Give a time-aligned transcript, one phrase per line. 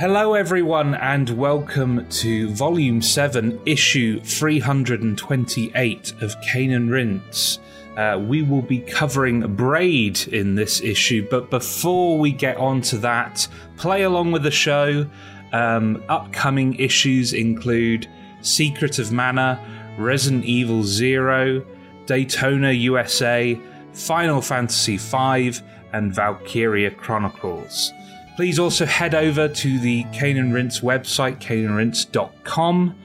[0.00, 7.58] Hello, everyone, and welcome to Volume 7, Issue 328 of Cane and Rinse.
[7.98, 12.96] Uh, we will be covering Braid in this issue, but before we get on to
[12.96, 15.04] that, play along with the show.
[15.52, 18.08] Um, upcoming issues include
[18.40, 19.62] Secret of Mana,
[19.98, 21.62] Resident Evil Zero,
[22.06, 23.60] Daytona USA,
[23.92, 25.60] Final Fantasy V,
[25.92, 27.92] and Valkyria Chronicles.
[28.36, 32.96] Please also head over to the Cane and Rinse website, caneandrinse.com.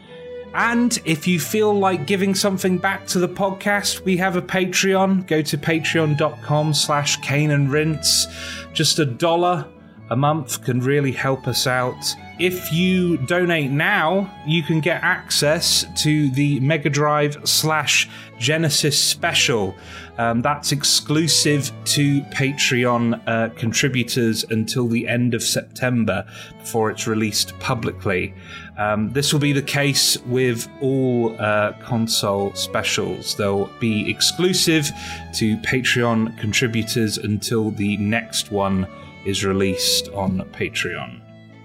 [0.56, 5.28] And if you feel like giving something back to the podcast, we have a Patreon.
[5.28, 8.28] Go to patreon.com slash rinse.
[8.72, 9.68] Just a dollar
[10.09, 12.16] a month can really help us out.
[12.38, 19.73] If you donate now, you can get access to the Mega Drive slash Genesis special.
[20.17, 26.25] Um, that's exclusive to Patreon uh, contributors until the end of September
[26.59, 28.34] before it's released publicly.
[28.78, 33.36] Um, this will be the case with all uh, console specials.
[33.36, 34.92] They'll be exclusive
[35.36, 38.88] to Patreon contributors until the next one
[39.26, 41.22] is released on Patreon.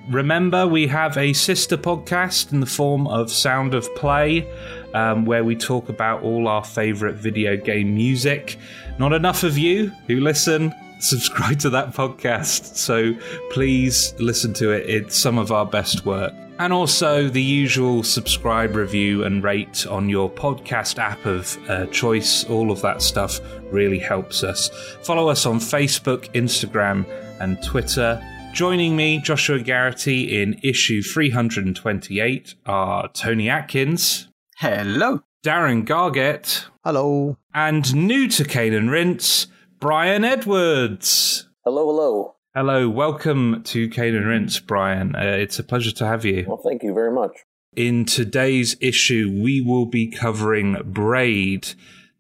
[0.09, 4.51] Remember, we have a sister podcast in the form of Sound of Play,
[4.93, 8.59] um, where we talk about all our favourite video game music.
[8.99, 13.15] Not enough of you who listen subscribe to that podcast, so
[13.51, 14.89] please listen to it.
[14.89, 16.33] It's some of our best work.
[16.59, 22.45] And also the usual subscribe, review, and rate on your podcast app of uh, choice.
[22.45, 23.41] All of that stuff
[23.71, 24.69] really helps us.
[25.03, 27.07] Follow us on Facebook, Instagram,
[27.41, 28.23] and Twitter.
[28.53, 34.29] Joining me, Joshua Garrity, in issue 328 are Tony Atkins.
[34.59, 35.23] Hello.
[35.45, 36.67] Darren Gargett.
[36.85, 37.39] Hello.
[37.55, 39.47] And new to Cane and Rinse,
[39.79, 41.49] Brian Edwards.
[41.65, 42.35] Hello, hello.
[42.55, 45.15] Hello, welcome to Cane and Rinse, Brian.
[45.15, 46.45] Uh, it's a pleasure to have you.
[46.47, 47.33] Well, thank you very much.
[47.77, 51.69] In today's issue, we will be covering Braid.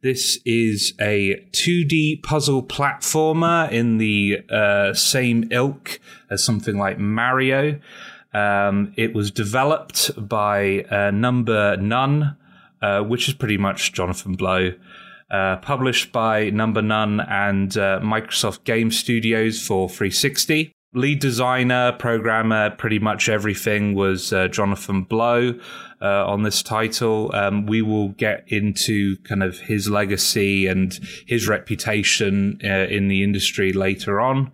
[0.03, 6.00] This is a 2D puzzle platformer in the uh, same ilk
[6.31, 7.78] as something like Mario.
[8.33, 12.34] Um, it was developed by uh, Number None,
[12.81, 14.72] uh, which is pretty much Jonathan Blow.
[15.31, 20.72] Uh, published by Number None and uh, Microsoft Game Studios for 360.
[20.94, 25.55] Lead designer, programmer, pretty much everything was uh, Jonathan Blow
[26.00, 27.31] uh, on this title.
[27.34, 33.22] Um, we will get into kind of his legacy and his reputation uh, in the
[33.22, 34.53] industry later on.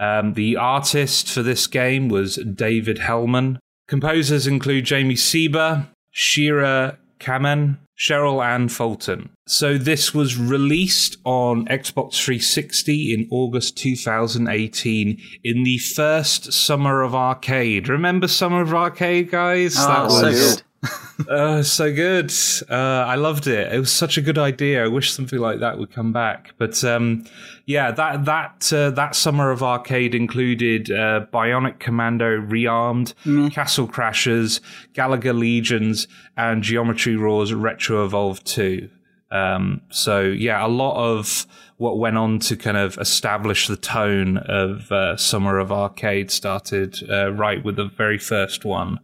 [0.00, 3.58] Um, the artist for this game was David Hellman.
[3.86, 9.30] Composers include Jami Sieber, Shira Kammen, Cheryl Ann Fulton.
[9.46, 17.14] So this was released on Xbox 360 in August 2018 in the first Summer of
[17.14, 17.88] Arcade.
[17.88, 19.76] Remember Summer of Arcade, guys?
[19.78, 20.62] Oh, that was so.
[21.28, 22.32] Uh, so good.
[22.68, 23.72] Uh, I loved it.
[23.72, 24.84] It was such a good idea.
[24.84, 26.54] I wish something like that would come back.
[26.58, 27.24] But um,
[27.66, 33.52] yeah, that that uh, that summer of arcade included uh, Bionic Commando Rearmed, mm.
[33.52, 34.60] Castle Crashers,
[34.92, 38.88] Galaga Legions, and Geometry Wars Retro Evolved 2.
[39.30, 41.46] Um, so yeah, a lot of
[41.76, 46.96] what went on to kind of establish the tone of uh, Summer of Arcade started
[47.10, 49.00] uh, right with the very first one.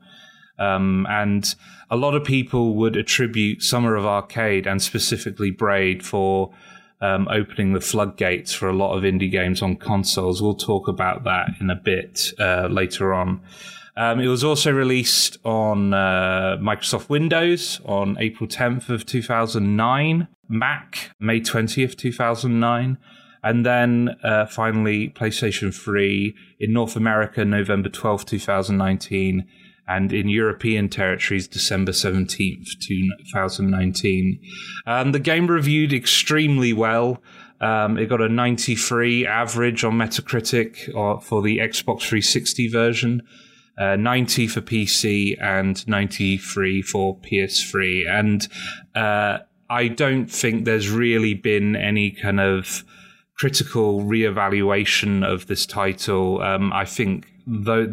[0.60, 1.54] Um, and
[1.90, 6.52] a lot of people would attribute Summer of Arcade and specifically Braid for
[7.00, 10.42] um, opening the floodgates for a lot of indie games on consoles.
[10.42, 13.40] We'll talk about that in a bit uh, later on.
[13.96, 21.10] Um, it was also released on uh, Microsoft Windows on April 10th of 2009, Mac
[21.18, 22.98] May 20th, 2009,
[23.42, 29.46] and then uh, finally PlayStation 3 in North America November 12th, 2019,
[29.90, 34.40] and in European territories December 17th, 2019.
[34.86, 37.20] Um, the game reviewed extremely well.
[37.60, 43.22] Um, it got a 93 average on Metacritic uh, for the Xbox 360 version,
[43.78, 48.08] uh, 90 for PC, and 93 for PS3.
[48.08, 48.48] And
[48.94, 52.84] uh, I don't think there's really been any kind of
[53.36, 56.40] critical reevaluation of this title.
[56.42, 57.86] Um, I think the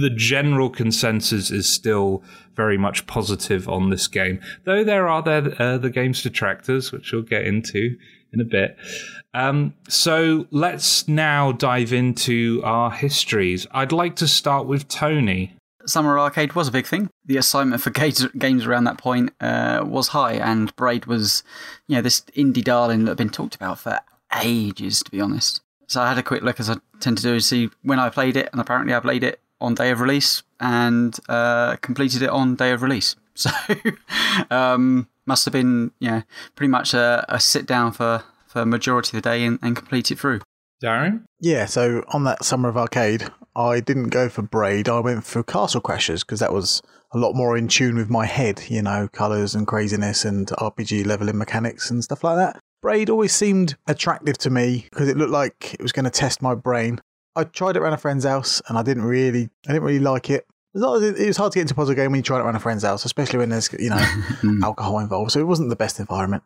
[0.00, 2.22] the general consensus is still
[2.54, 7.12] very much positive on this game, though there are there uh, the game's detractors, which
[7.12, 7.96] we'll get into
[8.32, 8.76] in a bit.
[9.34, 13.66] Um, so let's now dive into our histories.
[13.70, 15.56] I'd like to start with Tony.
[15.84, 17.10] Summer Arcade was a big thing.
[17.24, 21.42] The assignment for games around that point uh, was high, and Braid was,
[21.88, 23.98] you know, this indie darling that had been talked about for
[24.42, 25.60] ages, to be honest.
[25.88, 28.08] So I had a quick look, as I tend to do, is see when I
[28.08, 32.30] played it, and apparently I played it on day of release and uh, completed it
[32.30, 33.16] on day of release.
[33.34, 33.50] So
[34.50, 36.22] um, must have been yeah
[36.54, 40.10] pretty much a, a sit down for for majority of the day and, and complete
[40.10, 40.40] it through.
[40.84, 41.24] Darren?
[41.40, 44.88] Yeah, so on that Summer of Arcade, I didn't go for Braid.
[44.88, 46.82] I went for Castle Crashers because that was
[47.12, 51.06] a lot more in tune with my head, you know, colours and craziness and RPG
[51.06, 52.60] leveling mechanics and stuff like that.
[52.82, 56.42] Braid always seemed attractive to me because it looked like it was going to test
[56.42, 57.00] my brain.
[57.36, 60.28] I tried it around a friend's house and I didn't really, I didn't really like
[60.28, 60.46] it.
[60.74, 62.60] It was hard to get into a puzzle game when you try it around a
[62.60, 64.22] friend's house, especially when there's you know
[64.64, 65.30] alcohol involved.
[65.30, 66.42] So it wasn't the best environment.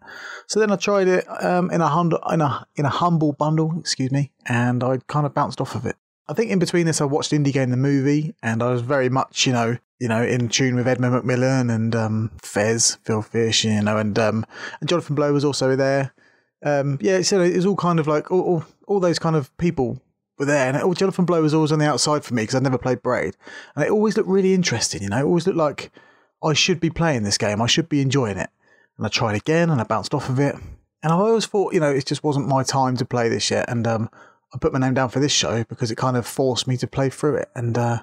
[0.48, 3.72] So then I tried it um, in a humble in a in a humble bundle,
[3.78, 5.94] excuse me, and I kind of bounced off of it.
[6.26, 9.08] I think in between this, I watched Indie Game the movie, and I was very
[9.08, 13.64] much you know you know in tune with Edmund McMillen and um, Fez, Phil Fish,
[13.64, 14.44] you know, and um,
[14.80, 16.12] and Jonathan Blow was also there.
[16.64, 20.00] Um, yeah, so all kind of like all, all, all those kind of people
[20.38, 20.68] were there.
[20.68, 23.02] And oh, Jonathan Blow was always on the outside for me because I'd never played
[23.02, 23.36] Braid.
[23.74, 25.90] And it always looked really interesting, you know, it always looked like
[26.42, 27.62] I should be playing this game.
[27.62, 28.50] I should be enjoying it.
[28.96, 30.54] And I tried again and I bounced off of it.
[31.02, 33.68] And I always thought, you know, it just wasn't my time to play this yet.
[33.68, 34.10] And um,
[34.52, 36.86] I put my name down for this show because it kind of forced me to
[36.86, 37.50] play through it.
[37.54, 38.02] And uh,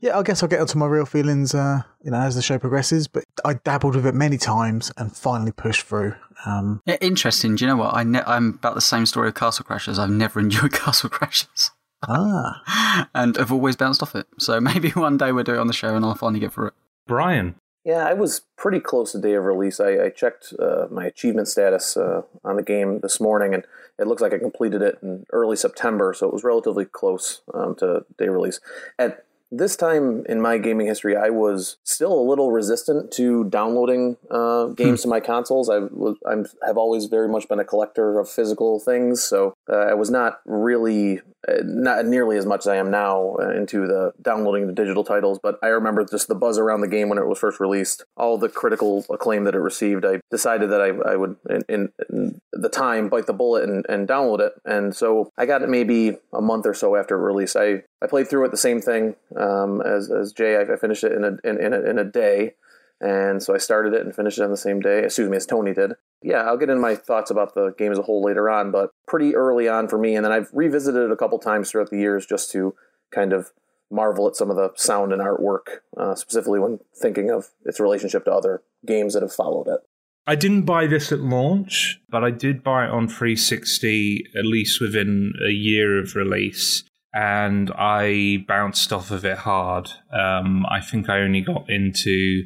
[0.00, 2.58] yeah, I guess I'll get onto my real feelings, uh, you know, as the show
[2.58, 3.08] progresses.
[3.08, 6.14] But I dabbled with it many times and finally pushed through.
[6.46, 7.56] Um, yeah, interesting.
[7.56, 7.94] Do you know what?
[7.94, 9.98] I ne- I'm about the same story of Castle Crashers.
[9.98, 11.70] I've never enjoyed Castle Crashers.
[12.06, 13.08] Ah.
[13.14, 14.26] and have always bounced off it.
[14.38, 16.68] So maybe one day we'll do it on the show and I'll finally get through
[16.68, 16.74] it.
[17.06, 17.56] Brian.
[17.84, 19.80] Yeah, I was pretty close to day of release.
[19.80, 23.64] I, I checked uh, my achievement status uh, on the game this morning, and
[23.98, 27.76] it looks like I completed it in early September, so it was relatively close um,
[27.76, 28.60] to day release.
[28.98, 34.16] At this time in my gaming history, I was still a little resistant to downloading
[34.30, 35.04] uh, games hmm.
[35.04, 35.70] to my consoles.
[35.70, 39.76] I was, I'm, have always very much been a collector of physical things, so uh,
[39.76, 43.86] I was not really, uh, not nearly as much as I am now uh, into
[43.86, 45.38] the downloading the digital titles.
[45.42, 48.36] But I remember just the buzz around the game when it was first released, all
[48.36, 50.04] the critical acclaim that it received.
[50.04, 53.86] I decided that I, I would, in, in, in, the time, bite the bullet and,
[53.88, 54.52] and download it.
[54.64, 57.54] And so I got it maybe a month or so after release.
[57.54, 60.56] I I played through it the same thing um, as as Jay.
[60.56, 62.54] I, I finished it in a in, in a, in a day,
[63.00, 65.04] and so I started it and finished it on the same day.
[65.04, 65.92] Excuse me, as Tony did.
[66.22, 68.90] Yeah, I'll get into my thoughts about the game as a whole later on, but
[69.06, 70.16] pretty early on for me.
[70.16, 72.74] And then I've revisited it a couple times throughout the years just to
[73.12, 73.52] kind of
[73.90, 78.24] marvel at some of the sound and artwork, uh, specifically when thinking of its relationship
[78.24, 79.80] to other games that have followed it.
[80.26, 84.78] I didn't buy this at launch, but I did buy it on 360 at least
[84.78, 86.84] within a year of release
[87.14, 89.90] and I bounced off of it hard.
[90.12, 92.44] Um, I think I only got into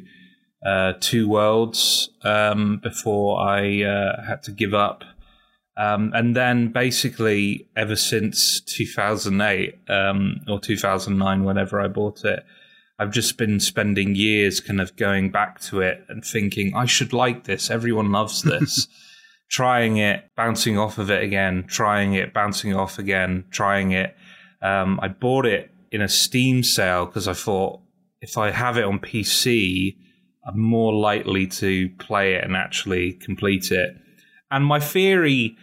[0.65, 5.03] uh, two worlds um, before I uh, had to give up.
[5.75, 12.43] Um, and then basically, ever since 2008 um, or 2009, whenever I bought it,
[12.99, 17.11] I've just been spending years kind of going back to it and thinking, I should
[17.11, 17.71] like this.
[17.71, 18.87] Everyone loves this.
[19.53, 24.15] trying it, bouncing off of it again, trying it, bouncing off again, trying it
[24.63, 27.81] um, I bought it in a Steam sale because I thought
[28.21, 29.97] if I have it on PC,
[30.47, 33.95] I'm more likely to play it and actually complete it.
[34.49, 35.57] And my theory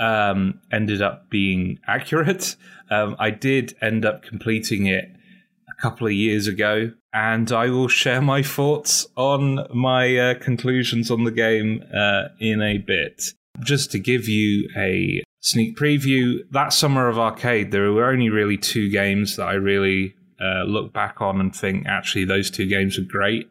[0.00, 2.56] um, ended up being accurate.
[2.90, 7.88] Um, I did end up completing it a couple of years ago, and I will
[7.88, 13.22] share my thoughts on my uh, conclusions on the game uh, in a bit.
[13.60, 16.40] Just to give you a sneak preview.
[16.50, 20.92] That summer of arcade, there were only really two games that I really uh, look
[20.92, 23.50] back on and think actually those two games are great.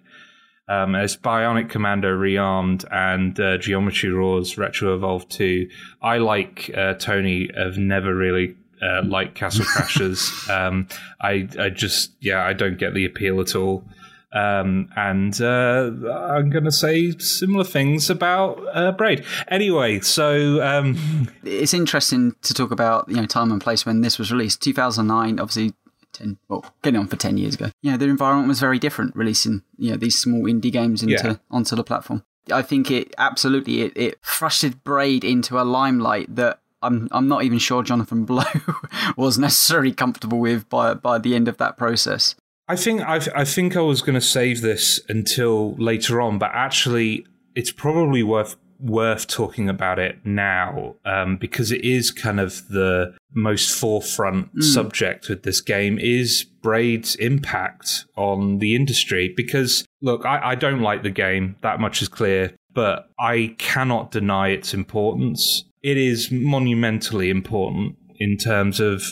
[0.67, 5.67] Um, as Bionic Commando Rearmed and uh, Geometry Wars Retro Evolve 2.
[5.99, 10.47] I, like uh, Tony, have never really uh, liked Castle Crashers.
[10.47, 10.87] um,
[11.19, 13.83] I, I just, yeah, I don't get the appeal at all.
[14.31, 19.25] Um, and uh, I'm going to say similar things about uh, Braid.
[19.47, 24.19] Anyway, so um, it's interesting to talk about you know time and place when this
[24.19, 24.61] was released.
[24.61, 25.73] 2009, obviously.
[26.11, 27.67] 10, well, getting on for 10 years ago.
[27.83, 31.35] Yeah, the environment was very different releasing, you know, these small indie games into yeah.
[31.51, 32.23] onto the platform.
[32.51, 37.43] I think it absolutely it, it thrusted Braid into a limelight that I'm I'm not
[37.43, 38.43] even sure Jonathan Blow
[39.17, 42.35] was necessarily comfortable with by by the end of that process.
[42.69, 46.51] I think I, I think I was going to save this until later on, but
[46.53, 52.65] actually, it's probably worth worth talking about it now um, because it is kind of
[52.69, 54.63] the most forefront mm.
[54.63, 59.33] subject with this game is Braid's impact on the industry.
[59.35, 64.11] Because look, I, I don't like the game that much is clear, but I cannot
[64.11, 65.65] deny its importance.
[65.81, 69.03] It is monumentally important in terms of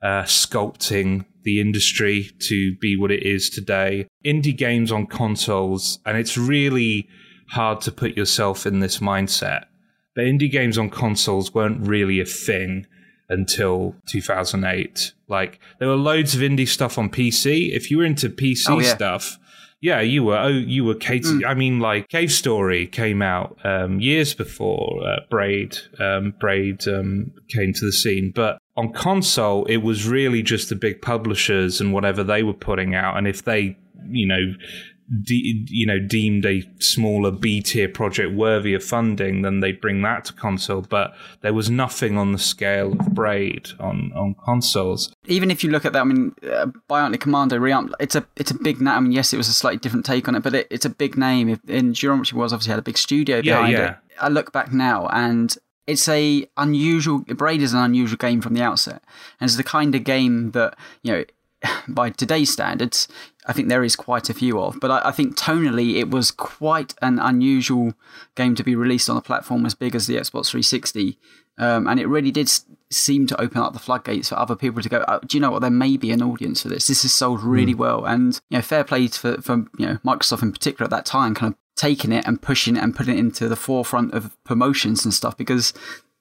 [0.00, 4.06] uh, sculpting the industry to be what it is today.
[4.24, 7.08] Indie games on consoles, and it's really
[7.50, 9.66] hard to put yourself in this mindset.
[10.14, 12.86] But indie games on consoles weren't really a thing
[13.28, 15.12] until 2008.
[15.28, 17.74] Like there were loads of indie stuff on PC.
[17.74, 18.94] If you were into PC oh, yeah.
[18.94, 19.38] stuff,
[19.80, 20.38] yeah, you were.
[20.38, 21.24] Oh, you were Kate.
[21.24, 21.44] Mm.
[21.46, 25.76] I mean, like Cave Story came out um, years before uh, Braid.
[25.98, 30.74] Um, Braid um, came to the scene, but on console, it was really just the
[30.74, 33.16] big publishers and whatever they were putting out.
[33.16, 33.76] And if they,
[34.08, 34.54] you know,
[35.22, 40.02] de- you know deemed a smaller B tier project worthy of funding, then they'd bring
[40.02, 40.82] that to console.
[40.82, 45.12] But there was nothing on the scale of Braid on on consoles.
[45.26, 48.50] Even if you look at that, I mean, uh, Bionic Commando Rearm, it's a it's
[48.50, 48.94] a big name.
[48.94, 50.90] I mean, yes, it was a slightly different take on it, but it, it's a
[50.90, 51.60] big name.
[51.68, 53.90] And Geometry Wars obviously had a big studio behind yeah, yeah.
[53.90, 53.96] it.
[54.20, 58.62] I look back now and it's a unusual braid is an unusual game from the
[58.62, 59.02] outset
[59.40, 61.24] and it's the kind of game that you know
[61.88, 63.08] by today's standards,
[63.46, 64.78] I think there is quite a few of.
[64.80, 67.94] But I, I, think tonally, it was quite an unusual
[68.34, 71.18] game to be released on a platform as big as the Xbox 360.
[71.56, 72.50] Um, and it really did
[72.90, 75.04] seem to open up the floodgates for other people to go.
[75.06, 75.60] Oh, do you know what?
[75.60, 76.88] There may be an audience for this.
[76.88, 77.78] This has sold really mm.
[77.78, 81.06] well, and you know, fair play for, for you know Microsoft in particular at that
[81.06, 84.36] time, kind of taking it and pushing it and putting it into the forefront of
[84.44, 85.72] promotions and stuff because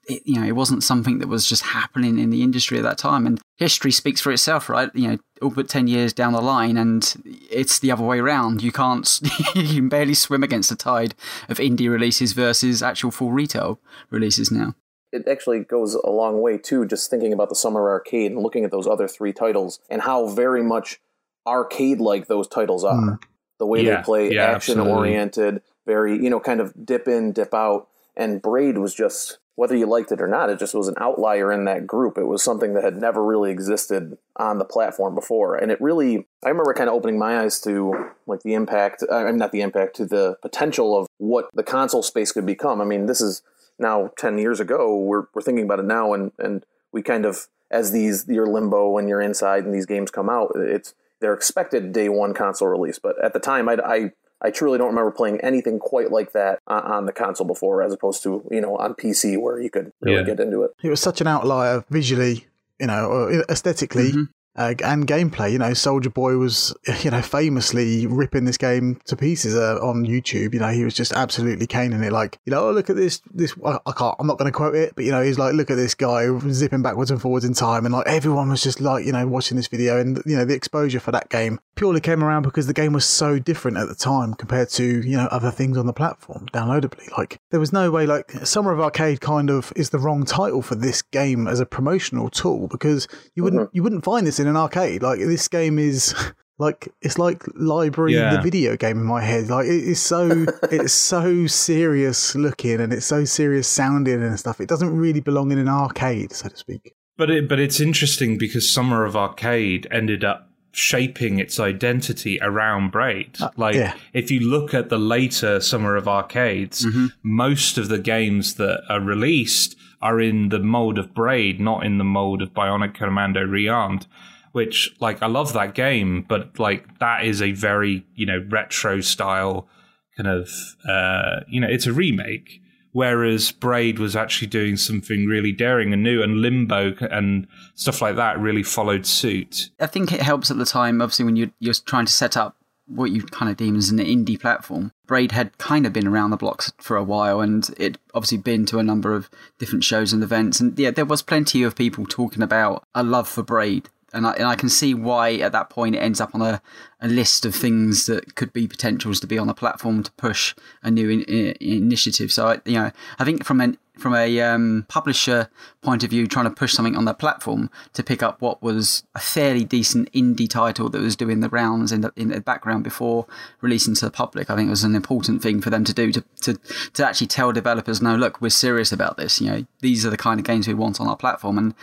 [0.08, 2.98] it, you know, it wasn't something that was just happening in the industry at that
[2.98, 3.26] time.
[3.26, 4.90] And history speaks for itself, right?
[4.94, 7.14] You know, all but 10 years down the line, and
[7.50, 8.62] it's the other way around.
[8.62, 9.20] You can't,
[9.56, 11.16] you can barely swim against the tide
[11.50, 13.80] of indie releases versus actual full retail
[14.10, 14.76] releases now.
[15.12, 18.66] It actually goes a long way, too, just thinking about the Summer Arcade and looking
[18.66, 21.00] at those other three titles and how very much
[21.46, 22.96] arcade like those titles are.
[22.96, 23.20] Mm.
[23.60, 27.32] The way yeah, they play yeah, action oriented, very, you know, kind of dip in,
[27.32, 27.88] dip out.
[28.16, 31.52] And Braid was just whether you liked it or not, it just was an outlier
[31.52, 32.18] in that group.
[32.18, 35.56] It was something that had never really existed on the platform before.
[35.56, 39.16] And it really, I remember kind of opening my eyes to like the impact, uh,
[39.16, 42.82] I mean, not the impact, to the potential of what the console space could become.
[42.82, 43.44] I mean, this is
[43.78, 44.98] now 10 years ago.
[44.98, 46.14] We're, we're thinking about it now.
[46.14, 50.10] And, and we kind of, as these, your limbo when you're inside and these games
[50.10, 53.00] come out, it's, they're expected day one console release.
[53.00, 54.12] But at the time, I, I
[54.42, 58.22] I truly don't remember playing anything quite like that on the console before, as opposed
[58.24, 60.24] to you know on PC where you could really yeah.
[60.24, 60.72] get into it.
[60.84, 62.46] It was such an outlier visually,
[62.80, 64.12] you know, aesthetically.
[64.12, 64.24] Mm-hmm
[64.56, 65.52] uh, and gameplay.
[65.52, 70.06] You know, Soulja Boy was, you know, famously ripping this game to pieces uh, on
[70.06, 70.54] YouTube.
[70.54, 72.12] You know, he was just absolutely caning it.
[72.12, 74.56] Like, you know, oh, look at this, this, I, I can't, I'm not going to
[74.56, 77.46] quote it, but, you know, he's like, look at this guy zipping backwards and forwards
[77.46, 77.86] in time.
[77.86, 80.00] And like, everyone was just like, you know, watching this video.
[80.00, 83.06] And, you know, the exposure for that game purely came around because the game was
[83.06, 87.10] so different at the time compared to, you know, other things on the platform downloadably.
[87.18, 90.62] Like, there was no way, like, Summer of Arcade kind of is the wrong title
[90.62, 93.76] for this game as a promotional tool because you wouldn't, mm-hmm.
[93.76, 95.02] you wouldn't find this in an arcade.
[95.02, 96.14] Like this game is
[96.60, 98.36] like it's like library yeah.
[98.36, 99.50] the video game in my head.
[99.50, 104.62] Like it is so it's so serious looking and it's so serious sounding and stuff.
[104.62, 106.94] It doesn't really belong in an arcade, so to speak.
[107.18, 112.92] But it but it's interesting because Summer of Arcade ended up shaping its identity around
[112.92, 113.38] Braid.
[113.40, 113.94] Uh, like yeah.
[114.14, 117.08] if you look at the later Summer of Arcades, mm-hmm.
[117.22, 122.00] most of the games that are released are in the mold of Braid, not in
[122.00, 124.06] the mold of Bionic Commando Rearmed
[124.54, 129.02] which like I love that game, but like that is a very you know retro
[129.02, 129.68] style
[130.16, 130.50] kind of
[130.88, 132.62] uh, you know it's a remake.
[132.94, 138.16] Whereas Braid was actually doing something really daring and new, and Limbo and stuff like
[138.18, 139.72] that really followed suit.
[139.80, 142.56] I think it helps at the time, obviously, when you're, you're trying to set up
[142.86, 144.92] what you kind of deem as an indie platform.
[145.08, 148.66] Braid had kind of been around the blocks for a while and it obviously been
[148.68, 150.60] to a number of different shows and events.
[150.60, 154.34] And yeah, there was plenty of people talking about a love for Braid and I,
[154.34, 156.62] and I can see why at that point it ends up on a,
[157.02, 160.56] a list of things that could be potentials to be on a platform to push
[160.84, 162.32] a new in, in, initiative.
[162.32, 165.50] So I, you know, I think from an from a um, publisher
[165.82, 169.04] point of view, trying to push something on the platform to pick up what was
[169.14, 172.84] a fairly decent indie title that was doing the rounds in the, in the background
[172.84, 173.28] before
[173.62, 176.12] releasing to the public, I think it was an important thing for them to do
[176.12, 176.60] to, to,
[176.94, 179.40] to actually tell developers, no, look, we're serious about this.
[179.40, 181.60] You know, these are the kind of games we want on our platform.
[181.60, 181.76] And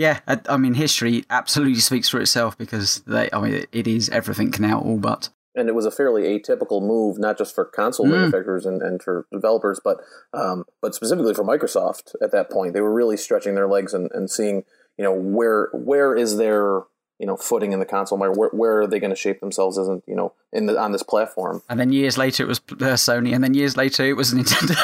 [0.00, 4.08] yeah, I, I, mean, history absolutely speaks for itself because they, I mean, it is
[4.08, 5.28] everything now, all but.
[5.54, 8.12] And it was a fairly atypical move, not just for console mm.
[8.12, 9.98] manufacturers and, and for developers, but
[10.32, 12.72] um, but specifically for Microsoft at that point.
[12.72, 14.64] They were really stretching their legs and, and seeing,
[14.96, 16.80] you know, where where is there
[17.20, 18.38] you know footing in the console market.
[18.38, 21.02] Where, where are they going to shape themselves as you know in the on this
[21.02, 21.62] platform?
[21.68, 24.74] And then years later it was uh, Sony, and then years later it was Nintendo.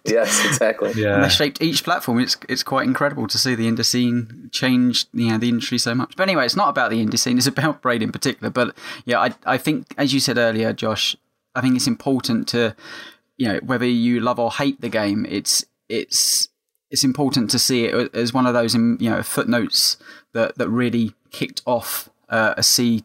[0.04, 0.92] yes, exactly.
[0.96, 2.18] Yeah, and they shaped each platform.
[2.20, 5.06] It's it's quite incredible to see the indie scene change.
[5.12, 6.16] You know, the industry so much.
[6.16, 7.36] But anyway, it's not about the indie scene.
[7.36, 8.50] It's about Braid in particular.
[8.50, 11.14] But yeah, I I think as you said earlier, Josh,
[11.54, 12.74] I think it's important to
[13.36, 15.26] you know whether you love or hate the game.
[15.28, 16.48] It's it's
[16.90, 19.98] it's important to see it as one of those you know footnotes
[20.32, 23.04] that that really kicked off uh, a sea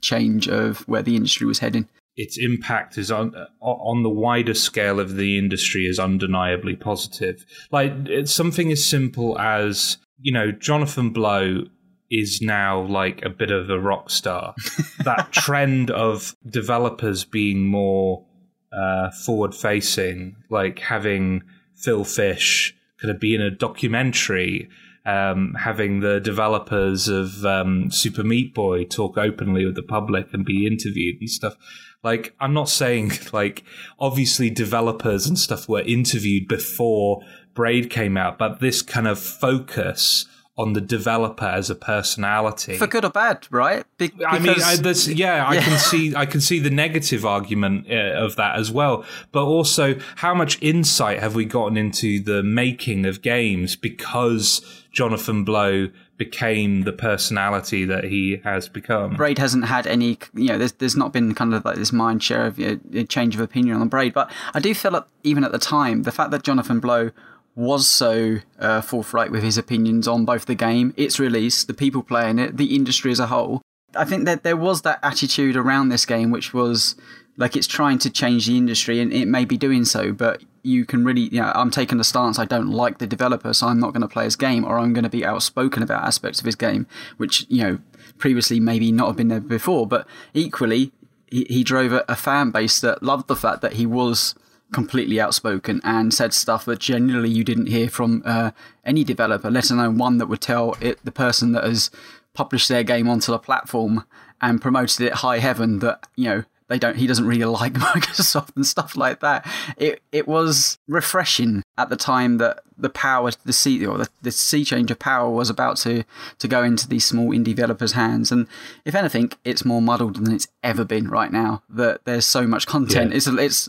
[0.00, 1.88] change of where the industry was heading.
[2.16, 7.44] Its impact is on on the wider scale of the industry is undeniably positive.
[7.72, 11.64] Like it's something as simple as you know Jonathan Blow
[12.10, 14.54] is now like a bit of a rock star.
[15.04, 18.24] that trend of developers being more
[18.72, 21.42] uh, forward facing, like having
[21.76, 24.68] Phil Fish kind of be in a documentary
[25.06, 30.44] um, having the developers of um, Super Meat Boy talk openly with the public and
[30.44, 31.56] be interviewed and stuff.
[32.02, 33.64] Like, I'm not saying like
[33.98, 37.22] obviously developers and stuff were interviewed before
[37.54, 42.86] Braid came out, but this kind of focus on the developer as a personality for
[42.86, 43.84] good or bad, right?
[43.98, 47.90] Be- I mean, I, yeah, yeah, I can see I can see the negative argument
[47.90, 52.42] uh, of that as well, but also how much insight have we gotten into the
[52.44, 59.16] making of games because Jonathan Blow became the personality that he has become.
[59.16, 62.22] Braid hasn't had any, you know, there's there's not been kind of like this mind
[62.22, 65.44] share of you know, change of opinion on Braid, but I do feel like even
[65.44, 67.10] at the time, the fact that Jonathan Blow
[67.56, 72.02] was so uh, forthright with his opinions on both the game, its release, the people
[72.02, 73.62] playing it, the industry as a whole.
[73.96, 76.96] I think that there was that attitude around this game, which was
[77.36, 80.84] like it's trying to change the industry, and it may be doing so, but you
[80.84, 83.80] can really, you know, I'm taking the stance I don't like the developer, so I'm
[83.80, 86.46] not going to play his game, or I'm going to be outspoken about aspects of
[86.46, 87.78] his game, which, you know,
[88.18, 90.92] previously maybe not have been there before, but equally,
[91.30, 94.34] he, he drove a, a fan base that loved the fact that he was
[94.72, 98.50] completely outspoken and said stuff that generally you didn't hear from uh,
[98.84, 101.90] any developer, let alone one that would tell it the person that has
[102.32, 104.04] published their game onto the platform
[104.40, 108.54] and promoted it high heaven that you know they don't he doesn't really like Microsoft
[108.56, 109.46] and stuff like that.
[109.76, 114.30] It it was refreshing at the time that the power the sea or the, the
[114.30, 116.04] sea change of power was about to
[116.38, 118.32] to go into these small indie developers' hands.
[118.32, 118.46] And
[118.84, 121.62] if anything, it's more muddled than it's ever been right now.
[121.68, 123.10] That there's so much content.
[123.10, 123.16] Yeah.
[123.16, 123.68] It's it's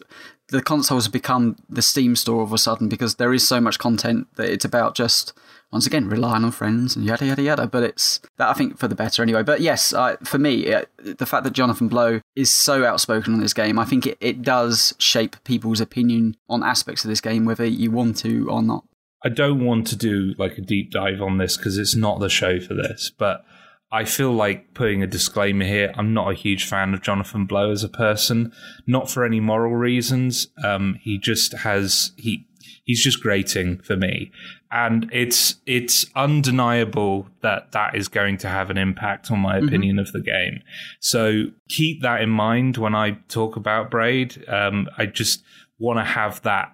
[0.50, 3.60] the consoles have become the Steam store all of a sudden because there is so
[3.60, 5.34] much content that it's about just
[5.72, 7.68] once again relying on friends and yada yada yada.
[7.68, 9.44] But it's that I think for the better anyway.
[9.44, 13.40] But yes, uh, for me, it, the fact that Jonathan Blow is so outspoken on
[13.40, 17.46] this game, I think it, it does shape people's opinion on aspects of this game,
[17.46, 18.86] whether you want to or not.
[19.24, 22.30] I don't want to do like a deep dive on this because it's not the
[22.30, 23.44] show for this, but
[23.92, 25.94] I feel like putting a disclaimer here.
[25.96, 28.52] I'm not a huge fan of Jonathan Blow as a person,
[28.86, 30.50] not for any moral reasons.
[30.64, 32.46] Um, he just has he
[32.86, 34.32] he's just grating for me,
[34.72, 39.68] and it's it's undeniable that that is going to have an impact on my mm-hmm.
[39.68, 40.62] opinion of the game.
[41.00, 44.48] So keep that in mind when I talk about Braid.
[44.48, 45.44] Um, I just
[45.78, 46.72] want to have that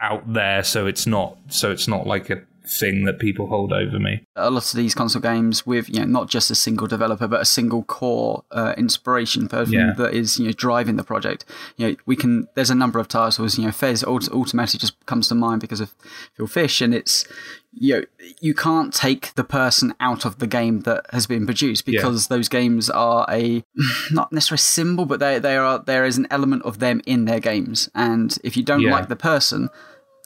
[0.00, 3.98] out there so it's not so it's not like a thing that people hold over
[3.98, 4.24] me.
[4.36, 7.40] A lot of these console games with you know not just a single developer but
[7.40, 9.92] a single core uh, inspiration person yeah.
[9.96, 11.44] that is you know driving the project.
[11.76, 15.28] You know we can there's a number of titles you know Fez automatically just comes
[15.28, 15.94] to mind because of
[16.34, 17.26] Phil Fish and it's
[17.72, 18.04] you know,
[18.40, 22.36] you can't take the person out of the game that has been produced because yeah.
[22.36, 23.62] those games are a
[24.10, 27.40] not necessarily symbol, but they they are there is an element of them in their
[27.40, 28.90] games, and if you don't yeah.
[28.90, 29.68] like the person,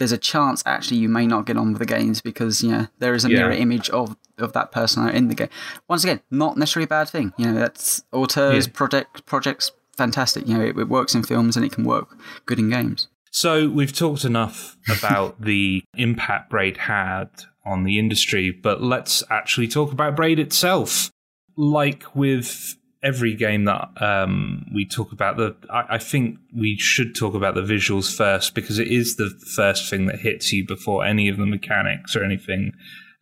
[0.02, 2.88] there's a chance actually you may not get on with the games because you know
[2.98, 3.38] there is a yeah.
[3.38, 5.48] mirror image of of that person in the game.
[5.86, 7.32] Once again, not necessarily a bad thing.
[7.36, 8.72] You know, that's auteurs yeah.
[8.74, 10.48] project projects fantastic.
[10.48, 13.06] You know, it, it works in films and it can work good in games.
[13.30, 17.28] So we've talked enough about the impact Braid had
[17.64, 21.12] on the industry, but let's actually talk about Braid itself.
[21.56, 27.14] Like with every game that um, we talk about, the I, I, think we should
[27.14, 31.04] talk about the visuals first because it is the first thing that hits you before
[31.04, 32.72] any of the mechanics or anything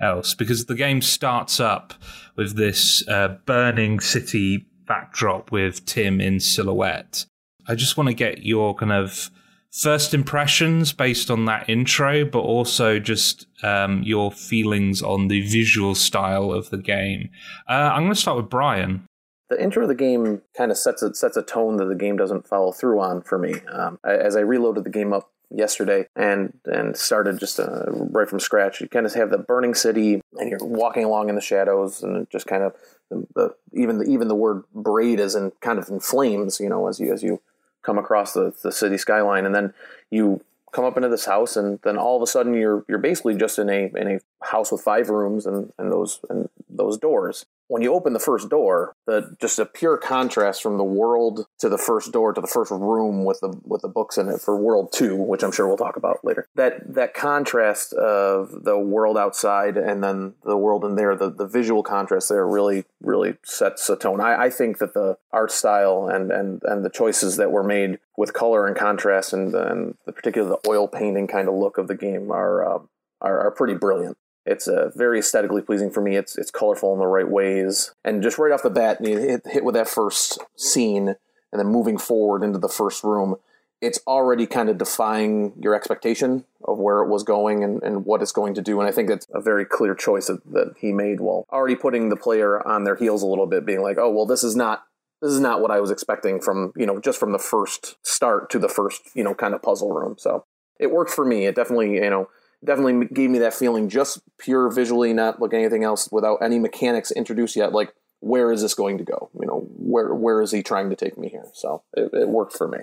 [0.01, 0.35] else.
[0.35, 1.95] Because the game starts up
[2.37, 7.25] with this uh, burning city backdrop with Tim in silhouette.
[7.66, 9.31] I just want to get your kind of
[9.73, 15.95] first impressions based on that intro, but also just um, your feelings on the visual
[15.95, 17.31] style of the game.
[17.69, 19.07] Uh, I'm going to start with Brian
[19.51, 22.17] the intro of the game kind of sets a, sets a tone that the game
[22.17, 23.57] doesn't follow through on for me.
[23.71, 28.41] Um, as I reloaded the game up yesterday and and started just uh, right from
[28.41, 32.03] scratch, you kind of have the burning city, and you're walking along in the shadows,
[32.03, 32.75] and just kind of
[33.11, 36.69] the, the even the, even the word braid is in kind of in flames, you
[36.69, 37.43] know, as you as you
[37.83, 39.75] come across the, the city skyline, and then
[40.11, 43.35] you come up into this house, and then all of a sudden you're you're basically
[43.35, 47.47] just in a in a house with five rooms and, and those and those doors
[47.70, 51.68] when you open the first door, the just a pure contrast from the world to
[51.68, 54.56] the first door to the first room with the with the books in it for
[54.56, 56.48] World Two, which I'm sure we'll talk about later.
[56.56, 61.46] That that contrast of the world outside and then the world in there, the, the
[61.46, 64.20] visual contrast there really really sets a tone.
[64.20, 68.00] I, I think that the art style and and and the choices that were made
[68.16, 71.87] with color and contrast and and the particular the oil painting kind of look of
[71.87, 72.68] the game are.
[72.68, 72.78] Uh,
[73.22, 74.16] are, are pretty brilliant.
[74.46, 76.16] It's uh, very aesthetically pleasing for me.
[76.16, 79.64] It's it's colorful in the right ways, and just right off the bat, hit, hit
[79.64, 81.09] with that first scene,
[81.53, 83.37] and then moving forward into the first room,
[83.81, 88.22] it's already kind of defying your expectation of where it was going and, and what
[88.22, 88.81] it's going to do.
[88.81, 92.09] And I think it's a very clear choice that, that he made while already putting
[92.09, 94.85] the player on their heels a little bit, being like, oh well, this is not
[95.22, 98.50] this is not what I was expecting from you know just from the first start
[98.50, 100.16] to the first you know kind of puzzle room.
[100.18, 100.44] So
[100.79, 101.46] it worked for me.
[101.46, 102.29] It definitely you know
[102.64, 107.11] definitely gave me that feeling just pure visually, not looking anything else without any mechanics
[107.11, 107.73] introduced yet.
[107.73, 109.31] Like, where is this going to go?
[109.40, 111.46] You know, where where is he trying to take me here?
[111.55, 112.79] So it, it worked for me.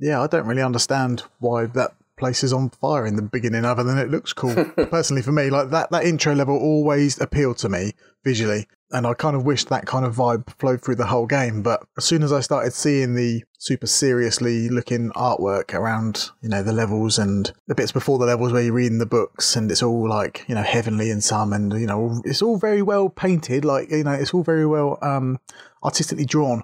[0.00, 3.84] Yeah, I don't really understand why that place is on fire in the beginning, other
[3.84, 4.54] than it looks cool.
[4.90, 7.92] Personally, for me, like that that intro level always appealed to me
[8.24, 11.62] visually and I kind of wished that kind of vibe flowed through the whole game.
[11.62, 16.62] But as soon as I started seeing the super seriously looking artwork around, you know,
[16.62, 19.82] the levels and the bits before the levels where you're reading the books and it's
[19.82, 23.64] all like, you know, heavenly in some and, you know, it's all very well painted,
[23.64, 25.38] like, you know, it's all very well um,
[25.82, 26.62] artistically drawn.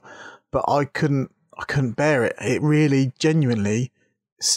[0.50, 2.36] But I couldn't, I couldn't bear it.
[2.40, 3.92] It really, genuinely,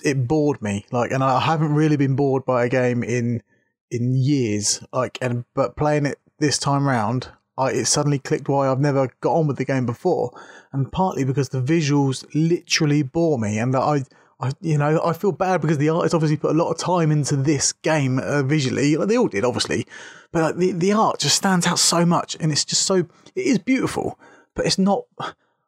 [0.03, 0.85] it bored me.
[0.91, 3.43] Like, and I haven't really been bored by a game in
[3.89, 4.83] in years.
[4.93, 7.29] Like, and but playing it this time round,
[7.61, 10.31] I, it suddenly clicked why I've never got on with the game before,
[10.73, 14.03] and partly because the visuals literally bore me, and that I,
[14.39, 17.11] I, you know, I feel bad because the artist obviously put a lot of time
[17.11, 18.97] into this game uh, visually.
[18.97, 19.85] Like they all did, obviously,
[20.31, 22.95] but like, the the art just stands out so much, and it's just so
[23.35, 24.17] it is beautiful,
[24.55, 25.03] but it's not.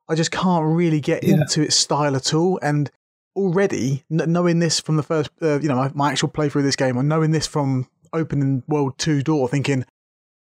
[0.10, 1.36] I just can't really get yeah.
[1.36, 2.90] into its style at all, and
[3.36, 6.76] already knowing this from the first, uh, you know, my, my actual playthrough of this
[6.76, 9.86] game, and knowing this from opening World Two door, thinking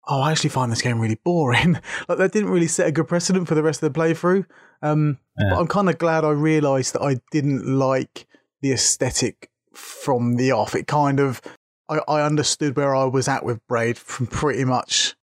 [0.10, 1.74] oh, I actually find this game really boring.
[2.10, 4.46] like that didn't really set a good precedent for the rest of the playthrough.
[4.82, 5.52] Um, yeah.
[5.52, 8.28] But I'm kind of glad I realised that I didn't like
[8.62, 10.76] the aesthetic from the off.
[10.76, 11.42] It kind of
[11.88, 15.16] I, I understood where I was at with Braid from pretty much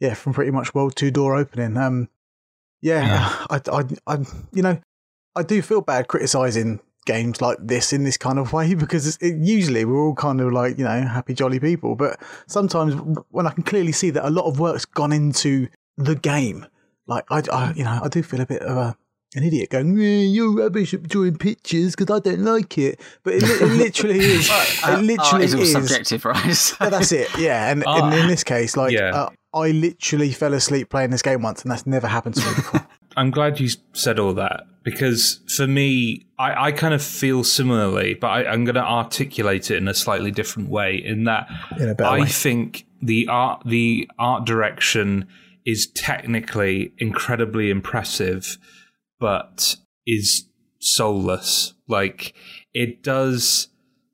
[0.00, 1.76] yeah from pretty much World Two door opening.
[1.76, 2.08] Um,
[2.80, 3.46] yeah, yeah.
[3.50, 4.18] I, I, I,
[4.52, 4.80] you know,
[5.36, 9.36] I do feel bad criticizing games like this in this kind of way because it,
[9.38, 12.94] usually we're all kind of like you know happy jolly people but sometimes
[13.30, 16.66] when i can clearly see that a lot of work's gone into the game
[17.06, 18.96] like i, I you know i do feel a bit of a
[19.36, 23.00] an idiot going, yeah, you're rubbish at drawing pictures because I don't like it.
[23.22, 24.50] But it, it literally is.
[24.50, 25.54] it literally is.
[25.54, 25.72] is.
[25.72, 26.44] subjective, right?
[26.80, 27.28] yeah, that's it.
[27.38, 27.70] Yeah.
[27.70, 29.14] And, and in this case, like, yeah.
[29.14, 32.54] uh, I literally fell asleep playing this game once, and that's never happened to me
[32.56, 32.86] before.
[33.16, 38.14] I'm glad you said all that because for me, I, I kind of feel similarly,
[38.14, 40.96] but I, am going to articulate it in a slightly different way.
[40.96, 42.26] In that, in I way.
[42.26, 45.28] think the art, the art direction
[45.66, 48.58] is technically incredibly impressive,
[49.18, 50.46] but is
[50.78, 51.74] soulless.
[51.86, 52.34] Like
[52.72, 53.68] it does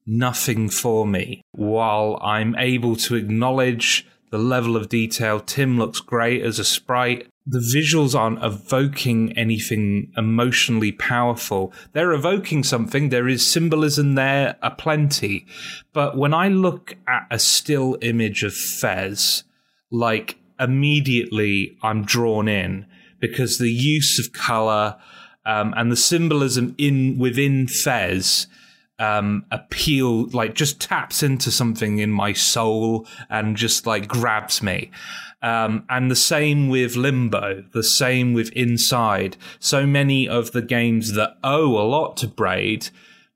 [0.07, 5.41] nothing for me while I'm able to acknowledge the level of detail.
[5.41, 11.73] Tim looks great as a sprite the visuals aren't evoking anything emotionally powerful.
[11.93, 13.09] They're evoking something.
[13.09, 15.47] There is symbolism there aplenty.
[15.93, 19.45] But when I look at a still image of Fez,
[19.93, 22.87] like immediately I'm drawn in
[23.21, 24.97] because the use of color
[25.45, 28.49] um, and the symbolism in within Fez
[28.99, 34.91] um, appeal, like just taps into something in my soul and just like grabs me.
[35.47, 39.37] Um, and the same with Limbo, the same with Inside.
[39.61, 42.89] So many of the games that owe a lot to Braid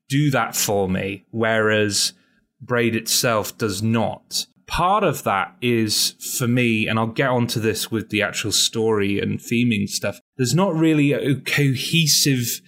[0.09, 2.12] do that for me, whereas
[2.61, 4.46] Braid itself does not.
[4.66, 9.20] Part of that is for me, and I'll get onto this with the actual story
[9.20, 10.18] and theming stuff.
[10.37, 12.61] There's not really a cohesive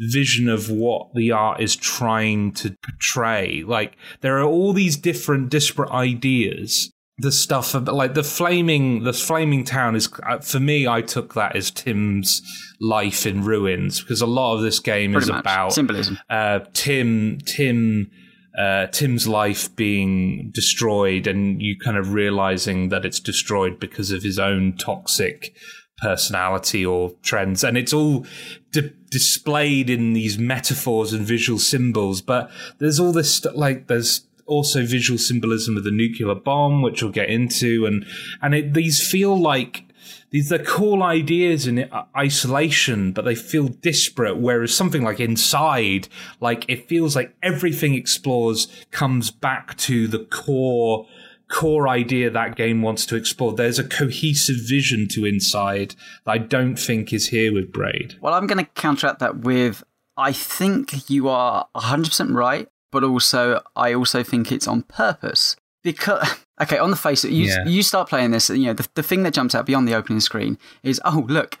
[0.00, 3.62] vision of what the art is trying to portray.
[3.62, 6.92] Like there are all these different disparate ideas.
[7.20, 10.86] The stuff like the flaming, the flaming town is uh, for me.
[10.86, 12.42] I took that as Tim's
[12.80, 15.40] life in ruins because a lot of this game Pretty is much.
[15.40, 16.18] about symbolism.
[16.30, 18.10] Uh, Tim, Tim,
[18.56, 24.22] uh, Tim's life being destroyed, and you kind of realizing that it's destroyed because of
[24.22, 25.56] his own toxic
[26.00, 28.24] personality or trends, and it's all
[28.70, 32.22] di- displayed in these metaphors and visual symbols.
[32.22, 37.02] But there's all this st- like there's also visual symbolism of the nuclear bomb, which
[37.02, 38.04] we'll get into, and
[38.42, 39.84] and it, these feel like
[40.30, 44.38] these are cool ideas in isolation, but they feel disparate.
[44.38, 46.08] Whereas something like Inside,
[46.40, 51.06] like it feels like everything explores comes back to the core
[51.48, 53.54] core idea that game wants to explore.
[53.54, 58.16] There's a cohesive vision to Inside that I don't think is here with Braid.
[58.20, 59.82] Well, I'm going to counteract that with
[60.18, 66.26] I think you are 100% right, but also I also think it's on purpose because
[66.62, 67.64] okay, on the face of you yeah.
[67.66, 70.20] you start playing this, you know, the, the thing that jumps out beyond the opening
[70.20, 71.58] screen is oh look,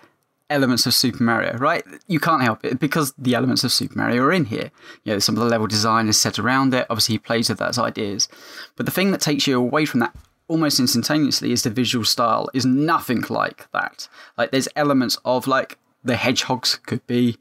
[0.50, 1.84] elements of Super Mario, right?
[2.06, 4.70] You can't help it because the elements of Super Mario are in here.
[5.04, 6.86] You know, some of the level design is set around it.
[6.90, 8.28] Obviously, he plays with those ideas,
[8.76, 10.14] but the thing that takes you away from that
[10.48, 14.08] almost instantaneously is the visual style is nothing like that.
[14.36, 17.36] Like there's elements of like the hedgehogs could be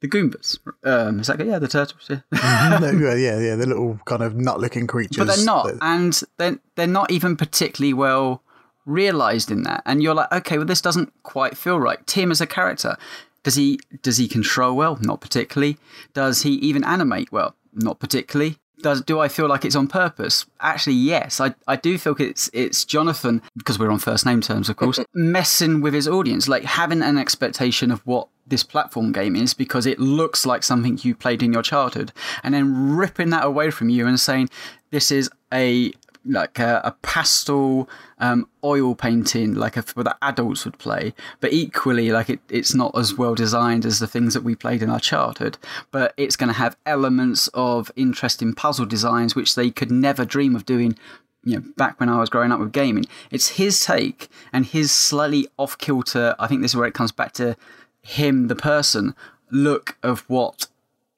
[0.00, 0.58] the Goombas.
[0.84, 2.06] Um, is that yeah, the turtles?
[2.08, 2.20] Yeah.
[2.32, 3.02] Mm-hmm.
[3.18, 5.18] yeah, yeah, the little kind of nut-looking creatures.
[5.18, 8.42] But they're not, and they're they're not even particularly well
[8.86, 9.82] realized in that.
[9.86, 12.04] And you're like, okay, well, this doesn't quite feel right.
[12.06, 12.96] Tim as a character,
[13.42, 14.98] does he does he control well?
[15.00, 15.78] Not particularly.
[16.14, 17.54] Does he even animate well?
[17.72, 18.58] Not particularly.
[18.82, 20.46] Does do I feel like it's on purpose?
[20.60, 21.40] Actually, yes.
[21.40, 24.98] I, I do feel it's it's Jonathan because we're on first name terms, of course,
[25.14, 29.86] messing with his audience, like having an expectation of what this platform game is because
[29.86, 32.12] it looks like something you played in your childhood,
[32.42, 34.48] and then ripping that away from you and saying
[34.90, 35.92] this is a
[36.24, 42.10] like a, a pastel um, oil painting, like a, that adults would play, but equally,
[42.10, 45.00] like it, it's not as well designed as the things that we played in our
[45.00, 45.58] childhood.
[45.90, 50.54] But it's going to have elements of interesting puzzle designs which they could never dream
[50.54, 50.96] of doing
[51.44, 53.06] you know, back when I was growing up with gaming.
[53.30, 56.34] It's his take and his slightly off kilter.
[56.38, 57.56] I think this is where it comes back to
[58.02, 59.14] him, the person,
[59.50, 60.66] look of what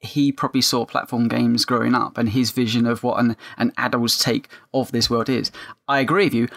[0.03, 4.21] he probably saw platform games growing up and his vision of what an, an adult's
[4.21, 5.51] take of this world is.
[5.87, 6.47] I agree with you.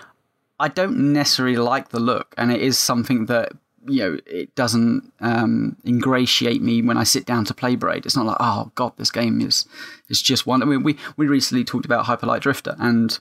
[0.58, 3.52] I don't necessarily like the look, and it is something that
[3.86, 8.06] you know it doesn't um, ingratiate me when I sit down to play Braid.
[8.06, 9.66] It's not like oh god, this game is
[10.08, 10.62] is just one.
[10.62, 13.18] I mean, we we recently talked about Hyper Light Drifter, and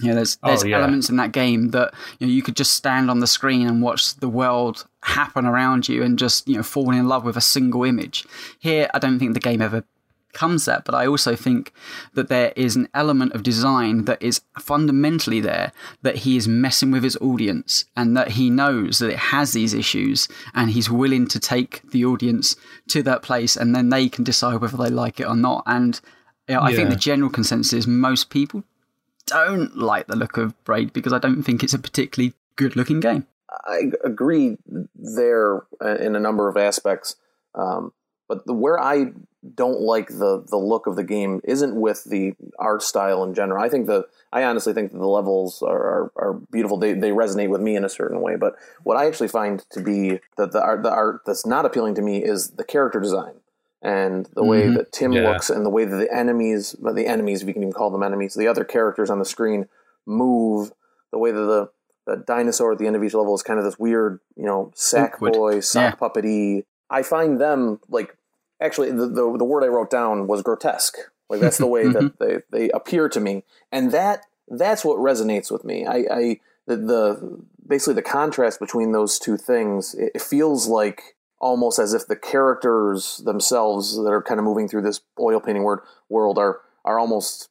[0.00, 0.76] you know, there's there's oh, yeah.
[0.76, 3.82] elements in that game that you know you could just stand on the screen and
[3.82, 7.42] watch the world happen around you and just you know fall in love with a
[7.42, 8.24] single image.
[8.58, 9.84] Here, I don't think the game ever
[10.32, 11.72] comes that, but I also think
[12.14, 16.90] that there is an element of design that is fundamentally there that he is messing
[16.90, 21.26] with his audience and that he knows that it has these issues and he's willing
[21.28, 22.56] to take the audience
[22.88, 25.62] to that place and then they can decide whether they like it or not.
[25.66, 26.00] And
[26.48, 26.76] you know, I yeah.
[26.76, 28.64] think the general consensus is most people
[29.28, 33.00] don't like the look of Braid because I don't think it's a particularly good looking
[33.00, 33.26] game.
[33.50, 34.58] I agree
[34.94, 37.16] there uh, in a number of aspects.
[37.54, 37.92] Um,
[38.28, 39.12] but the, where I
[39.54, 43.62] don't like the the look of the game isn't with the art style in general.
[43.62, 46.76] I think the I honestly think that the levels are, are, are, beautiful.
[46.76, 48.36] They they resonate with me in a certain way.
[48.36, 51.94] But what I actually find to be that the art the art that's not appealing
[51.94, 53.34] to me is the character design
[53.82, 54.48] and the mm-hmm.
[54.48, 55.30] way that Tim yeah.
[55.30, 58.02] looks and the way that the enemies, the enemies, if you can even call them
[58.02, 59.68] enemies, the other characters on the screen
[60.06, 60.72] move,
[61.12, 61.70] the way that the,
[62.06, 64.72] the dinosaur at the end of each level is kind of this weird, you know,
[64.74, 66.08] sack boy, sock yeah.
[66.08, 66.64] puppety.
[66.90, 68.16] I find them like
[68.60, 70.96] actually the, the, the word I wrote down was grotesque.
[71.28, 72.24] Like that's the way that mm-hmm.
[72.24, 75.86] they, they appear to me, and that that's what resonates with me.
[75.86, 79.94] I, I the, the basically the contrast between those two things.
[79.94, 84.82] It feels like almost as if the characters themselves that are kind of moving through
[84.82, 87.50] this oil painting word, world are are almost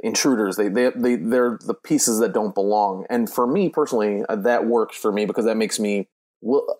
[0.00, 0.56] intruders.
[0.56, 3.06] They they they they're the pieces that don't belong.
[3.08, 6.08] And for me personally, uh, that works for me because that makes me,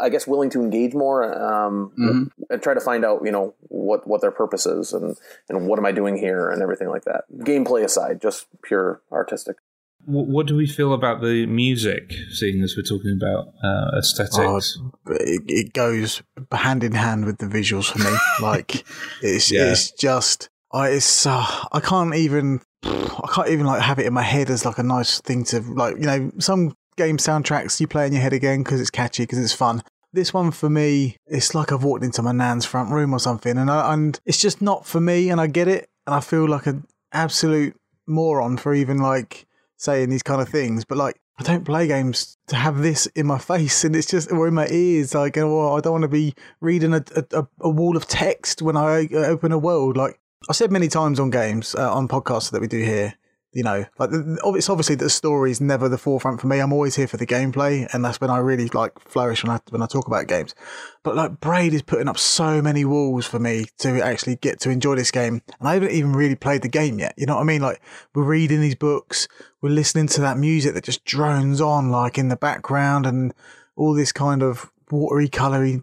[0.01, 2.25] I guess, willing to engage more um, mm-hmm.
[2.51, 5.17] and try to find out, you know, what what their purpose is and
[5.49, 7.25] and what am I doing here and everything like that.
[7.39, 9.57] Gameplay aside, just pure artistic
[10.05, 14.79] what do we feel about the music, seeing as we're talking about uh, aesthetics?
[14.79, 18.17] Oh, it, it, goes hand in hand with the visuals for me.
[18.41, 18.87] like
[19.23, 19.71] it's yeah.
[19.71, 24.15] it's just I it's uh, I can't even I can't even like have it in
[24.15, 27.87] my head as like a nice thing to like you know some game soundtracks you
[27.87, 29.83] play in your head again because it's catchy because it's fun.
[30.13, 33.59] This one for me, it's like I've walked into my nan's front room or something,
[33.59, 36.49] and I, and it's just not for me, and I get it, and I feel
[36.49, 39.47] like an absolute moron for even like
[39.79, 43.27] saying these kind of things, but like I don't play games to have this in
[43.27, 45.15] my face and it's just or in my ears.
[45.15, 48.77] Like, oh, I don't want to be reading a, a, a wall of text when
[48.77, 49.97] I open a world.
[49.97, 53.15] Like I said many times on games uh, on podcasts that we do here,
[53.53, 56.59] you know, like it's obviously the story is never the forefront for me.
[56.59, 59.61] I'm always here for the gameplay, and that's when I really like flourish when I
[59.71, 60.55] when I talk about games.
[61.03, 64.71] But like Braid is putting up so many walls for me to actually get to
[64.71, 67.15] enjoy this game, and I haven't even really played the game yet.
[67.17, 67.63] You know what I mean?
[67.63, 67.81] Like
[68.15, 69.29] we're reading these books,
[69.63, 73.33] we're listening to that music that just drones on like in the background, and
[73.77, 75.83] all this kind of watery, colory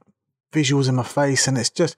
[0.54, 1.98] visuals in my face, and it's just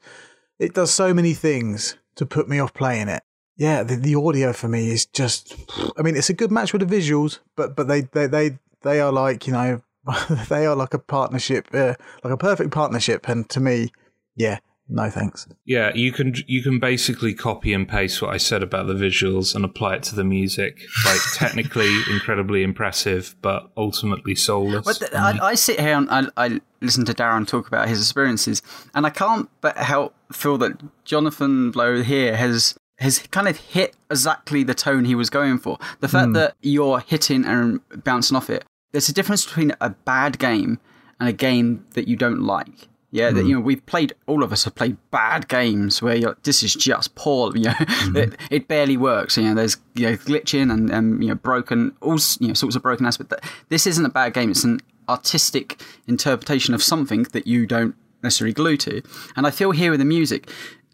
[0.60, 3.21] it does so many things to put me off playing it
[3.58, 5.56] yeah, the, the audio for me is just.
[5.98, 9.02] I mean, it's a good match with the visuals, but but they they they they
[9.02, 9.82] are like you know
[10.50, 13.91] they are like a partnership, uh, like a perfect partnership, and to me,
[14.36, 15.48] yeah, no thanks.
[15.65, 19.56] Yeah, you can you can basically copy and paste what I said about the visuals
[19.56, 20.80] and apply it to the music.
[21.04, 24.86] Like technically incredibly impressive, but ultimately soulless.
[24.86, 28.00] But the, I, I, sit here and I, I, listen to Darren talk about his
[28.02, 28.62] experiences,
[28.93, 33.95] and I can't but help feel that Jonathan Blow here has has kind of hit
[34.10, 35.77] exactly the tone he was going for.
[35.99, 36.33] The fact mm.
[36.36, 38.65] that you're hitting and bouncing off it.
[38.91, 40.79] There's a difference between a bad game
[41.19, 42.88] and a game that you don't like.
[43.12, 43.36] Yeah, mm.
[43.36, 43.47] that hmm.
[43.47, 44.13] you know we've played.
[44.25, 47.55] All of us have played bad games where you're, this is just poor.
[47.55, 48.17] You know, mm-hmm.
[48.17, 49.38] it, it, barely works.
[49.38, 52.75] You know, there's you know, glitching and, and you know broken all you know sorts
[52.75, 53.29] of broken aspects.
[53.29, 54.51] But this isn't a bad game.
[54.51, 59.01] It's an artistic interpretation of something that you don't necessarily glue to.
[59.38, 60.49] And I feel here with the music,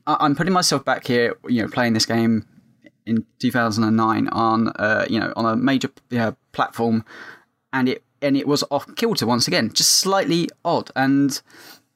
[0.06, 2.46] I'm putting myself back here, you know, playing this game
[3.06, 7.06] in 2009 on, uh, you know, on a major uh, platform,
[7.72, 11.42] and it and it was off kilter once again, just slightly odd, and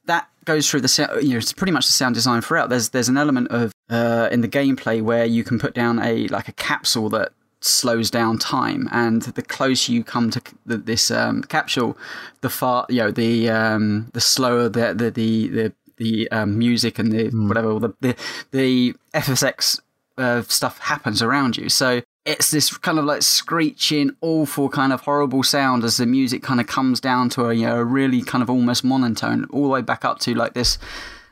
[0.06, 1.20] that goes through the.
[1.22, 2.68] You know, it's pretty much the sound design throughout.
[2.68, 6.28] There's there's an element of uh, in the gameplay where you can put down a
[6.28, 11.10] like a capsule that slows down time, and the closer you come to the, this
[11.10, 11.96] um, capsule,
[12.40, 16.98] the far you know the um, the slower the the the, the the um, music
[16.98, 17.48] and the mm.
[17.48, 18.16] whatever the the,
[18.50, 19.80] the FSX
[20.16, 21.68] uh, stuff happens around you.
[21.68, 26.42] So it's this kind of like screeching, awful kind of horrible sound as the music
[26.42, 29.62] kind of comes down to a you know a really kind of almost monotone, all
[29.62, 30.78] the way back up to like this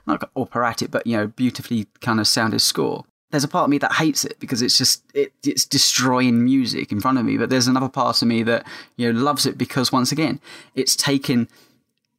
[0.06, 3.04] not operatic, but you know beautifully kind of sounded score.
[3.30, 6.92] There's a part of me that hates it because it's just it, it's destroying music
[6.92, 7.36] in front of me.
[7.36, 10.40] But there's another part of me that you know loves it because once again,
[10.74, 11.48] it's taken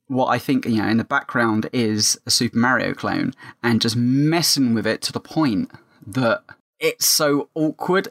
[0.08, 3.96] what I think, you know, in the background is a Super Mario clone and just
[3.96, 5.72] messing with it to the point
[6.06, 6.44] that
[6.80, 8.08] it's so awkward.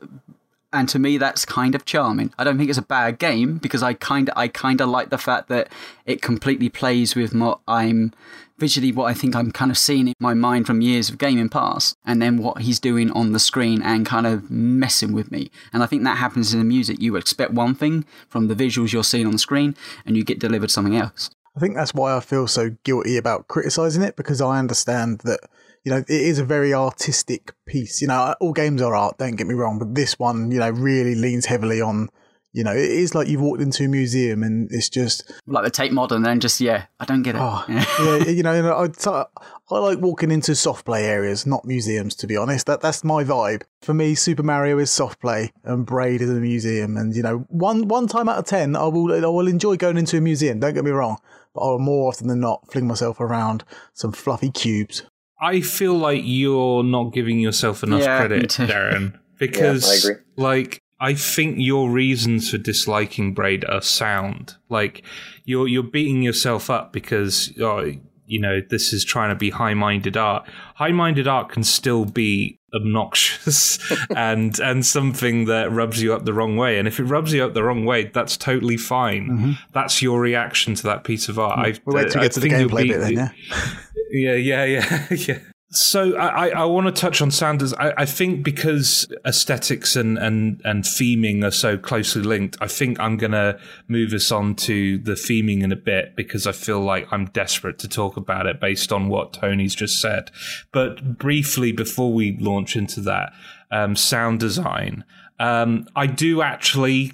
[0.72, 2.34] And to me, that's kind of charming.
[2.38, 5.08] I don't think it's a bad game because I kind of, I kind of like
[5.08, 5.68] the fact that
[6.04, 8.12] it completely plays with what I'm
[8.58, 11.48] visually, what I think I'm kind of seeing in my mind from years of gaming
[11.48, 15.50] past, and then what he's doing on the screen and kind of messing with me.
[15.72, 17.00] And I think that happens in the music.
[17.00, 20.38] You expect one thing from the visuals you're seeing on the screen, and you get
[20.38, 21.30] delivered something else.
[21.56, 25.40] I think that's why I feel so guilty about criticizing it because I understand that
[25.84, 28.02] you know it is a very artistic piece.
[28.02, 29.16] You know, all games are art.
[29.18, 32.10] Don't get me wrong, but this one, you know, really leans heavily on.
[32.52, 35.70] You know, it is like you've walked into a museum and it's just like the
[35.70, 36.22] Tate Modern.
[36.22, 37.40] Then just yeah, I don't get it.
[37.42, 39.24] Oh, yeah, you know, you know I,
[39.70, 42.14] I like walking into soft play areas, not museums.
[42.16, 43.62] To be honest, that that's my vibe.
[43.82, 46.96] For me, Super Mario is soft play, and Braid is a museum.
[46.96, 49.98] And you know, one one time out of ten, I will I will enjoy going
[49.98, 50.60] into a museum.
[50.60, 51.18] Don't get me wrong,
[51.56, 53.64] but I'll more often than not fling myself around
[53.94, 55.02] some fluffy cubes.
[55.40, 60.82] I feel like you're not giving yourself enough yeah, credit, Darren, because yeah, I like
[61.00, 64.56] I think your reasons for disliking Braid are sound.
[64.68, 65.02] Like
[65.44, 67.92] you're you're beating yourself up because oh,
[68.26, 70.48] you know this is trying to be high-minded art.
[70.74, 73.78] High-minded art can still be obnoxious
[74.16, 76.78] and and something that rubs you up the wrong way.
[76.78, 79.28] And if it rubs you up the wrong way, that's totally fine.
[79.28, 79.52] Mm-hmm.
[79.72, 81.58] That's your reaction to that piece of art.
[81.58, 81.80] Mm.
[81.84, 83.12] We'll wait to get to the gameplay bit then,
[84.10, 84.34] yeah.
[84.34, 85.38] yeah, yeah, yeah, yeah.
[85.76, 87.74] So I, I want to touch on Sanders.
[87.74, 92.98] I, I, think because aesthetics and, and, and theming are so closely linked, I think
[92.98, 96.80] I'm going to move us on to the theming in a bit because I feel
[96.80, 100.30] like I'm desperate to talk about it based on what Tony's just said.
[100.72, 103.34] But briefly, before we launch into that,
[103.70, 105.04] um, sound design.
[105.38, 107.12] Um, I do actually,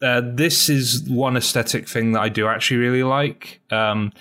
[0.00, 3.60] uh, this is one aesthetic thing that I do actually really like.
[3.72, 4.12] Um,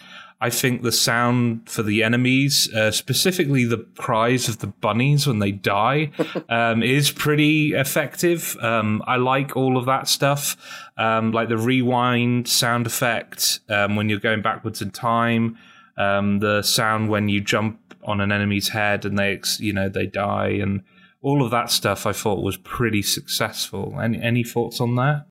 [0.43, 5.39] I think the sound for the enemies, uh, specifically the cries of the bunnies when
[5.39, 6.11] they die,
[6.49, 8.57] um, is pretty effective.
[8.59, 10.57] Um, I like all of that stuff,
[10.97, 15.57] um, like the rewind sound effect um, when you're going backwards in time,
[15.97, 20.07] um, the sound when you jump on an enemy's head and they, you know, they
[20.07, 20.83] die, and
[21.21, 22.05] all of that stuff.
[22.05, 23.97] I thought was pretty successful.
[24.01, 25.25] Any any thoughts on that?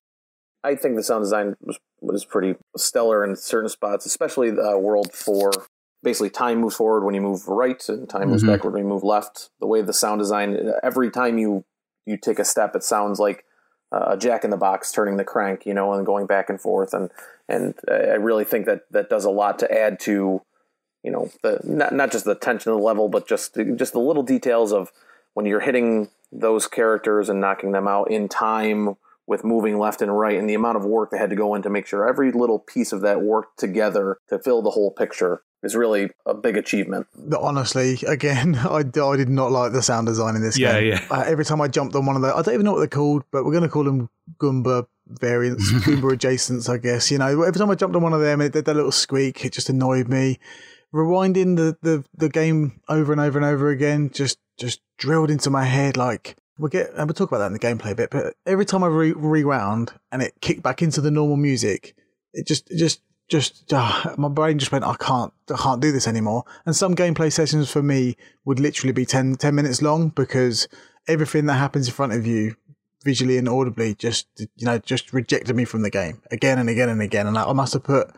[0.65, 4.77] I think the sound design was was pretty stellar in certain spots, especially the uh,
[4.77, 5.53] World Four.
[6.03, 8.53] Basically, time moves forward when you move right, and time moves mm-hmm.
[8.53, 9.51] backward when you move left.
[9.61, 11.65] The way the sound design, every time you
[12.07, 13.45] you take a step, it sounds like
[13.93, 16.95] a jack in the box turning the crank, you know, and going back and forth.
[16.95, 17.11] And
[17.49, 20.43] and I really think that that does a lot to add to,
[21.03, 24.01] you know, the not not just the tension of the level, but just just the
[24.01, 24.91] little details of
[25.35, 28.97] when you're hitting those characters and knocking them out in time
[29.27, 31.63] with moving left and right and the amount of work that had to go in
[31.63, 35.43] to make sure every little piece of that worked together to fill the whole picture
[35.63, 37.07] is really a big achievement.
[37.39, 40.93] Honestly, again, I, I did not like the sound design in this yeah, game.
[40.93, 42.79] Yeah, uh, every time I jumped on one of the, I don't even know what
[42.79, 47.11] they're called, but we're going to call them Goomba variants, Goomba adjacents, I guess.
[47.11, 49.45] You know, every time I jumped on one of them, it did that little squeak.
[49.45, 50.39] It just annoyed me.
[50.93, 55.49] Rewinding the, the, the game over and over and over again just just drilled into
[55.49, 58.11] my head like we'll get and we'll talk about that in the gameplay a bit.
[58.11, 61.95] But every time I re- rewound and it kicked back into the normal music,
[62.33, 65.93] it just it just just uh, my brain just went I can't I can't do
[65.93, 66.45] this anymore.
[66.67, 70.69] And some gameplay sessions for me would literally be 10, 10 minutes long because
[71.09, 72.57] everything that happens in front of you
[73.05, 76.89] visually and audibly just you know just rejected me from the game again and again
[76.89, 78.09] and again and I, I must have put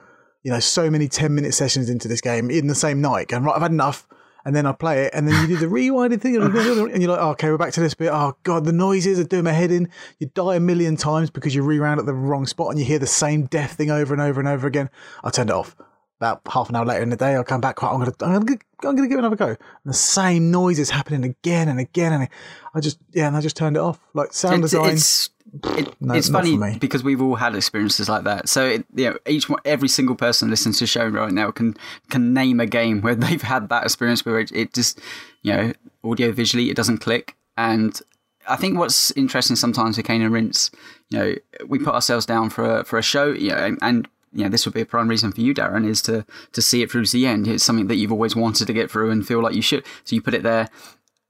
[0.42, 3.44] you know so many 10 minute sessions into this game in the same night going
[3.44, 4.06] right I've had enough
[4.44, 7.20] and then I play it, and then you do the rewinding thing, and you're like,
[7.20, 8.10] oh, okay, we're back to this bit.
[8.12, 9.88] Oh god, the noises are doing my head in.
[10.18, 12.98] You die a million times because you rewound at the wrong spot, and you hear
[12.98, 14.90] the same death thing over and over and over again.
[15.22, 15.76] I turned it off.
[16.24, 17.82] About half an hour later in the day, I'll come back.
[17.82, 19.48] I'm gonna, I'm gonna, I'm gonna give it another go.
[19.48, 22.28] And the same noise is happening again and again, and
[22.74, 24.00] I just, yeah, and I just turned it off.
[24.14, 24.92] Like sound it's, design.
[24.94, 25.30] It's,
[25.64, 28.48] it, no, it's funny because we've all had experiences like that.
[28.48, 31.50] So it, you know, each one, every single person listening to the show right now
[31.50, 31.76] can
[32.08, 35.00] can name a game where they've had that experience where it, it just
[35.42, 35.72] you know
[36.02, 37.36] audio visually it doesn't click.
[37.56, 38.00] And
[38.48, 40.70] I think what's interesting sometimes with Cane and Rinse,
[41.10, 41.34] you know,
[41.66, 44.50] we put ourselves down for a, for a show, you know, and, and you know,
[44.50, 47.06] this would be a prime reason for you, Darren, is to to see it through
[47.06, 47.46] to the end.
[47.48, 49.84] It's something that you've always wanted to get through and feel like you should.
[50.04, 50.68] So you put it there,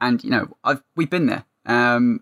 [0.01, 1.45] and you know, I've we've been there.
[1.67, 2.21] Um,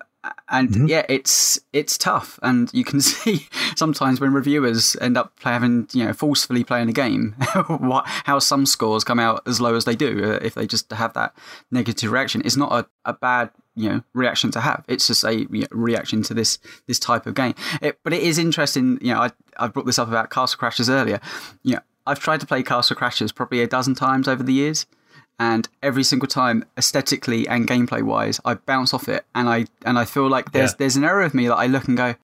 [0.48, 0.86] and mm-hmm.
[0.86, 6.04] yeah, it's it's tough, and you can see sometimes when reviewers end up having you
[6.04, 7.32] know forcefully playing a game,
[7.66, 10.90] what, how some scores come out as low as they do uh, if they just
[10.92, 11.34] have that
[11.70, 12.42] negative reaction.
[12.44, 14.84] It's not a, a bad you know reaction to have.
[14.86, 17.54] It's just a you know, reaction to this this type of game.
[17.80, 18.98] It, but it is interesting.
[19.00, 19.30] You know, I
[19.62, 21.20] I brought this up about Castle Crashers earlier.
[21.62, 24.86] You know, I've tried to play Castle Crashers probably a dozen times over the years
[25.38, 29.98] and every single time aesthetically and gameplay wise i bounce off it and i and
[29.98, 30.76] i feel like there's yeah.
[30.78, 32.14] there's an error of me that i look and go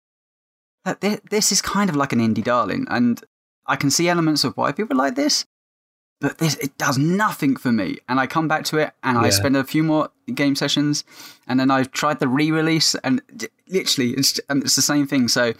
[1.00, 3.22] this is kind of like an indie darling and
[3.66, 5.44] i can see elements of why people like this
[6.20, 9.22] but this it does nothing for me and i come back to it and yeah.
[9.22, 11.04] i spend a few more game sessions
[11.46, 13.20] and then i've tried the re-release and
[13.68, 15.52] literally it's and it's the same thing so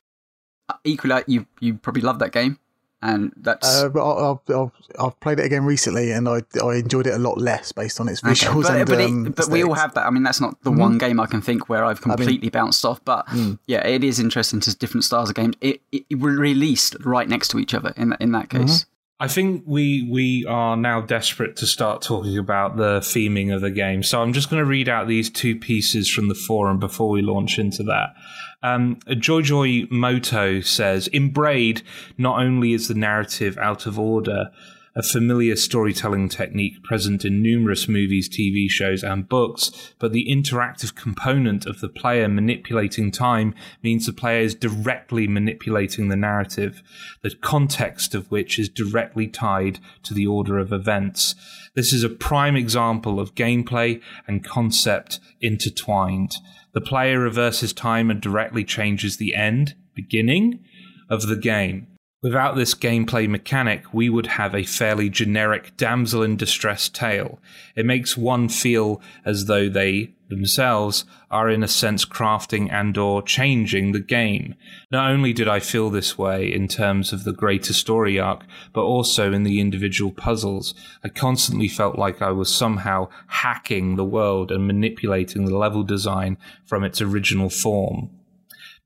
[0.85, 2.59] equally you you probably love that game
[3.03, 3.83] and that's.
[3.83, 7.39] Uh, but I've, I've, played it again recently, and I I enjoyed it a lot
[7.39, 8.65] less based on its visuals.
[8.65, 8.79] Okay.
[8.79, 10.07] But, but, and, it, but we all have that.
[10.07, 10.81] I mean, that's not the mm-hmm.
[10.81, 13.05] one game I can think where I've completely I mean, bounced off.
[13.05, 13.59] But mm.
[13.67, 15.55] yeah, it is interesting to different styles of games.
[15.61, 18.85] It, it, it released right next to each other in in that case.
[18.85, 18.91] Mm-hmm.
[19.21, 23.71] I think we we are now desperate to start talking about the theming of the
[23.71, 24.05] game.
[24.05, 27.21] So I'm just going to read out these two pieces from the forum before we
[27.21, 28.15] launch into that.
[28.63, 31.83] Um, Joy Moto says, In Braid,
[32.17, 34.51] not only is the narrative out of order,
[34.95, 40.95] a familiar storytelling technique present in numerous movies, TV shows, and books, but the interactive
[40.95, 46.83] component of the player manipulating time means the player is directly manipulating the narrative,
[47.23, 51.35] the context of which is directly tied to the order of events.
[51.75, 56.37] This is a prime example of gameplay and concept intertwined.
[56.73, 60.65] The player reverses time and directly changes the end, beginning,
[61.09, 61.87] of the game.
[62.21, 67.39] Without this gameplay mechanic, we would have a fairly generic damsel in distress tale.
[67.77, 73.23] It makes one feel as though they themselves are in a sense crafting and or
[73.23, 74.57] changing the game.
[74.91, 78.43] Not only did I feel this way in terms of the greater story arc,
[78.73, 80.75] but also in the individual puzzles.
[81.05, 86.37] I constantly felt like I was somehow hacking the world and manipulating the level design
[86.67, 88.11] from its original form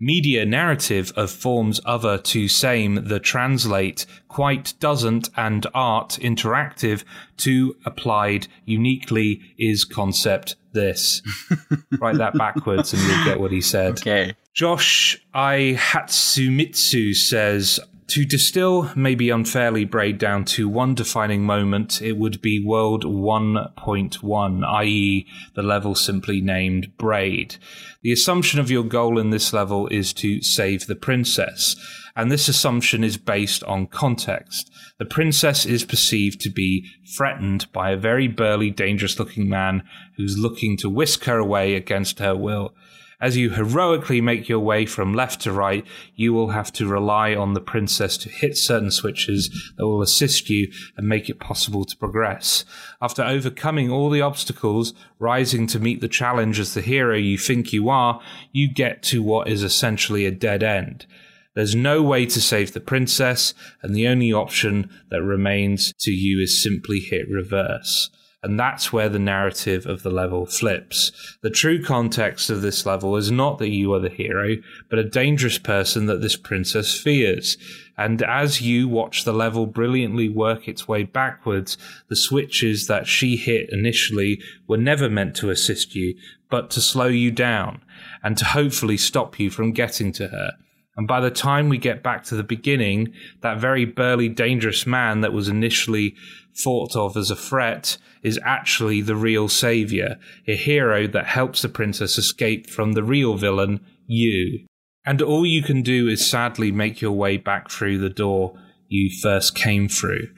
[0.02, 7.04] media narrative of forms other to same the translate quite doesn't and art interactive
[7.36, 11.22] to applied uniquely is concept this.
[12.00, 13.92] Write that backwards and you'll get what he said.
[13.92, 14.34] Okay.
[14.52, 17.78] Josh I Hatsumitsu says
[18.08, 24.66] to distill, maybe unfairly braid down to one defining moment, it would be World 1.1,
[24.66, 27.56] i.e., the level simply named Braid.
[28.02, 31.76] The assumption of your goal in this level is to save the princess,
[32.14, 34.70] and this assumption is based on context.
[34.98, 39.84] The princess is perceived to be threatened by a very burly, dangerous looking man
[40.16, 42.74] who's looking to whisk her away against her will
[43.22, 47.36] As you heroically make your way from left to right, you will have to rely
[47.36, 51.84] on the princess to hit certain switches that will assist you and make it possible
[51.84, 52.64] to progress.
[53.00, 57.72] After overcoming all the obstacles, rising to meet the challenge as the hero you think
[57.72, 58.20] you are,
[58.50, 61.06] you get to what is essentially a dead end.
[61.54, 66.40] There's no way to save the princess, and the only option that remains to you
[66.42, 68.10] is simply hit reverse.
[68.42, 71.12] And that's where the narrative of the level flips.
[71.42, 74.56] The true context of this level is not that you are the hero,
[74.90, 77.56] but a dangerous person that this princess fears.
[77.96, 81.78] And as you watch the level brilliantly work its way backwards,
[82.08, 86.16] the switches that she hit initially were never meant to assist you,
[86.50, 87.80] but to slow you down
[88.24, 90.52] and to hopefully stop you from getting to her.
[90.96, 95.22] And by the time we get back to the beginning, that very burly, dangerous man
[95.22, 96.14] that was initially
[96.56, 101.68] thought of as a threat is actually the real savior, a hero that helps the
[101.68, 104.66] princess escape from the real villain, you.
[105.04, 109.10] And all you can do is sadly make your way back through the door you
[109.22, 110.28] first came through,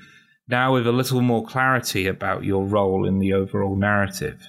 [0.48, 4.48] now with a little more clarity about your role in the overall narrative.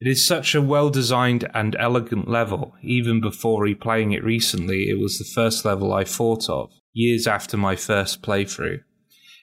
[0.00, 2.74] It is such a well designed and elegant level.
[2.82, 7.56] Even before replaying it recently, it was the first level I thought of, years after
[7.56, 8.80] my first playthrough.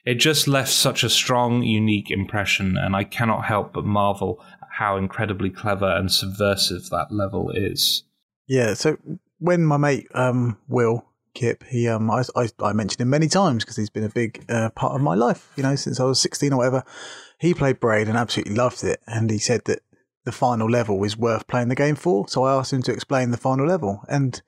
[0.08, 4.68] It just left such a strong, unique impression, and I cannot help but marvel at
[4.78, 8.04] how incredibly clever and subversive that level is.
[8.46, 8.96] Yeah, so
[9.38, 11.04] when my mate um, Will
[11.34, 14.46] Kip, he um, I, I, I mentioned him many times because he's been a big
[14.48, 16.84] uh, part of my life, you know, since I was sixteen or whatever.
[17.38, 19.80] He played Braid and absolutely loved it, and he said that
[20.24, 22.26] the final level is worth playing the game for.
[22.28, 24.40] So I asked him to explain the final level, and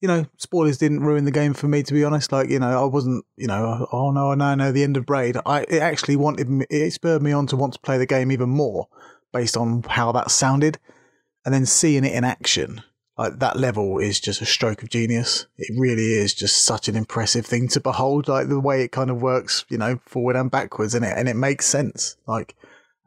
[0.00, 1.82] you know, spoilers didn't ruin the game for me.
[1.82, 4.72] To be honest, like you know, I wasn't, you know, oh no, oh, no, no,
[4.72, 5.36] the end of Braid.
[5.44, 8.30] I it actually wanted me, it spurred me on to want to play the game
[8.30, 8.88] even more
[9.32, 10.78] based on how that sounded,
[11.44, 12.82] and then seeing it in action.
[13.16, 15.46] Like that level is just a stroke of genius.
[15.56, 18.28] It really is just such an impressive thing to behold.
[18.28, 21.28] Like the way it kind of works, you know, forward and backwards, and it and
[21.28, 22.16] it makes sense.
[22.26, 22.54] Like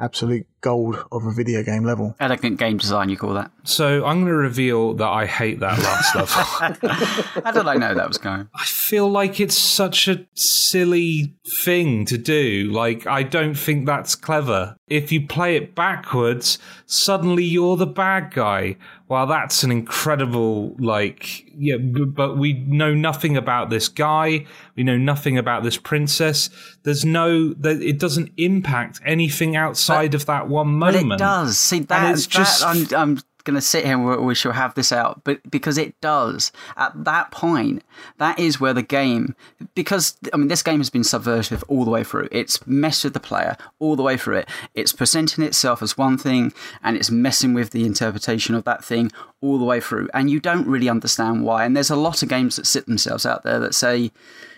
[0.01, 2.15] absolute gold of a video game level.
[2.19, 3.51] Elegant game design, you call that?
[3.63, 6.15] So I'm going to reveal that I hate that last
[6.81, 7.43] level.
[7.43, 8.47] How did I know that was going?
[8.55, 12.71] I feel like it's such a silly thing to do.
[12.71, 14.75] Like, I don't think that's clever.
[14.87, 18.77] If you play it backwards, suddenly you're the bad guy.
[19.07, 24.45] Well, that's an incredible, like, yeah, but we know nothing about this guy.
[24.75, 26.49] We know nothing about this princess.
[26.83, 31.09] There's no, it doesn't impact anything outside but, of that one moment.
[31.09, 31.57] But it does.
[31.57, 34.91] See, that, it's just, I'm, I'm going to sit here and we shall have this
[34.91, 36.51] out, but because it does.
[36.77, 37.83] At that point,
[38.17, 39.35] that is where the game,
[39.75, 42.27] because I mean, this game has been subversive all the way through.
[42.31, 44.49] It's messed with the player all the way through it.
[44.75, 49.11] It's presenting itself as one thing, and it's messing with the interpretation of that thing
[49.41, 51.65] all the way through, and you don't really understand why.
[51.65, 54.11] And there's a lot of games that sit themselves out there that say,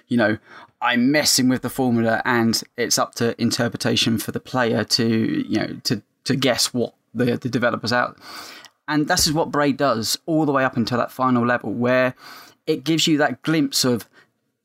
[0.08, 0.38] you know,
[0.84, 5.08] I'm messing with the formula, and it's up to interpretation for the player to,
[5.48, 8.18] you know, to to guess what the the developers out
[8.88, 12.16] and this is what Braid does all the way up until that final level, where
[12.68, 14.08] it gives you that glimpse of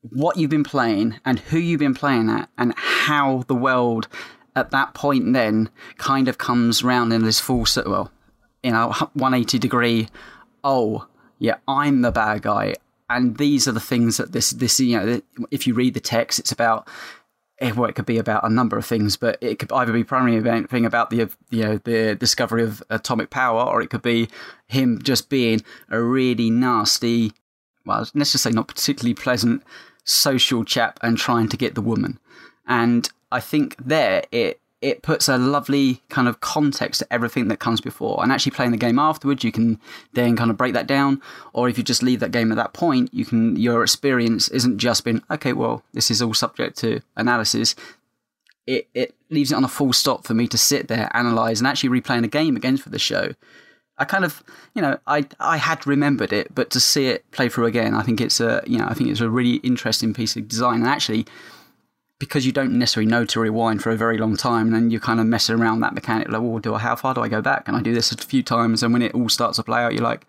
[0.01, 4.07] what you've been playing and who you've been playing at, and how the world
[4.55, 8.11] at that point then kind of comes round in this full, well,
[8.63, 10.09] you know, 180 degree.
[10.63, 11.07] Oh,
[11.37, 12.75] yeah, I'm the bad guy,
[13.09, 16.39] and these are the things that this this you know, if you read the text,
[16.39, 16.87] it's about
[17.61, 20.03] Eh, well, it could be about a number of things, but it could either be
[20.03, 20.37] primarily
[20.85, 24.29] about the you know the discovery of atomic power, or it could be
[24.67, 27.33] him just being a really nasty,
[27.85, 29.63] well, let's just say not particularly pleasant
[30.05, 32.17] social chap and trying to get the woman.
[32.65, 37.59] And I think there it it puts a lovely kind of context to everything that
[37.59, 38.23] comes before.
[38.23, 39.79] And actually playing the game afterwards, you can
[40.13, 41.21] then kind of break that down.
[41.53, 44.77] Or if you just leave that game at that point, you can your experience isn't
[44.77, 45.53] just been okay.
[45.53, 47.75] Well, this is all subject to analysis.
[48.65, 51.67] It it leaves it on a full stop for me to sit there, analyze, and
[51.67, 53.33] actually replaying the game again for the show.
[53.97, 54.41] I kind of,
[54.75, 58.01] you know, I I had remembered it, but to see it play through again, I
[58.01, 60.75] think it's a, you know, I think it's a really interesting piece of design.
[60.75, 61.25] And actually,
[62.19, 64.99] because you don't necessarily know to rewind for a very long time, and then you
[64.99, 66.29] kind of messing around that mechanic.
[66.29, 67.67] Like, well, do I, how far do I go back?
[67.67, 69.93] And I do this a few times, and when it all starts to play out,
[69.93, 70.27] you're like,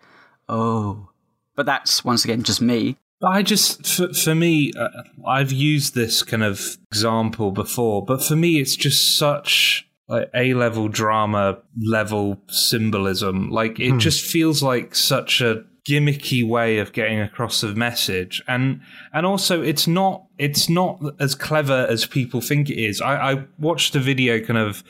[0.49, 1.09] oh.
[1.55, 2.97] But that's once again just me.
[3.23, 4.89] I just, for, for me, uh,
[5.27, 10.53] I've used this kind of example before, but for me, it's just such like A
[10.53, 13.49] level drama level symbolism.
[13.49, 13.97] Like it hmm.
[13.99, 18.41] just feels like such a gimmicky way of getting across the message.
[18.47, 18.81] And
[19.13, 23.01] and also it's not it's not as clever as people think it is.
[23.01, 24.83] I, I watched a video kind of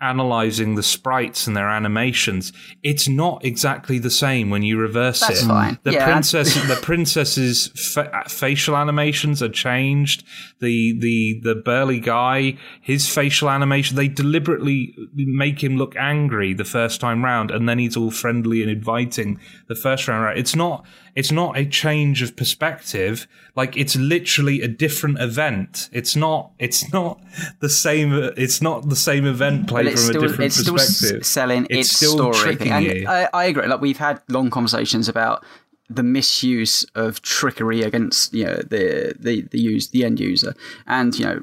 [0.00, 5.42] analyzing the sprites and their animations, it's not exactly the same when you reverse That's
[5.42, 5.46] it.
[5.46, 5.78] fine.
[5.82, 6.04] The Yeah.
[6.04, 10.24] princess, the princess's fa- facial animations are changed.
[10.60, 16.64] The the the burly guy, his facial animation, they deliberately make him look angry the
[16.64, 20.38] first time round, and then he's all friendly and inviting the first round round.
[20.38, 20.84] It's not
[21.14, 23.26] it's not a change of perspective.
[23.56, 25.88] Like it's literally a different event.
[25.92, 27.20] It's not it's not
[27.60, 28.12] the same.
[28.36, 32.56] It's not the same event But it's still, it's still selling It's its still story.
[32.70, 33.06] and you.
[33.08, 33.66] I, I agree.
[33.66, 35.44] Like we've had long conversations about
[35.90, 40.54] the misuse of trickery against you know the the the use the end user,
[40.86, 41.42] and you know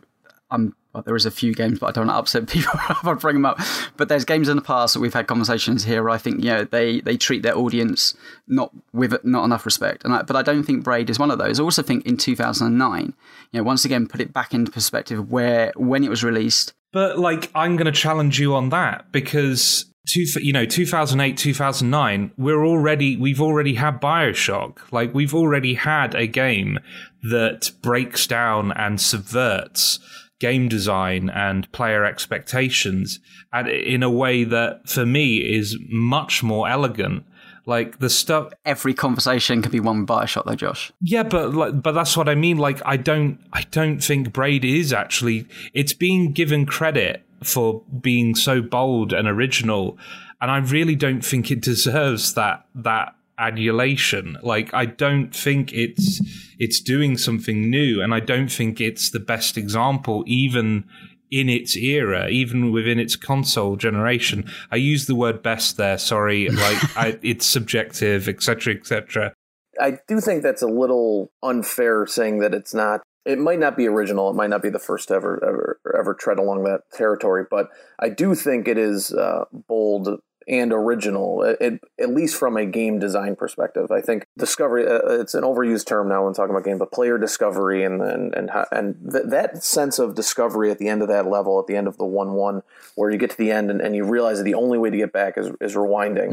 [0.52, 0.76] I'm.
[0.94, 3.14] Well, there is a few games, but I don't want to upset people if I
[3.16, 3.60] bring them up.
[3.98, 6.02] But there's games in the past that we've had conversations here.
[6.02, 8.14] Where I think you know they they treat their audience
[8.48, 11.38] not with not enough respect, and I, but I don't think Braid is one of
[11.38, 11.60] those.
[11.60, 13.14] I also think in 2009,
[13.52, 17.20] you know, once again put it back into perspective where when it was released, But
[17.20, 22.66] like, I'm going to challenge you on that because two, you know, 2008, 2009, we're
[22.66, 24.94] already we've already had Bioshock.
[24.94, 26.80] Like, we've already had a game
[27.22, 30.00] that breaks down and subverts
[30.40, 33.20] game design and player expectations,
[33.52, 37.26] and in a way that, for me, is much more elegant.
[37.66, 40.92] Like the stuff, every conversation can be won with Bioshock, though, Josh.
[41.02, 42.58] yeah, but like, but that's what I mean.
[42.58, 45.48] Like, I don't, I don't think Braid is actually.
[45.74, 49.98] It's being given credit for being so bold and original,
[50.42, 54.38] and I really don't think it deserves that that adulation.
[54.44, 56.22] Like, I don't think it's
[56.60, 60.86] it's doing something new, and I don't think it's the best example, even
[61.32, 64.50] in its era, even within its console generation.
[64.72, 65.98] I use the word best there.
[65.98, 69.34] Sorry, like I, it's subjective, etc., etc.
[69.80, 73.02] I do think that's a little unfair saying that it's not.
[73.26, 74.30] It might not be original.
[74.30, 77.46] It might not be the first to ever ever ever tread along that territory.
[77.50, 77.70] But
[78.00, 83.00] I do think it is uh, bold and original, it, at least from a game
[83.00, 83.92] design perspective.
[83.92, 84.88] I think discovery.
[84.88, 88.34] Uh, it's an overused term now when talking about game, but player discovery and and
[88.36, 91.76] and and th- that sense of discovery at the end of that level, at the
[91.76, 92.62] end of the one one,
[92.96, 94.98] where you get to the end and, and you realize that the only way to
[94.98, 96.32] get back is is rewinding.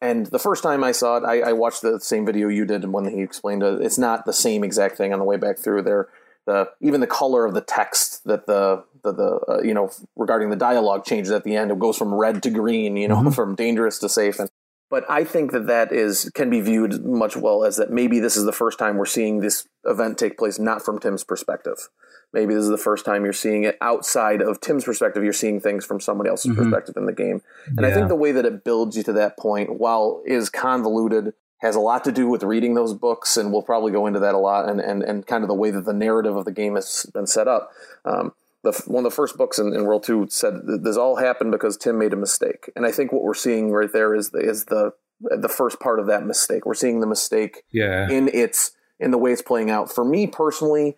[0.00, 2.84] And the first time I saw it, I, I watched the same video you did
[2.92, 3.80] when he explained it.
[3.80, 6.08] It's not the same exact thing on the way back through there.
[6.44, 10.50] The even the color of the text that the the, the uh, you know regarding
[10.50, 11.70] the dialogue changes at the end.
[11.70, 12.96] It goes from red to green.
[12.96, 14.38] You know, from dangerous to safe.
[14.38, 14.50] And
[14.90, 18.36] but I think that that is can be viewed much well as that maybe this
[18.36, 21.88] is the first time we're seeing this event take place not from Tim's perspective.
[22.32, 25.22] Maybe this is the first time you're seeing it outside of Tim's perspective.
[25.22, 27.42] You're seeing things from somebody else's perspective in the game.
[27.76, 31.32] And I think the way that it builds you to that point, while is convoluted,
[31.58, 34.34] has a lot to do with reading those books, and we'll probably go into that
[34.34, 36.74] a lot, and and, and kind of the way that the narrative of the game
[36.74, 37.70] has been set up.
[38.04, 38.34] Um,
[38.64, 41.76] the, one of the first books in, in World Two said this all happened because
[41.76, 44.64] Tim made a mistake, and I think what we're seeing right there is the, is
[44.66, 46.66] the the first part of that mistake.
[46.66, 48.10] We're seeing the mistake Yeah.
[48.10, 49.92] in its in the way it's playing out.
[49.92, 50.96] For me personally,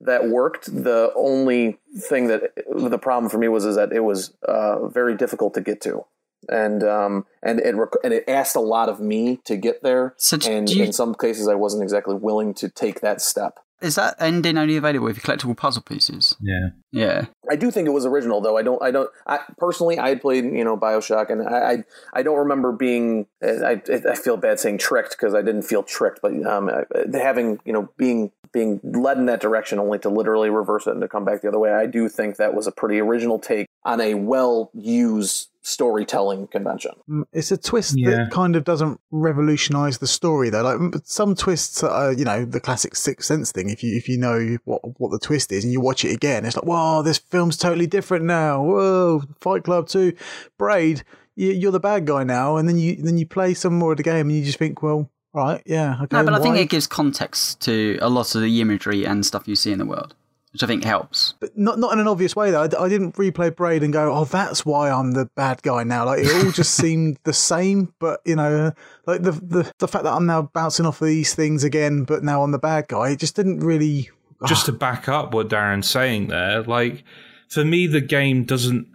[0.00, 0.66] that worked.
[0.66, 5.16] The only thing that the problem for me was is that it was uh, very
[5.16, 6.04] difficult to get to,
[6.48, 10.14] and um, and it rec- and it asked a lot of me to get there.
[10.16, 13.58] So and you- in some cases, I wasn't exactly willing to take that step.
[13.82, 16.36] Is that ending only available with collectible puzzle pieces?
[16.40, 16.68] Yeah.
[16.92, 17.26] Yeah.
[17.50, 18.56] I do think it was original, though.
[18.56, 18.82] I don't.
[18.82, 19.10] I don't.
[19.26, 23.26] I personally, I had played, you know, Bioshock, and I, I, I don't remember being.
[23.42, 26.70] I, I feel bad saying tricked because I didn't feel tricked, but um,
[27.12, 31.02] having, you know, being being led in that direction only to literally reverse it and
[31.02, 31.72] to come back the other way.
[31.72, 36.92] I do think that was a pretty original take on a well used storytelling convention.
[37.08, 38.10] Mm, It's a twist Yeah.
[38.10, 40.62] that kind of doesn't revolutionize the story though.
[40.62, 43.68] Like some twists are, you know, the classic Sixth Sense thing.
[43.70, 46.44] If you if you know what what the twist is and you watch it again,
[46.44, 48.62] it's like, whoa, this film's totally different now.
[48.62, 50.12] Whoa, Fight Club Two,
[50.58, 51.02] Braid,
[51.34, 52.56] you, you're the bad guy now.
[52.56, 54.82] And then you then you play some more of the game and you just think,
[54.82, 56.16] well, right, yeah, okay.
[56.16, 59.48] No, but I think it gives context to a lot of the imagery and stuff
[59.48, 60.14] you see in the world,
[60.56, 61.34] which I think helps.
[61.38, 62.62] but not not in an obvious way though.
[62.62, 66.20] I didn't replay Braid and go, "Oh, that's why I'm the bad guy now." Like
[66.20, 68.72] it all just seemed the same, but you know,
[69.06, 72.24] like the the the fact that I'm now bouncing off of these things again, but
[72.24, 73.10] now I'm the bad guy.
[73.10, 74.08] It just didn't really.
[74.40, 74.46] Ah.
[74.46, 77.04] just to back up what Darren's saying there, like
[77.50, 78.86] for me, the game doesn't.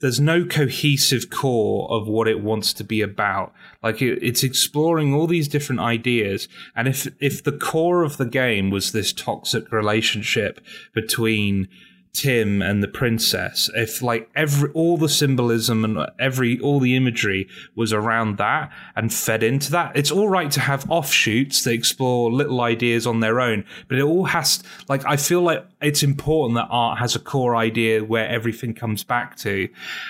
[0.00, 3.52] There's no cohesive core of what it wants to be about.
[3.84, 8.24] Like it, it's exploring all these different ideas, and if if the core of the
[8.24, 10.58] game was this toxic relationship
[10.94, 11.68] between
[12.14, 17.48] Tim and the princess, if like every all the symbolism and every all the imagery
[17.74, 22.32] was around that and fed into that, it's all right to have offshoots that explore
[22.32, 26.54] little ideas on their own, but it all has like I feel like it's important
[26.56, 29.68] that art has a core idea where everything comes back to,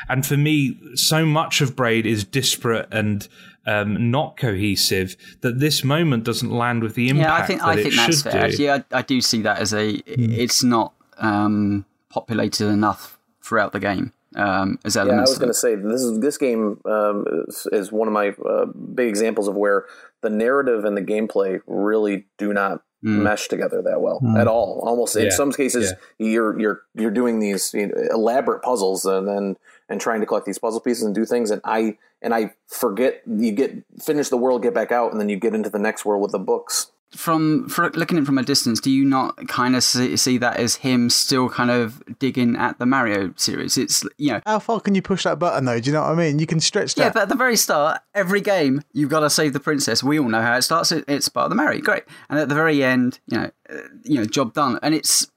[0.09, 3.27] and for me, so much of Braid is disparate and
[3.67, 7.29] um, not cohesive that this moment doesn't land with the impact.
[7.29, 8.51] Yeah, I think that I think that's fair.
[8.51, 8.63] Do.
[8.63, 9.95] Yeah, I, I, do see that as a.
[9.95, 10.37] Mm.
[10.39, 10.95] It's not.
[11.17, 14.13] Um, populated enough throughout the game.
[14.37, 15.31] Um, as elements.
[15.31, 18.15] Yeah, I was going to say this is this game um, is, is, one of
[18.15, 19.85] my uh, big examples of where
[20.23, 23.23] the narrative and the gameplay really do not mm.
[23.23, 24.37] mesh together that well mm.
[24.37, 24.83] at all.
[24.85, 25.27] Almost yeah.
[25.27, 26.31] in some cases, yeah.
[26.33, 29.57] you're you're you're doing these you know, elaborate puzzles and then
[29.89, 33.23] and trying to collect these puzzle pieces and do things, and I and I forget
[33.27, 36.05] you get finish the world, get back out, and then you get into the next
[36.05, 39.77] world with the books from looking at it from a distance, do you not kind
[39.77, 43.79] of see, see, that as him still kind of digging at the Mario series?
[43.79, 45.81] It's you know how far can you push that button though?
[45.81, 46.39] Do you know what I mean?
[46.39, 47.03] You can stretch that.
[47.03, 50.03] Yeah, but at the very start, every game you've got to save the princess.
[50.03, 50.93] We all know how it starts.
[50.93, 54.19] It's part of the Mario, great, and at the very end, you know, uh, you
[54.19, 54.79] know, job done.
[54.83, 55.29] And it's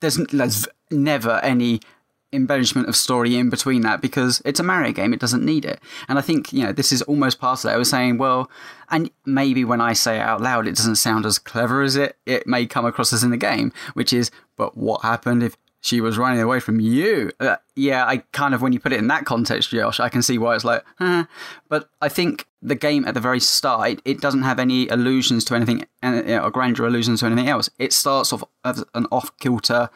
[0.00, 1.80] there's there's never any
[2.32, 5.12] embellishment of story in between that because it's a Mario game.
[5.12, 5.80] It doesn't need it.
[6.08, 7.74] And I think, you know, this is almost part of that.
[7.74, 8.50] I was saying, well,
[8.88, 12.16] and maybe when I say it out loud, it doesn't sound as clever as it,
[12.26, 16.00] it may come across as in the game, which is, but what happened if she
[16.00, 17.32] was running away from you?
[17.40, 20.22] Uh, yeah, I kind of, when you put it in that context, Josh, I can
[20.22, 21.24] see why it's like, huh.
[21.68, 25.44] But I think the game at the very start, it, it doesn't have any allusions
[25.46, 27.70] to anything, uh, you know, or grandeur allusions to anything else.
[27.78, 29.88] It starts off as an off kilter,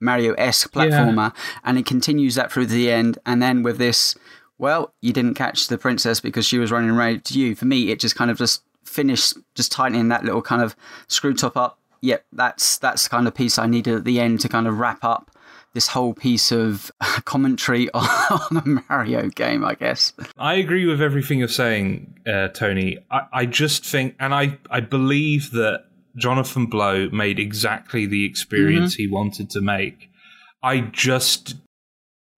[0.00, 1.60] Mario esque platformer, yeah.
[1.64, 3.18] and it continues that through the end.
[3.26, 4.14] And then with this,
[4.58, 7.54] well, you didn't catch the princess because she was running right to you.
[7.54, 10.76] For me, it just kind of just finished, just tightening that little kind of
[11.06, 11.78] screw top up.
[12.00, 14.78] Yep, that's that's the kind of piece I needed at the end to kind of
[14.78, 15.30] wrap up
[15.74, 16.90] this whole piece of
[17.24, 20.12] commentary on a Mario game, I guess.
[20.36, 22.98] I agree with everything you're saying, uh, Tony.
[23.10, 25.84] I, I just think, and I, I believe that
[26.16, 29.02] Jonathan Blow made exactly the experience mm-hmm.
[29.02, 30.10] he wanted to make.
[30.62, 31.56] I just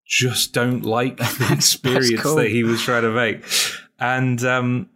[0.07, 2.37] just don't like the experience cool.
[2.37, 3.45] that he was trying to make.
[3.99, 4.89] And um,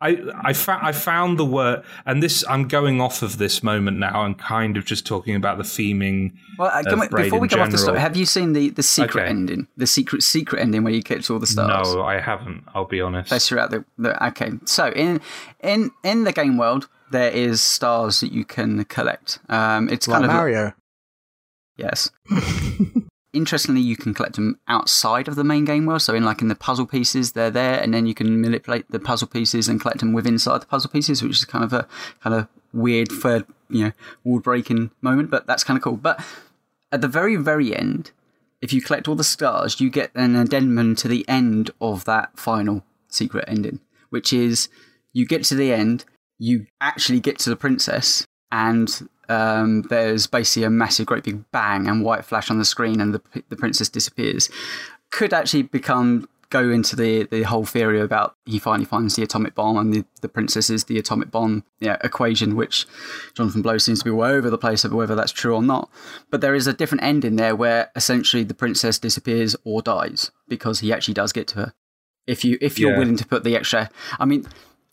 [0.00, 3.98] I I, fa- I found the word, and this I'm going off of this moment
[3.98, 4.24] now.
[4.24, 6.32] and kind of just talking about the theming.
[6.58, 9.22] Well, uh, we, before we come off the story, have you seen the, the secret
[9.22, 9.30] okay.
[9.30, 11.94] ending, the secret secret ending where you catch all the stars?
[11.94, 12.64] No, I haven't.
[12.74, 13.30] I'll be honest.
[13.30, 14.52] That's throughout the, the okay.
[14.64, 15.20] So in
[15.62, 19.38] in in the game world, there is stars that you can collect.
[19.48, 20.72] Um, it's like kind of Mario.
[21.76, 22.10] yes.
[23.32, 26.02] Interestingly, you can collect them outside of the main game world.
[26.02, 28.98] So, in like in the puzzle pieces, they're there, and then you can manipulate the
[28.98, 31.86] puzzle pieces and collect them within inside the puzzle pieces, which is kind of a
[32.24, 33.92] kind of weird third, you know,
[34.24, 35.30] wall breaking moment.
[35.30, 35.96] But that's kind of cool.
[35.96, 36.24] But
[36.90, 38.10] at the very, very end,
[38.60, 42.36] if you collect all the stars, you get an addendum to the end of that
[42.36, 44.68] final secret ending, which is
[45.12, 46.04] you get to the end
[46.40, 51.86] you actually get to the princess and um, there's basically a massive, great big bang
[51.86, 54.50] and white flash on the screen, and the the princess disappears.
[55.12, 59.54] Could actually become go into the the whole theory about he finally finds the atomic
[59.54, 62.86] bomb and the, the princess is the atomic bomb yeah, equation, which
[63.34, 65.88] Jonathan Blow seems to be all over the place of whether that's true or not.
[66.30, 70.32] But there is a different end in there where essentially the princess disappears or dies
[70.48, 71.72] because he actually does get to her.
[72.26, 72.98] If you if you're yeah.
[72.98, 74.46] willing to put the extra, I mean,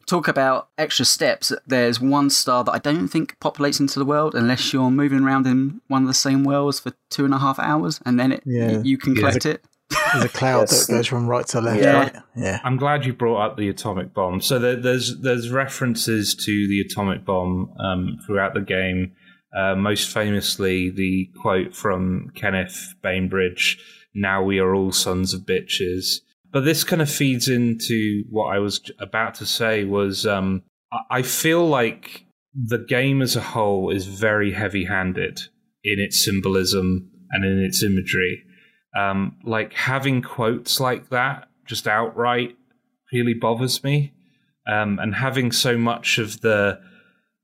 [0.07, 4.33] talk about extra steps, there's one star that I don't think populates into the world
[4.33, 7.59] unless you're moving around in one of the same worlds for two and a half
[7.59, 8.81] hours, and then it yeah.
[8.81, 9.53] you can collect yeah.
[9.53, 9.65] it.
[10.13, 11.81] There's a cloud that goes from right to left.
[11.81, 11.93] Yeah.
[11.93, 12.15] Right?
[12.35, 12.59] yeah.
[12.63, 14.41] I'm glad you brought up the atomic bomb.
[14.41, 19.13] So there, there's there's references to the atomic bomb um, throughout the game.
[19.55, 23.77] Uh, most famously, the quote from Kenneth Bainbridge:
[24.13, 26.21] "Now we are all sons of bitches."
[26.57, 30.63] But this kind of feeds into what I was about to say was um,
[31.11, 35.39] I feel like the game as a whole is very heavy handed
[35.83, 38.41] in its symbolism and in its imagery.
[38.97, 42.55] Um, like having quotes like that just outright
[43.13, 44.13] really bothers me.
[44.67, 46.79] Um, and having so much of the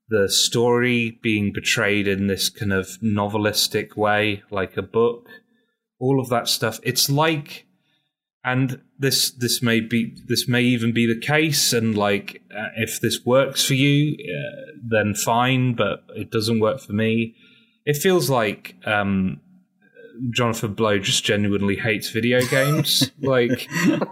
[0.09, 5.29] the story being portrayed in this kind of novelistic way, like a book,
[5.99, 6.79] all of that stuff.
[6.81, 7.67] It's like
[8.43, 12.99] and this this may be this may even be the case and like uh, if
[12.99, 17.35] this works for you uh, then fine but it doesn't work for me.
[17.85, 19.39] It feels like um,
[20.29, 23.11] jonathan blow just genuinely hates video games.
[23.21, 23.67] Like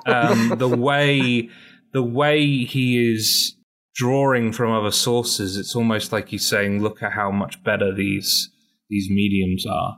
[0.06, 1.50] um, the way
[1.94, 3.56] the way he is
[3.94, 8.50] drawing from other sources it's almost like he's saying look at how much better these
[8.90, 9.98] these mediums are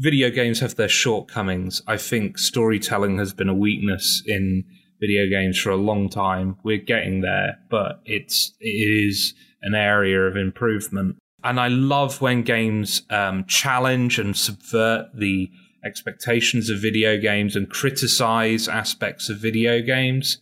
[0.00, 1.82] video games have their shortcomings.
[1.86, 4.64] I think storytelling has been a weakness in
[4.98, 6.56] video games for a long time.
[6.64, 11.16] We're getting there, but it's it is an area of improvement.
[11.44, 15.50] And I love when games um, challenge and subvert the
[15.84, 20.38] expectations of video games and criticize aspects of video games.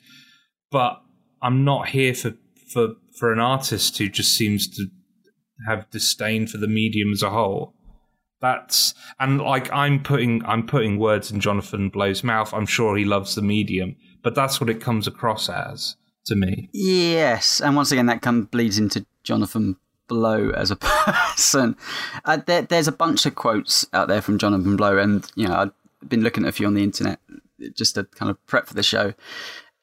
[0.71, 1.01] But
[1.43, 2.35] I'm not here for
[2.73, 4.87] for for an artist who just seems to
[5.67, 7.75] have disdain for the medium as a whole.
[8.41, 12.55] That's and like I'm putting I'm putting words in Jonathan Blow's mouth.
[12.55, 16.70] I'm sure he loves the medium, but that's what it comes across as to me.
[16.72, 19.76] Yes, and once again that kind of bleeds into Jonathan
[20.07, 21.76] Blow as a person.
[22.24, 25.55] Uh, there, there's a bunch of quotes out there from Jonathan Blow, and you know
[25.55, 27.18] I've been looking at a few on the internet
[27.74, 29.14] just to kind of prep for the show,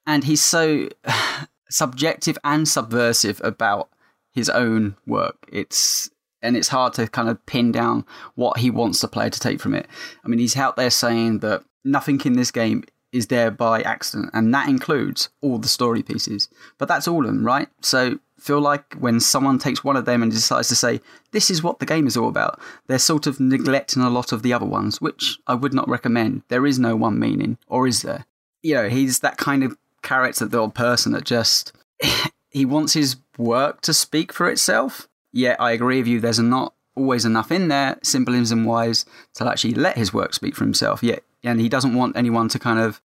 [0.07, 0.87] and he's so
[1.69, 3.89] subjective and subversive about
[4.31, 5.45] his own work.
[5.51, 6.09] It's
[6.45, 9.59] and it's hard to kind of pin down what he wants the player to take
[9.59, 9.87] from it.
[10.23, 14.29] I mean, he's out there saying that nothing in this game is there by accident,
[14.33, 16.49] and that includes all the story pieces.
[16.77, 17.69] But that's all of them, right?
[17.81, 20.99] So feel like when someone takes one of them and decides to say,
[21.31, 24.43] this is what the game is all about, they're sort of neglecting a lot of
[24.43, 26.43] the other ones, which I would not recommend.
[26.49, 28.25] There is no one meaning, or is there?
[28.61, 31.71] You know, he's that kind of character, the old person that just.
[32.49, 35.07] he wants his work to speak for itself.
[35.35, 39.73] Yet I agree with you, there's not always enough in there, symbolism wise, to actually
[39.73, 41.03] let his work speak for himself.
[41.03, 43.01] Yet, and he doesn't want anyone to kind of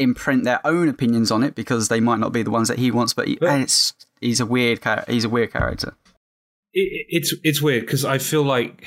[0.00, 2.90] imprint their own opinions on it because they might not be the ones that he
[2.90, 3.14] wants.
[3.14, 5.96] But, he, it's he's a weird he's a weird character.
[6.74, 8.84] It, it's it's weird because I feel like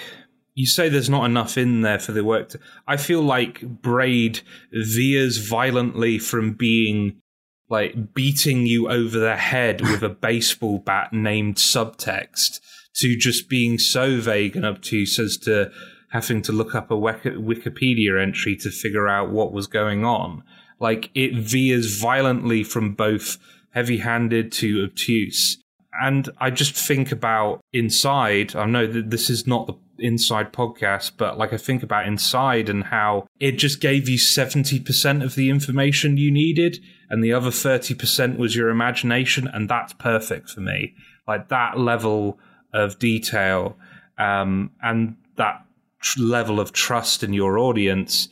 [0.53, 2.49] you say there's not enough in there for the work.
[2.49, 4.41] To, I feel like Braid
[4.73, 7.21] veers violently from being
[7.70, 12.59] like beating you over the head with a baseball bat named subtext
[12.95, 15.72] to just being so vague and obtuse as to
[16.11, 20.43] having to look up a Wikipedia entry to figure out what was going on.
[20.80, 23.38] Like it veers violently from both
[23.72, 25.57] heavy handed to obtuse.
[26.01, 28.55] And I just think about Inside.
[28.55, 32.70] I know that this is not the Inside podcast, but like I think about Inside
[32.70, 36.80] and how it just gave you 70% of the information you needed,
[37.10, 40.93] and the other 30% was your imagination, and that's perfect for me.
[41.28, 42.39] Like that level
[42.74, 43.78] of detail
[44.18, 45.66] um, and that
[46.01, 48.30] tr- level of trust in your audience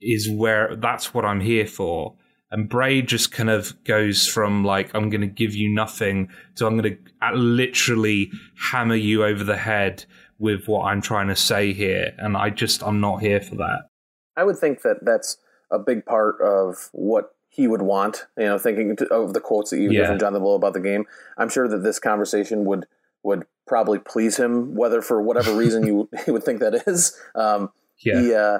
[0.00, 2.14] is where that's what I'm here for.
[2.50, 6.66] And Braid just kind of goes from like, I'm going to give you nothing to
[6.66, 8.30] I'm going to uh, literally
[8.70, 10.04] hammer you over the head
[10.38, 12.12] with what I'm trying to say here.
[12.18, 13.88] And I just, I'm not here for that.
[14.36, 15.38] I would think that that's
[15.70, 19.78] a big part of what he would want, you know, thinking of the quotes that
[19.78, 20.18] you yeah.
[20.18, 21.06] from the Blow about the game.
[21.38, 22.86] I'm sure that this conversation would,
[23.22, 27.16] would probably please him, whether for whatever reason you he would think that is.
[27.36, 27.70] Um,
[28.04, 28.20] yeah.
[28.20, 28.58] He, uh,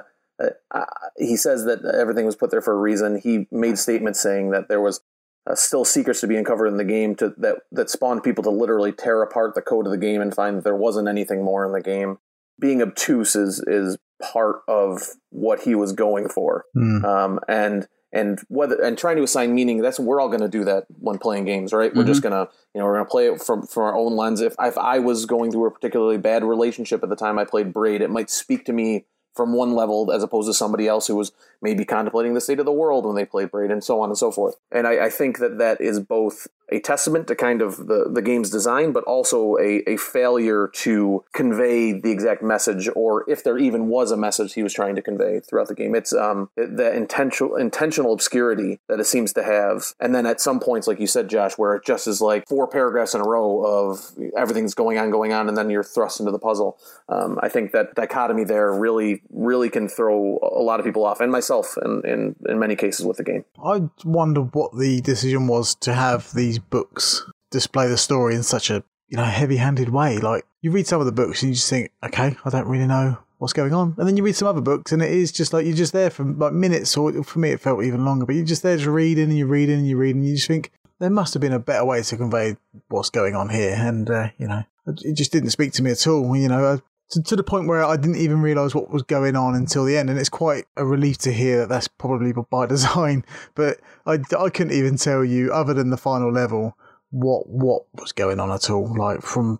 [0.71, 0.85] uh,
[1.17, 3.19] he says that everything was put there for a reason.
[3.19, 5.01] He made statements saying that there was
[5.45, 8.49] uh, still secrets to be uncovered in the game to, that that spawned people to
[8.49, 11.65] literally tear apart the code of the game and find that there wasn't anything more
[11.65, 12.17] in the game.
[12.59, 17.03] Being obtuse is is part of what he was going for, mm.
[17.03, 19.81] um, and and whether and trying to assign meaning.
[19.81, 21.89] That's we're all going to do that when playing games, right?
[21.89, 21.99] Mm-hmm.
[21.99, 22.29] We're just mm-hmm.
[22.29, 24.41] gonna you know we're gonna play it from from our own lens.
[24.41, 27.73] If if I was going through a particularly bad relationship at the time I played
[27.73, 29.05] Braid, it might speak to me
[29.35, 32.65] from one level as opposed to somebody else who was maybe contemplating the state of
[32.65, 34.55] the world when they played Braid and so on and so forth.
[34.71, 38.21] And I, I think that that is both a testament to kind of the, the
[38.21, 43.57] game's design, but also a, a failure to convey the exact message, or if there
[43.57, 45.95] even was a message he was trying to convey throughout the game.
[45.95, 50.59] It's um, the intentional intentional obscurity that it seems to have, and then at some
[50.59, 53.63] points, like you said, Josh, where it just is like four paragraphs in a row
[53.65, 56.77] of everything's going on, going on, and then you're thrust into the puzzle.
[57.09, 61.21] Um, I think that dichotomy there really, really can throw a lot of people off,
[61.21, 63.45] and myself, in, in, in many cases with the game.
[63.63, 68.43] I wonder what the decision was to have these these books display the story in
[68.43, 70.17] such a you know heavy-handed way.
[70.17, 72.87] Like you read some of the books and you just think, okay, I don't really
[72.87, 75.51] know what's going on, and then you read some other books and it is just
[75.53, 78.25] like you're just there for like minutes, or for me it felt even longer.
[78.25, 80.47] But you're just there just reading and you're reading and you're reading, and you just
[80.47, 82.55] think there must have been a better way to convey
[82.87, 86.07] what's going on here, and uh, you know it just didn't speak to me at
[86.07, 86.35] all.
[86.35, 86.81] You know,
[87.11, 89.97] to, to, the point where I didn't even realize what was going on until the
[89.97, 90.09] end.
[90.09, 93.23] And it's quite a relief to hear that that's probably by design.
[93.53, 96.75] But I, I couldn't even tell you, other than the final level,
[97.11, 98.93] what what was going on at all.
[98.95, 99.59] Like from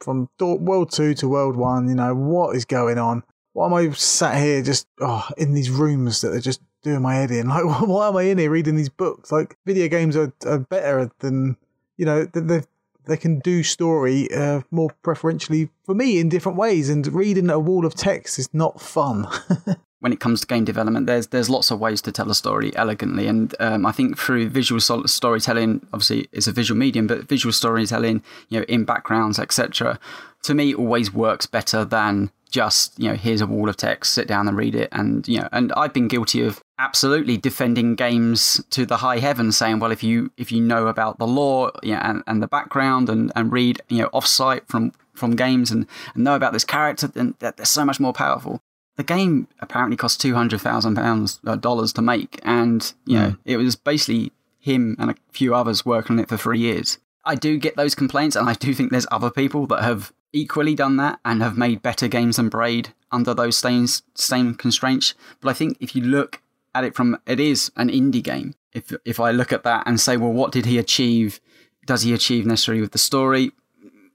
[0.00, 3.22] from World Two to World One, you know, what is going on?
[3.52, 7.14] Why am I sat here just oh, in these rooms that they're just doing my
[7.14, 7.48] head in?
[7.48, 9.32] Like, why am I in here reading these books?
[9.32, 11.56] Like, video games are, are better than
[11.96, 12.64] you know they're
[13.06, 16.88] they can do story uh, more preferentially for me in different ways.
[16.88, 19.26] And reading a wall of text is not fun.
[20.00, 22.74] when it comes to game development, there's there's lots of ways to tell a story
[22.76, 27.52] elegantly, and um, I think through visual storytelling, obviously it's a visual medium, but visual
[27.52, 29.98] storytelling, you know, in backgrounds, etc.,
[30.42, 34.28] to me always works better than just you know here's a wall of text sit
[34.28, 38.62] down and read it and you know and i've been guilty of absolutely defending games
[38.70, 41.94] to the high heavens saying well if you if you know about the lore you
[41.94, 45.86] know, and, and the background and, and read you know offsite from from games and,
[46.14, 48.60] and know about this character then they're so much more powerful
[48.96, 53.30] the game apparently cost two hundred thousand pounds uh, dollars to make and you know
[53.30, 53.38] mm.
[53.44, 57.34] it was basically him and a few others working on it for three years I
[57.34, 60.96] do get those complaints, and I do think there's other people that have equally done
[60.98, 65.14] that and have made better games than Braid under those same, same constraints.
[65.40, 66.40] But I think if you look
[66.76, 68.54] at it from, it is an indie game.
[68.72, 71.40] If, if I look at that and say, well, what did he achieve?
[71.86, 73.52] Does he achieve necessarily with the story?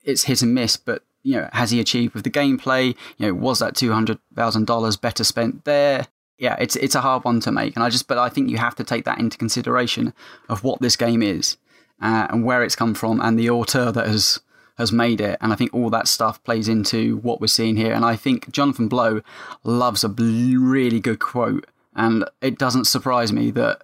[0.03, 2.95] It's hit and miss, but you know, has he achieved with the gameplay?
[3.17, 6.07] You know, was that two hundred thousand dollars better spent there?
[6.37, 8.57] Yeah, it's it's a hard one to make, and I just, but I think you
[8.57, 10.13] have to take that into consideration
[10.49, 11.57] of what this game is
[12.01, 14.39] uh, and where it's come from, and the author that has
[14.77, 15.37] has made it.
[15.41, 17.93] And I think all that stuff plays into what we're seeing here.
[17.93, 19.21] And I think Jonathan Blow
[19.63, 21.67] loves a really good quote.
[21.95, 23.83] And it doesn't surprise me that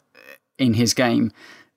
[0.58, 1.32] in his game,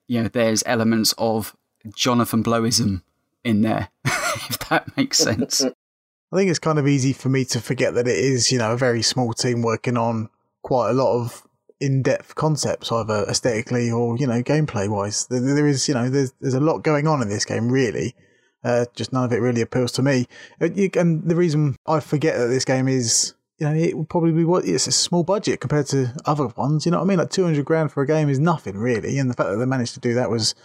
[0.07, 1.55] you know, there's elements of
[1.95, 3.01] Jonathan Blowism
[3.43, 5.63] in there, if that makes sense.
[6.33, 8.71] I think it's kind of easy for me to forget that it is, you know,
[8.71, 10.29] a very small team working on
[10.61, 11.43] quite a lot of
[11.81, 15.25] in-depth concepts, either aesthetically or you know gameplay wise.
[15.27, 18.15] There, there is, you know, there's there's a lot going on in this game, really,
[18.63, 20.27] uh, just none of it really appeals to me.
[20.61, 24.31] Uh, and the reason I forget that this game is, you know, it would probably
[24.31, 26.83] be what it's a small budget compared to other ones.
[26.83, 27.19] You know what I mean?
[27.19, 29.19] Like 200 grand for a game is nothing really.
[29.19, 30.55] And the fact that they managed to do that was,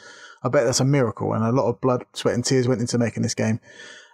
[0.43, 1.35] I bet that's a miracle.
[1.35, 3.61] And a lot of blood, sweat, and tears went into making this game.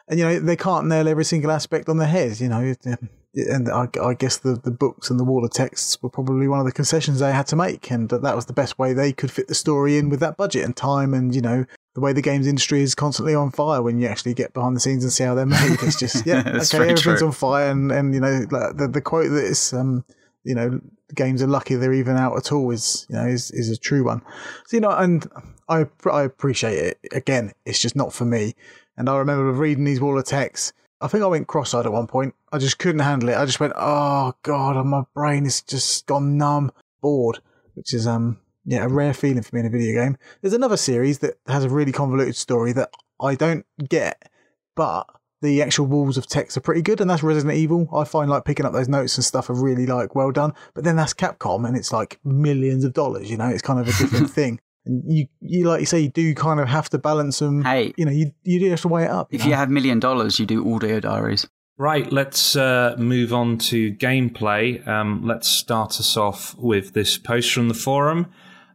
[0.09, 2.75] And, you know, they can't nail every single aspect on their head, you know.
[2.85, 6.49] Um, and I, I guess the, the books and the wall of texts were probably
[6.49, 7.89] one of the concessions they had to make.
[7.89, 10.65] And that was the best way they could fit the story in with that budget
[10.65, 13.99] and time and, you know, the way the games industry is constantly on fire when
[13.99, 15.79] you actually get behind the scenes and see how they're made.
[15.83, 17.27] It's just yeah, okay, everything's true.
[17.27, 20.05] on fire, and and you know like the the quote that is um
[20.45, 20.81] you know
[21.15, 24.05] games are lucky they're even out at all is you know is is a true
[24.05, 24.23] one.
[24.67, 25.27] So you know, and
[25.69, 26.99] I I appreciate it.
[27.13, 28.55] Again, it's just not for me.
[28.97, 30.73] And I remember reading these wall of texts.
[31.01, 32.35] I think I went cross-eyed at one point.
[32.53, 33.37] I just couldn't handle it.
[33.37, 36.71] I just went, oh god, my brain is just gone numb,
[37.01, 37.41] bored,
[37.75, 40.17] which is um yeah, a rare feeling for me in a video game.
[40.41, 42.91] There's another series that has a really convoluted story that
[43.21, 44.31] I don't get,
[44.77, 45.07] but
[45.43, 47.89] the actual walls of text are pretty good, and that's Resident Evil.
[47.95, 50.55] I find like picking up those notes and stuff are really like well done.
[50.75, 53.31] But then that's Capcom, and it's like millions of dollars.
[53.31, 54.61] You know, it's kind of a different thing.
[54.87, 57.65] And you, you like you say, you do kind of have to balance them.
[57.65, 59.33] Hey, you know, you you do have to weigh it up.
[59.33, 59.51] You if know?
[59.51, 61.47] you have million dollars, you do audio diaries.
[61.79, 64.87] Right, let's uh, move on to gameplay.
[64.87, 68.33] Um, let's start us off with this post from the forum.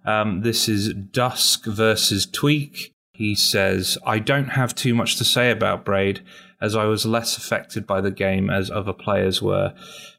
[0.07, 2.95] Um, this is Dusk versus Tweak.
[3.11, 6.21] He says, I don't have too much to say about Braid,
[6.61, 9.73] as I was less affected by the game as other players were.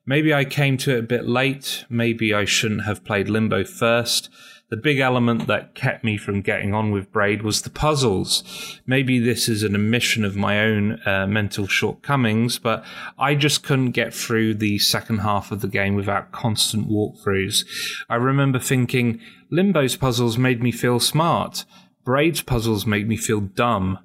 [0.05, 4.29] Maybe I came to it a bit late, maybe I shouldn't have played Limbo first.
[4.71, 8.45] The big element that kept me from getting on with Braid was the puzzles.
[8.87, 12.85] Maybe this is an admission of my own uh, mental shortcomings, but
[13.19, 17.65] I just couldn't get through the second half of the game without constant walkthroughs.
[18.11, 21.65] I remember thinking, Limbo's puzzles made me feel smart.
[22.05, 23.99] Braid's puzzles made me feel dumb.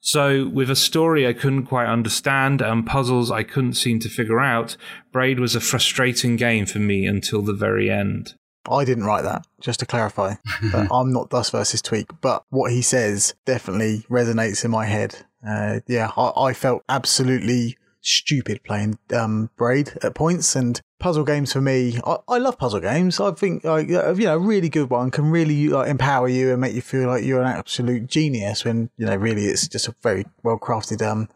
[0.00, 4.40] So, with a story I couldn't quite understand and puzzles I couldn't seem to figure
[4.40, 4.76] out,
[5.12, 8.34] Braid was a frustrating game for me until the very end.
[8.70, 10.34] I didn't write that, just to clarify.
[10.90, 15.24] I'm not Dust versus Tweak, but what he says definitely resonates in my head.
[15.46, 21.52] Uh, yeah, I, I, felt absolutely stupid playing um, Braid at points, and puzzle games
[21.52, 23.20] for me, I, I love puzzle games.
[23.20, 26.74] I think you know a really good one can really like, empower you and make
[26.74, 28.64] you feel like you're an absolute genius.
[28.64, 31.28] When you know really it's just a very well crafted um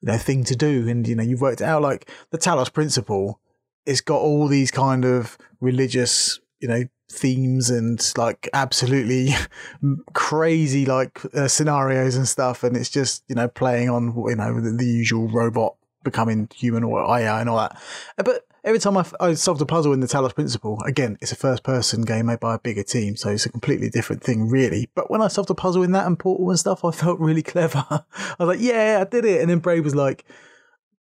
[0.00, 2.72] you know thing to do, and you know you've worked it out like the Talos
[2.72, 3.40] Principle.
[3.86, 9.30] It's got all these kind of religious you know themes and like absolutely
[10.12, 14.60] crazy like uh, scenarios and stuff and it's just you know playing on you know
[14.60, 17.76] the, the usual robot becoming human or AI and all that.
[18.18, 21.32] Uh, but every time I, I solved a puzzle in the Talos Principle again it's
[21.32, 24.48] a first person game made by a bigger team so it's a completely different thing
[24.48, 24.90] really.
[24.94, 27.42] But when I solved a puzzle in that and Portal and stuff I felt really
[27.42, 27.84] clever.
[27.90, 28.04] I
[28.38, 29.40] was like yeah I did it.
[29.40, 30.24] And then Braid was like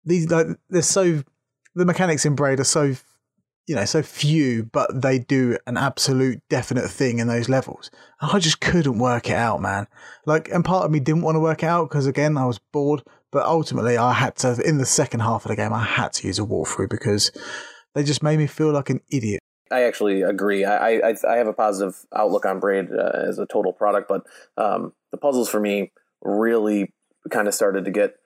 [0.05, 1.23] these like they're so
[1.75, 2.95] the mechanics in Braid are so
[3.67, 7.91] you know, so few, but they do an absolute definite thing in those levels.
[8.21, 9.87] And I just couldn't work it out, man.
[10.27, 12.59] Like, and part of me didn't want to work it out because again, I was
[12.59, 13.03] bored.
[13.31, 16.27] But ultimately, I had to, in the second half of the game, I had to
[16.27, 17.33] use a walkthrough because
[17.95, 19.41] they just made me feel like an idiot.
[19.73, 20.65] I actually agree.
[20.65, 24.23] I I, I have a positive outlook on Braid uh, as a total product, but
[24.57, 25.91] um, the puzzles for me
[26.23, 26.93] really
[27.31, 28.17] kind of started to get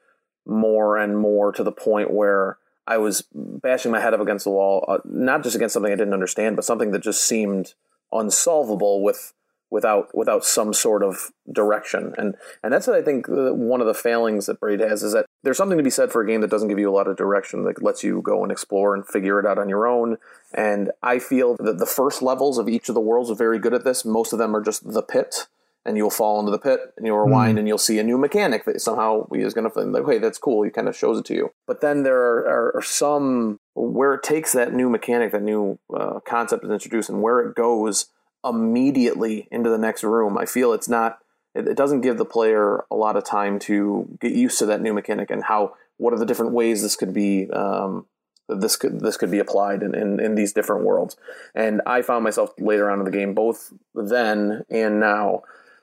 [0.45, 2.59] more and more to the point where
[2.89, 5.97] I was bashing my head up against the wall, uh, not just against something I
[5.97, 7.74] didn't understand, but something that just seemed
[8.11, 9.34] unsolvable with
[9.70, 12.14] without without some sort of direction.
[12.16, 15.26] And and that's what I think one of the failings that Braid has is that
[15.43, 17.16] there's something to be said for a game that doesn't give you a lot of
[17.16, 20.16] direction, that lets you go and explore and figure it out on your own.
[20.55, 23.74] And I feel that the first levels of each of the worlds are very good
[23.74, 24.05] at this.
[24.05, 25.47] Most of them are just the pit.
[25.89, 27.61] And you'll fall into the pit, and you'll rewind, mm.
[27.61, 30.36] and you'll see a new mechanic that somehow is going to think, like, "Hey, that's
[30.39, 31.51] cool." He kind of shows it to you.
[31.66, 35.78] But then there are, are, are some where it takes that new mechanic, that new
[35.95, 38.11] uh, concept is introduced, and where it goes
[38.45, 40.36] immediately into the next room.
[40.39, 41.18] I feel it's not
[41.55, 44.80] it, it, doesn't give the player a lot of time to get used to that
[44.80, 48.07] new mechanic and how what are the different ways this could be um,
[48.49, 51.16] this could this could be applied in, in, in these different worlds.
[51.55, 55.43] And I found myself later on in the game, both then and now,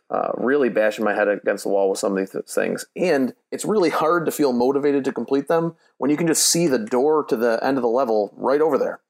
[0.10, 2.86] uh, really bashing my head against the wall with some of these things.
[2.96, 6.68] And it's really hard to feel motivated to complete them when you can just see
[6.68, 9.02] the door to the end of the level right over there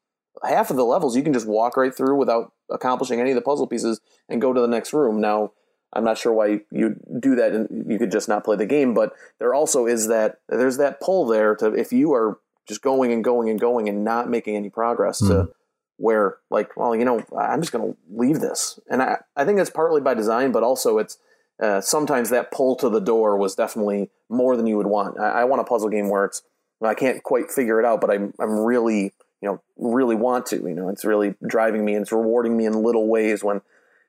[0.43, 3.41] half of the levels you can just walk right through without accomplishing any of the
[3.41, 5.21] puzzle pieces and go to the next room.
[5.21, 5.51] Now,
[5.93, 8.93] I'm not sure why you do that and you could just not play the game,
[8.93, 13.13] but there also is that there's that pull there to if you are just going
[13.13, 15.27] and going and going and not making any progress mm.
[15.27, 15.51] to hmm.
[15.97, 18.79] Where like, well, you know, I'm just going to leave this.
[18.89, 21.17] And I, I think it's partly by design, but also it's
[21.61, 25.19] uh, sometimes that pull to the door was definitely more than you would want.
[25.19, 26.41] I, I want a puzzle game where it's
[26.83, 30.57] I can't quite figure it out, but I'm I'm really you know really want to.
[30.57, 33.43] You know, it's really driving me and it's rewarding me in little ways.
[33.43, 33.61] When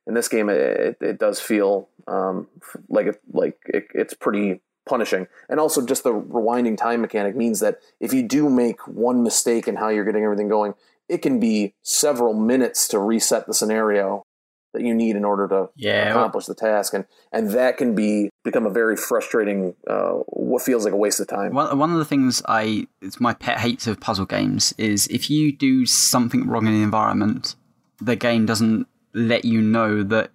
[0.06, 2.48] in this game, it, it does feel um,
[2.88, 5.26] like it, like it, it's pretty punishing.
[5.48, 9.68] And also, just the rewinding time mechanic means that if you do make one mistake
[9.68, 10.74] in how you're getting everything going,
[11.08, 14.24] it can be several minutes to reset the scenario
[14.72, 18.30] that you need in order to yeah, accomplish the task, and and that can be
[18.44, 21.54] become a very frustrating, uh, what feels like a waste of time.
[21.54, 25.30] One one of the things I it's my pet hates of puzzle games is if
[25.30, 27.56] you do something wrong in the environment,
[28.00, 30.30] the game doesn't let you know that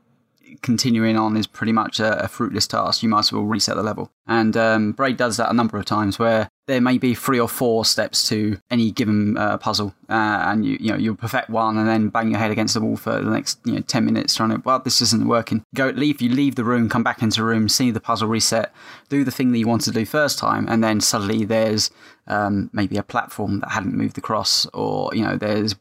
[0.61, 3.03] continuing on is pretty much a, a, fruitless task.
[3.03, 4.11] You might as well reset the level.
[4.27, 7.49] And um, Braid does that a number of times where there may be three or
[7.49, 11.77] four steps to any given uh, puzzle, uh, and you you know you'll perfect one
[11.77, 14.35] and then bang your head against the wall for the next you know ten minutes
[14.35, 15.63] trying to well this isn't working.
[15.75, 18.71] Go leave you leave the room, come back into the room, see the puzzle reset,
[19.09, 21.91] do the thing that you wanted to do first time, and then suddenly there's
[22.27, 25.75] um, maybe a platform that hadn't moved across, or you know there's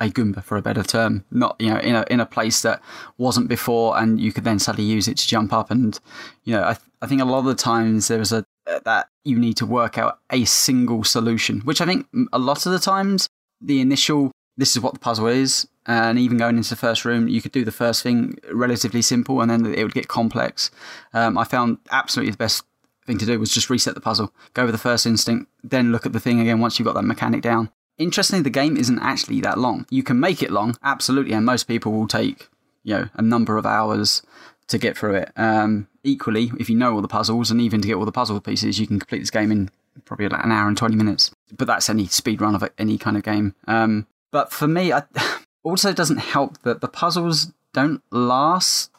[0.00, 2.80] a Goomba for a better term, not you know in a in a place that
[3.16, 5.70] wasn't before, and you could then suddenly use it to jump up.
[5.70, 5.98] And
[6.44, 8.44] you know, I th- I think a lot of the times there was a
[8.84, 12.72] that you need to work out a single solution, which I think a lot of
[12.72, 13.28] the times
[13.60, 17.28] the initial this is what the puzzle is, and even going into the first room,
[17.28, 20.70] you could do the first thing relatively simple, and then it would get complex.
[21.12, 22.64] Um, I found absolutely the best
[23.06, 26.06] thing to do was just reset the puzzle, go with the first instinct, then look
[26.06, 27.70] at the thing again once you've got that mechanic down.
[27.98, 29.86] Interestingly, the game isn't actually that long.
[29.90, 32.48] You can make it long, absolutely, and most people will take
[32.84, 34.22] you know a number of hours
[34.68, 35.32] to get through it.
[35.36, 38.40] Um, equally, if you know all the puzzles, and even to get all the puzzle
[38.40, 39.70] pieces, you can complete this game in
[40.04, 41.32] probably about an hour and twenty minutes.
[41.56, 43.54] But that's any speed run of any kind of game.
[43.66, 45.02] Um, but for me, I,
[45.62, 48.90] also doesn't help that the puzzles don't last.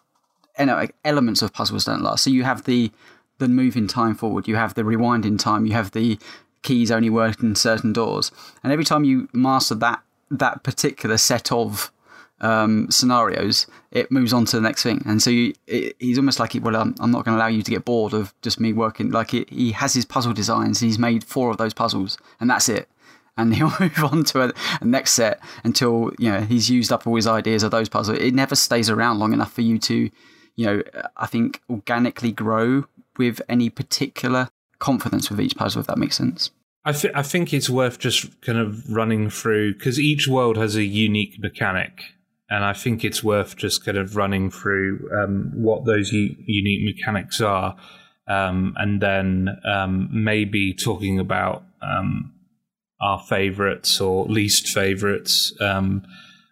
[0.58, 2.26] You know, elements of puzzles don't last.
[2.26, 2.92] So you have the
[3.38, 6.20] the moving time forward, you have the rewinding time, you have the
[6.62, 8.32] keys only work in certain doors.
[8.64, 11.92] And every time you master that that particular set of
[12.42, 15.02] um, scenarios, it moves on to the next thing.
[15.06, 17.62] And so you, it, he's almost like, well, I'm, I'm not going to allow you
[17.64, 19.12] to get bored of just me working.
[19.12, 20.80] Like it, he has his puzzle designs.
[20.80, 22.88] He's made four of those puzzles, and that's it.
[23.38, 27.08] And he'll move on to a, a, next set until you know he's used up
[27.08, 28.18] all his ideas of those puzzles.
[28.20, 30.10] It never stays around long enough for you to,
[30.56, 30.84] you know,
[31.18, 32.86] I think organically grow
[33.18, 34.50] with any particular
[34.80, 36.52] confidence with each puzzle, if that makes sense.
[36.86, 40.76] I, th- I think it's worth just kind of running through because each world has
[40.76, 42.04] a unique mechanic,
[42.50, 46.96] and I think it's worth just kind of running through um, what those u- unique
[46.96, 47.76] mechanics are,
[48.28, 52.34] um, and then um, maybe talking about um,
[53.02, 55.54] our favorites or least favorites.
[55.60, 56.06] Um,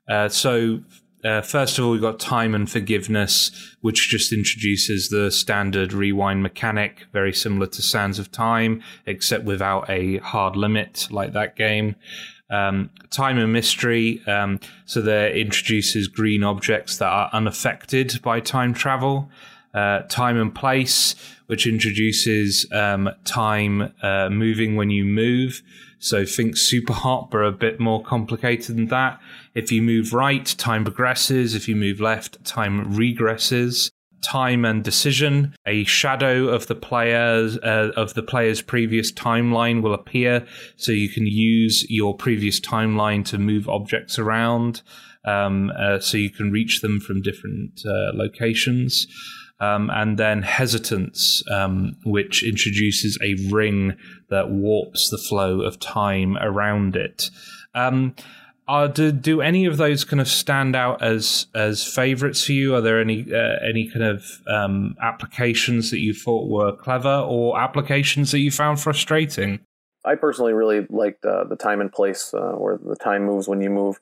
[0.09, 0.81] uh, so,
[1.23, 6.43] uh, first of all, we've got Time and Forgiveness, which just introduces the standard rewind
[6.43, 11.95] mechanic, very similar to Sands of Time, except without a hard limit like that game.
[12.49, 18.73] Um, time and Mystery, um, so that introduces green objects that are unaffected by time
[18.73, 19.29] travel.
[19.73, 21.13] Uh, time and Place,
[21.47, 25.61] which introduces um, time uh, moving when you move.
[25.99, 29.19] So think Superhot, but a bit more complicated than that.
[29.57, 31.55] If you move right, time progresses.
[31.55, 33.89] If you move left, time regresses.
[34.21, 35.55] Time and decision.
[35.65, 41.09] A shadow of the player's uh, of the player's previous timeline will appear, so you
[41.09, 44.83] can use your previous timeline to move objects around,
[45.25, 49.07] um, uh, so you can reach them from different uh, locations.
[49.59, 53.97] Um, and then hesitance, um, which introduces a ring
[54.29, 57.31] that warps the flow of time around it.
[57.73, 58.13] Um,
[58.67, 62.75] are, do, do any of those kind of stand out as as favorites for you?
[62.75, 67.59] Are there any uh, any kind of um, applications that you thought were clever, or
[67.59, 69.59] applications that you found frustrating?
[70.03, 73.61] I personally really liked uh, the time and place uh, where the time moves when
[73.61, 73.99] you move.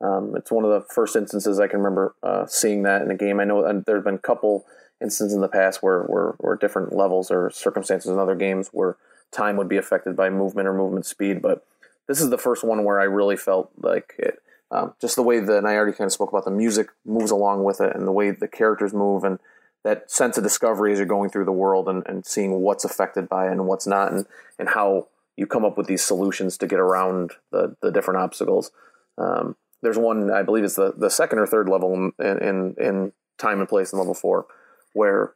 [0.00, 3.16] Um, it's one of the first instances I can remember uh, seeing that in a
[3.16, 3.40] game.
[3.40, 4.66] I know there have been a couple
[5.00, 8.96] instances in the past where, where, where different levels or circumstances in other games where
[9.30, 11.64] time would be affected by movement or movement speed, but
[12.08, 14.42] this is the first one where I really felt like it.
[14.70, 17.62] Um, just the way that, I already kind of spoke about the music moves along
[17.62, 19.38] with it, and the way the characters move, and
[19.84, 23.28] that sense of discovery as you're going through the world and, and seeing what's affected
[23.28, 24.26] by it and what's not, and
[24.58, 25.06] and how
[25.36, 28.72] you come up with these solutions to get around the the different obstacles.
[29.18, 33.12] Um, there's one I believe it's the the second or third level in in, in
[33.38, 34.46] time and place in level four,
[34.94, 35.34] where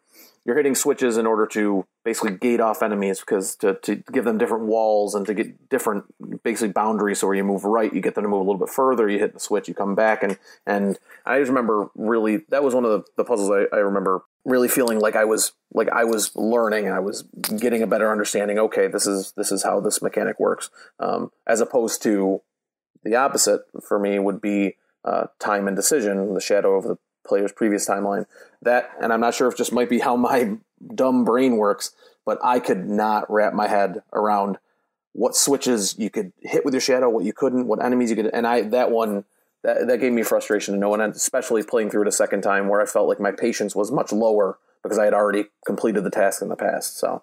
[0.51, 4.37] you're hitting switches in order to basically gate off enemies because to, to give them
[4.37, 6.05] different walls and to get different
[6.43, 7.21] basically boundaries.
[7.21, 9.21] So where you move right you get them to move a little bit further you
[9.21, 10.25] hit the switch you come back.
[10.25, 13.79] And and i just remember really that was one of the, the puzzles I, I
[13.79, 16.87] remember really feeling like i was like i was learning.
[16.87, 17.23] And i was
[17.57, 20.69] getting a better understanding okay this is this is how this mechanic works.
[20.99, 22.43] Um, as opposed to
[23.05, 27.53] the opposite for me would be uh, time and decision the shadow of the player's
[27.53, 28.27] previous timeline.
[28.63, 30.57] That, and I'm not sure if just might be how my
[30.95, 31.93] dumb brain works,
[32.25, 34.59] but I could not wrap my head around
[35.13, 38.31] what switches you could hit with your shadow, what you couldn't, what enemies you could,
[38.33, 39.25] and I that one
[39.63, 42.69] that that gave me frustration to no and especially playing through it a second time
[42.69, 46.11] where I felt like my patience was much lower because I had already completed the
[46.11, 46.99] task in the past.
[46.99, 47.23] So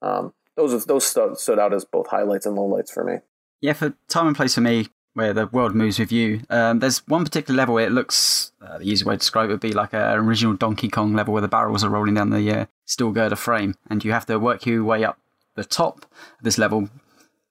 [0.00, 3.18] um, those those stood out as both highlights and lowlights for me.
[3.60, 6.42] Yeah, for time and place for me, where the world moves with you.
[6.50, 9.52] Um, there's one particular level where it looks, uh, the easy way to describe it
[9.52, 12.50] would be like an original Donkey Kong level where the barrels are rolling down the
[12.50, 15.18] uh, steel girder frame, and you have to work your way up
[15.54, 16.04] the top
[16.38, 16.88] of this level.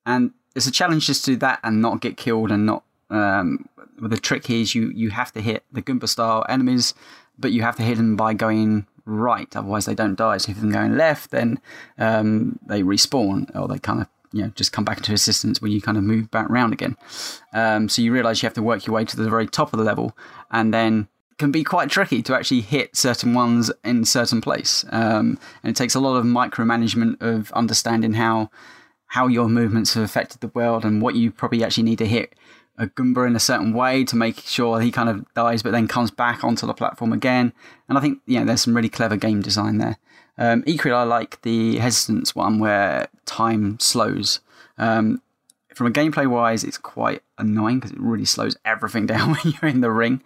[0.05, 2.83] And it's a challenge just to do that and not get killed and not.
[3.09, 6.93] Um, the trick here is you, you have to hit the Goomba style enemies,
[7.37, 10.37] but you have to hit them by going right, otherwise they don't die.
[10.37, 11.59] So if you're going left, then
[11.97, 15.71] um, they respawn or they kind of you know just come back into assistance when
[15.71, 16.97] you kind of move back around again.
[17.53, 19.77] Um, so you realise you have to work your way to the very top of
[19.77, 20.17] the level,
[20.51, 21.07] and then
[21.37, 24.85] can be quite tricky to actually hit certain ones in certain place.
[24.91, 28.49] Um, and it takes a lot of micromanagement of understanding how
[29.07, 32.33] how your movements have affected the world and what you probably actually need to hit
[32.77, 35.87] a Goomba in a certain way to make sure he kind of dies, but then
[35.87, 37.53] comes back onto the platform again.
[37.87, 39.97] And I think you know there's some really clever game design there.
[40.37, 44.39] Um, equally, I like the hesitance one where time slows.
[44.77, 45.21] Um,
[45.73, 49.69] from a gameplay wise, it's quite annoying because it really slows everything down when you're
[49.69, 50.23] in the ring.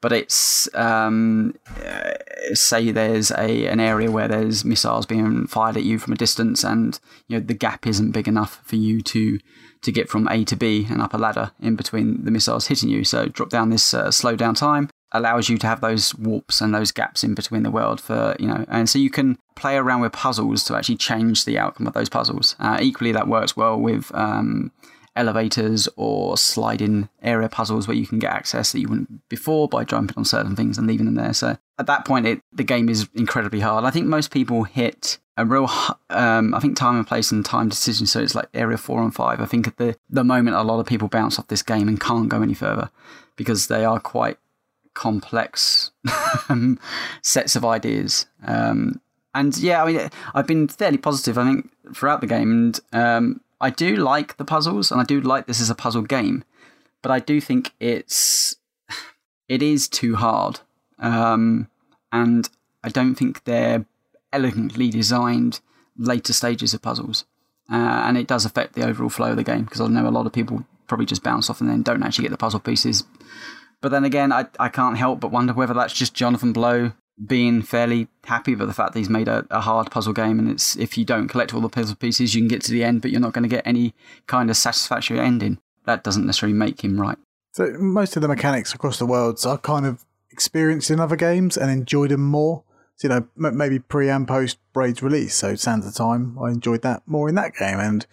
[0.00, 1.54] But it's um,
[1.84, 2.14] uh,
[2.54, 6.64] say there's a an area where there's missiles being fired at you from a distance,
[6.64, 6.98] and
[7.28, 9.38] you know the gap isn't big enough for you to
[9.82, 12.88] to get from A to B and up a ladder in between the missiles hitting
[12.88, 13.04] you.
[13.04, 16.74] So drop down this uh, slow down time allows you to have those warps and
[16.74, 20.00] those gaps in between the world for you know and so you can play around
[20.00, 22.56] with puzzles to actually change the outcome of those puzzles.
[22.58, 24.72] Uh, equally that works well with um,
[25.16, 29.84] elevators or sliding area puzzles where you can get access that you wouldn't before by
[29.84, 31.32] jumping on certain things and leaving them there.
[31.32, 33.84] So at that point it, the game is incredibly hard.
[33.84, 35.68] I think most people hit a real
[36.10, 39.14] um, i think time and place and time decision so it's like area four and
[39.14, 39.40] five.
[39.40, 42.00] I think at the, the moment a lot of people bounce off this game and
[42.00, 42.90] can't go any further
[43.36, 44.38] because they are quite
[44.94, 45.90] complex
[47.22, 48.26] sets of ideas.
[48.46, 49.00] Um,
[49.34, 52.50] and yeah, I mean, I've been fairly positive, I think, throughout the game.
[52.50, 56.02] And um, I do like the puzzles, and I do like this as a puzzle
[56.02, 56.44] game.
[57.02, 58.56] But I do think it's
[59.48, 60.60] it is too hard,
[60.98, 61.68] um,
[62.12, 62.48] and
[62.82, 63.84] I don't think they're
[64.32, 65.60] elegantly designed
[65.98, 67.24] later stages of puzzles.
[67.70, 70.10] Uh, and it does affect the overall flow of the game because I know a
[70.10, 73.04] lot of people probably just bounce off and then don't actually get the puzzle pieces
[73.84, 76.92] But then again, I, I can't help but wonder whether that's just Jonathan Blow
[77.22, 80.50] being fairly happy with the fact that he's made a, a hard puzzle game and
[80.50, 83.02] it's if you don't collect all the puzzle pieces you can get to the end
[83.02, 83.92] but you're not going to get any
[84.26, 85.58] kind of satisfactory ending.
[85.84, 87.18] That doesn't necessarily make him right.
[87.52, 91.58] So most of the mechanics across the worlds are kind of experienced in other games
[91.58, 92.64] and enjoyed them more.
[92.96, 95.34] So, you know maybe pre and post braid's release.
[95.34, 98.06] So sands of time i enjoyed that more in that game and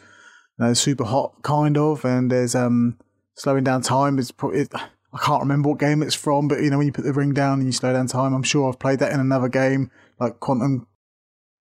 [0.59, 2.97] you know, Superhot kind of and there's um
[3.35, 4.67] slowing down time is probably
[5.13, 7.33] I can't remember what game it's from, but you know when you put the ring
[7.33, 10.39] down and you slow down time, I'm sure I've played that in another game like
[10.39, 10.87] Quantum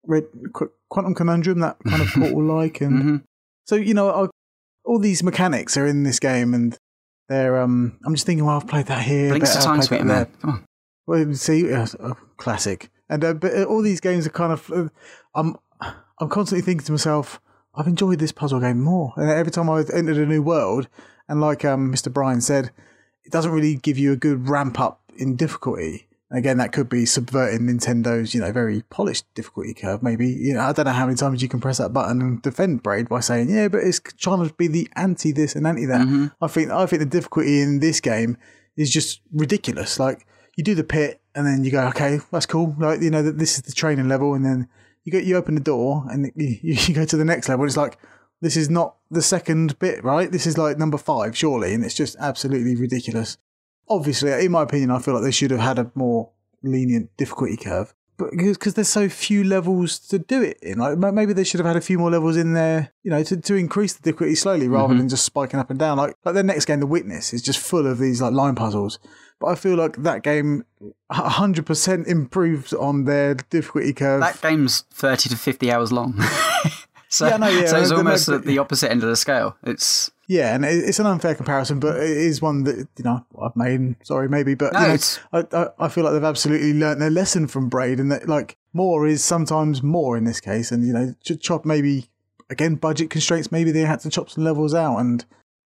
[0.07, 0.25] Red
[0.91, 3.17] Quantum Conundrum, that kind of portal like, and mm-hmm.
[3.67, 4.29] so you know I,
[4.85, 6.77] all these mechanics are in this game, and
[7.29, 9.33] they're um I'm just thinking, well, I've played that here.
[9.33, 10.27] Blinx of Time Sweet Man.
[10.41, 10.65] Come on.
[11.07, 11.87] Well, see, uh,
[12.37, 14.89] classic, and uh, but uh, all these games are kind of uh,
[15.35, 15.57] I'm
[16.21, 17.41] I'm constantly thinking to myself.
[17.75, 19.13] I've enjoyed this puzzle game more.
[19.17, 20.89] And every time I entered a new world,
[21.29, 22.13] and like um, Mr.
[22.13, 22.73] Brian said,
[23.29, 26.07] it doesn't really give you a good ramp up in difficulty.
[26.31, 30.03] Again, that could be subverting Nintendo's, you know, very polished difficulty curve.
[30.03, 32.41] Maybe, you know, I don't know how many times you can press that button and
[32.41, 35.85] defend Braid by saying, yeah, but it's trying to be the anti this and anti
[35.85, 36.01] that.
[36.01, 36.27] Mm-hmm.
[36.41, 38.39] I think, I think the difficulty in this game
[38.79, 39.99] is just ridiculous.
[39.99, 40.27] Like,
[40.57, 42.75] you do the pit and then you go, okay, that's cool.
[42.79, 44.33] Like, you know, this is the training level.
[44.33, 44.69] And then
[45.05, 47.67] you go, you open the door and you, you go to the next level.
[47.67, 47.99] It's like,
[48.41, 50.31] this is not the second bit, right?
[50.31, 53.39] This is like number five, surely, and it's just absolutely ridiculous.
[53.89, 56.31] Obviously, in my opinion, I feel like they should have had a more
[56.63, 61.33] lenient difficulty curve, but because there's so few levels to do it in, like maybe
[61.33, 63.95] they should have had a few more levels in there, you know, to, to increase
[63.95, 64.99] the difficulty slowly rather mm-hmm.
[64.99, 65.99] than just spiking up and down.
[65.99, 68.99] Like like their next game, The Witness, is just full of these like line puzzles.
[69.39, 70.65] But I feel like that game
[71.13, 74.21] 100% improves on their difficulty curve.
[74.21, 76.21] That game's 30 to 50 hours long.
[77.09, 79.57] So, yeah, no, yeah, so it's almost no, the opposite end of the scale.
[79.65, 83.57] It's yeah, and it's an unfair comparison, but it is one that you know I've
[83.57, 83.97] made.
[84.05, 84.99] Sorry, maybe, but no, you know,
[85.33, 88.59] I, I, I feel like they've absolutely learnt their lesson from Braid, and that like
[88.75, 92.11] more is sometimes more in this case, and you know chop maybe
[92.51, 93.51] again budget constraints.
[93.51, 95.25] Maybe they had to chop some levels out, and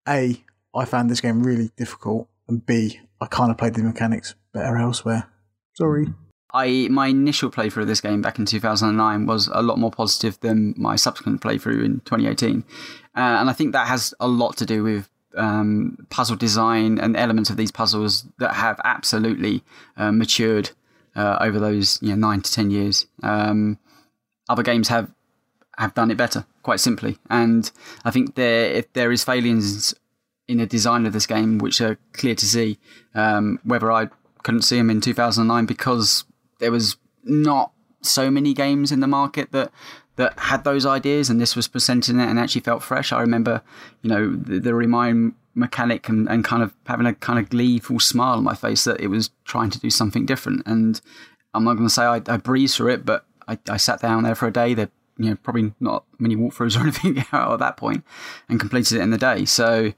[0.09, 4.37] a I found this game really difficult, and b I kind of played the mechanics
[4.53, 5.29] better elsewhere.
[5.75, 6.07] Sorry.
[6.55, 10.39] I my initial playthrough of this game back in 2009 was a lot more positive
[10.41, 12.65] than my subsequent playthrough in 2018,
[13.17, 17.17] uh, and I think that has a lot to do with um, puzzle design and
[17.17, 19.63] elements of these puzzles that have absolutely
[19.97, 20.71] uh, matured
[21.17, 23.07] uh, over those you know, nine to ten years.
[23.23, 23.79] Um,
[24.49, 25.11] other games have
[25.79, 27.71] have done it better, quite simply, and
[28.05, 29.95] I think there if there is failings
[30.49, 32.79] in the design of this game which are clear to see,
[33.15, 34.09] um, whether I
[34.43, 36.25] couldn't see them in 2009 because
[36.63, 39.71] there was not so many games in the market that
[40.17, 43.13] that had those ideas and this was presenting it and actually felt fresh.
[43.13, 43.63] I remember,
[44.03, 47.99] you know, the, the remind mechanic and, and kind of having a kind of gleeful
[47.99, 50.63] smile on my face that it was trying to do something different.
[50.67, 51.01] And
[51.55, 54.23] I'm not going to say I, I breezed through it, but I, I sat down
[54.23, 54.75] there for a day.
[54.75, 58.05] There, you know, probably not many walkthroughs or anything at that point,
[58.49, 59.45] and completed it in the day.
[59.47, 59.93] So,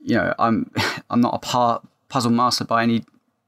[0.00, 0.70] you know, I'm
[1.10, 3.04] I'm not a part puzzle master by any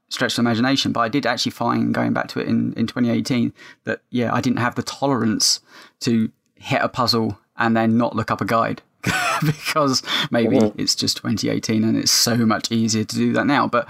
[0.09, 3.53] stretch the imagination, but I did actually find going back to it in, in 2018
[3.83, 5.59] that, yeah, I didn't have the tolerance
[6.01, 8.81] to hit a puzzle and then not look up a guide
[9.45, 10.79] because maybe mm-hmm.
[10.79, 13.67] it's just 2018 and it's so much easier to do that now.
[13.67, 13.87] But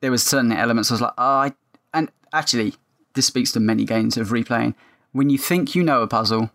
[0.00, 1.52] there was certain elements I was like, oh, I,
[1.94, 2.74] and actually,
[3.14, 4.74] this speaks to many games of replaying.
[5.12, 6.50] When you think you know a puzzle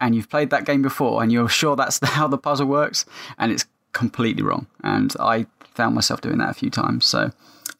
[0.00, 3.04] and you've played that game before and you're sure that's how the puzzle works
[3.38, 4.66] and it's completely wrong.
[4.82, 7.06] And I found myself doing that a few times.
[7.06, 7.30] So,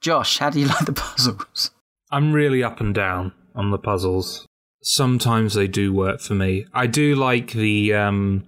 [0.01, 1.70] Josh, how do you like the puzzles?
[2.11, 4.47] I'm really up and down on the puzzles.
[4.83, 6.66] Sometimes they do work for me.
[6.73, 8.47] I do like the um,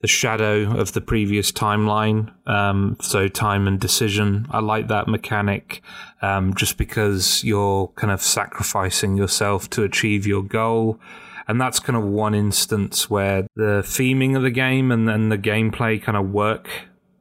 [0.00, 2.32] the shadow of the previous timeline.
[2.48, 4.46] Um, so time and decision.
[4.50, 5.82] I like that mechanic,
[6.22, 10.98] um, just because you're kind of sacrificing yourself to achieve your goal.
[11.46, 15.38] And that's kind of one instance where the theming of the game and then the
[15.38, 16.68] gameplay kind of work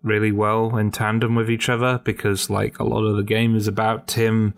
[0.04, 3.68] really well in tandem with each other because like a lot of the game is
[3.68, 4.54] about him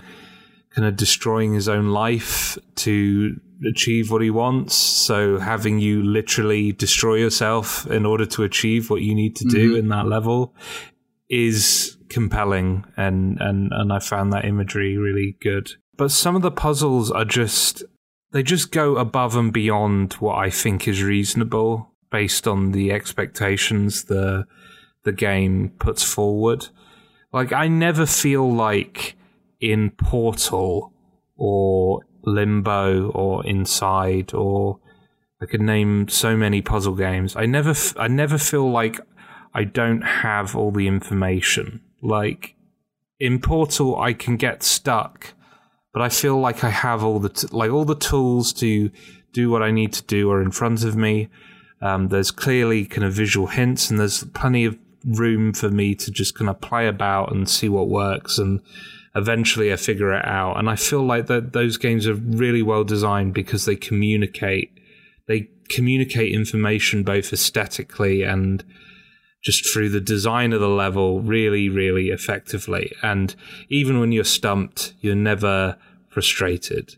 [0.69, 3.35] kind of destroying his own life to
[3.67, 4.73] achieve what he wants.
[4.73, 9.71] So having you literally destroy yourself in order to achieve what you need to do
[9.71, 9.79] mm-hmm.
[9.79, 10.55] in that level
[11.29, 15.71] is compelling and, and, and I found that imagery really good.
[15.97, 17.83] But some of the puzzles are just
[18.31, 24.05] they just go above and beyond what I think is reasonable based on the expectations
[24.05, 24.45] the
[25.03, 26.67] the game puts forward.
[27.33, 29.15] Like, I never feel like
[29.59, 30.93] in Portal
[31.37, 34.79] or Limbo or Inside or
[35.41, 37.35] I could name so many puzzle games.
[37.35, 38.99] I never, I never feel like
[39.53, 41.81] I don't have all the information.
[42.01, 42.55] Like,
[43.19, 45.33] in Portal I can get stuck,
[45.93, 48.89] but I feel like I have all the t- like all the tools to
[49.31, 51.29] do what I need to do are in front of me.
[51.81, 56.11] Um, there's clearly kind of visual hints, and there's plenty of room for me to
[56.11, 58.61] just kind of play about and see what works and
[59.15, 60.57] eventually I figure it out.
[60.57, 64.77] And I feel like that those games are really well designed because they communicate.
[65.27, 68.63] They communicate information both aesthetically and
[69.43, 72.91] just through the design of the level really, really effectively.
[73.01, 73.35] And
[73.69, 75.77] even when you're stumped, you're never
[76.09, 76.95] frustrated.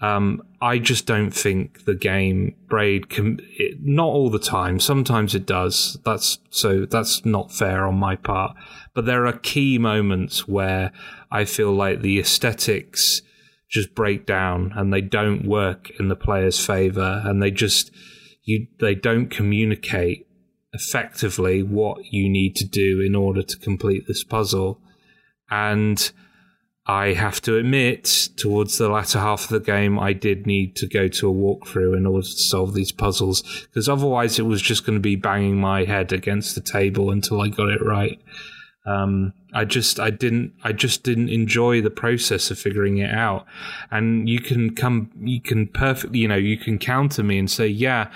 [0.00, 3.40] Um, I just don't think the game Braid can.
[3.58, 4.78] It, not all the time.
[4.78, 5.98] Sometimes it does.
[6.04, 6.86] That's so.
[6.86, 8.56] That's not fair on my part.
[8.94, 10.92] But there are key moments where
[11.32, 13.22] I feel like the aesthetics
[13.68, 17.90] just break down and they don't work in the player's favor, and they just
[18.44, 20.26] you they don't communicate
[20.72, 24.80] effectively what you need to do in order to complete this puzzle,
[25.50, 26.12] and
[26.90, 30.86] I have to admit, towards the latter half of the game, I did need to
[30.86, 34.86] go to a walkthrough in order to solve these puzzles, because otherwise it was just
[34.86, 38.18] going to be banging my head against the table until I got it right.
[38.86, 43.44] Um, I just, I didn't, I just didn't enjoy the process of figuring it out.
[43.90, 47.66] And you can come, you can perfectly, you know, you can counter me and say,
[47.66, 48.10] yeah,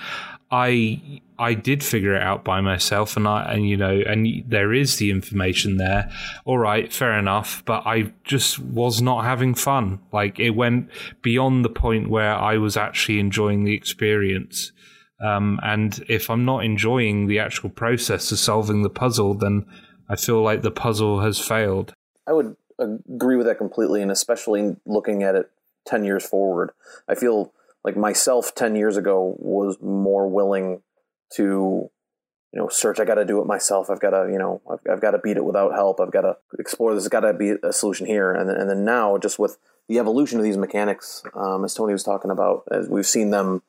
[0.49, 4.73] I I did figure it out by myself, and I and you know, and there
[4.73, 6.11] is the information there.
[6.45, 9.99] All right, fair enough, but I just was not having fun.
[10.11, 10.89] Like it went
[11.21, 14.71] beyond the point where I was actually enjoying the experience.
[15.23, 19.65] Um, and if I'm not enjoying the actual process of solving the puzzle, then
[20.09, 21.93] I feel like the puzzle has failed.
[22.27, 25.49] I would agree with that completely, and especially looking at it
[25.85, 26.71] ten years forward,
[27.07, 27.53] I feel
[27.83, 30.81] like myself 10 years ago was more willing
[31.35, 31.89] to
[32.53, 32.99] you know search.
[32.99, 33.89] I got to do it myself.
[33.89, 35.99] I've got to you know i've, I've got to beat it without help.
[35.99, 38.33] I've got to explore there's got to be a solution here.
[38.33, 39.57] And then, and then now just with
[39.87, 43.61] the evolution of these mechanics um, as tony was talking about as we've seen them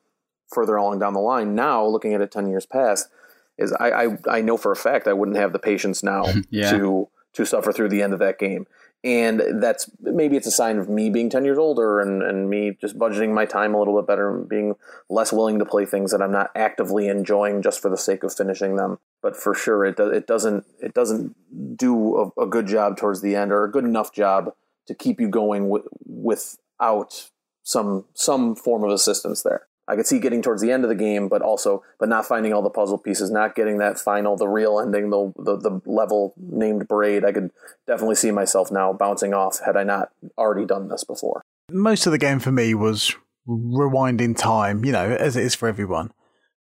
[0.53, 3.09] further along down the line now looking at it 10 years past
[3.57, 6.71] is I, I, I know for a fact i wouldn't have the patience now yeah.
[6.71, 8.65] to to suffer through the end of that game
[9.03, 12.75] and that's maybe it's a sign of me being 10 years older and, and me
[12.81, 14.75] just budgeting my time a little bit better and being
[15.09, 18.33] less willing to play things that I'm not actively enjoying just for the sake of
[18.33, 18.97] finishing them.
[19.21, 21.35] But for sure, it, do, it doesn't it doesn't
[21.77, 24.53] do a, a, good job towards the end or a good enough job
[24.87, 27.29] to keep you going with, without
[27.63, 29.67] some some form of assistance there.
[29.87, 32.53] I could see getting towards the end of the game, but also, but not finding
[32.53, 36.33] all the puzzle pieces, not getting that final, the real ending, the, the, the level
[36.37, 37.23] named braid.
[37.23, 37.51] I could
[37.85, 41.43] definitely see myself now bouncing off had I not already done this before.
[41.69, 43.15] Most of the game for me was
[43.47, 46.11] rewinding time, you know, as it is for everyone.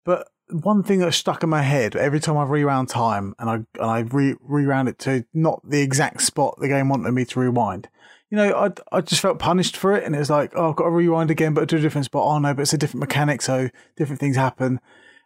[0.05, 3.55] But one thing that stuck in my head every time I rewound time and I
[3.55, 7.41] and I re rewound it to not the exact spot the game wanted me to
[7.41, 7.89] rewind
[8.35, 10.77] you know, I I just felt punished for it, and it was like, oh, I've
[10.77, 12.27] got to rewind again, but to a different spot.
[12.27, 14.81] Oh no, but it's a different mechanic, so different things happen,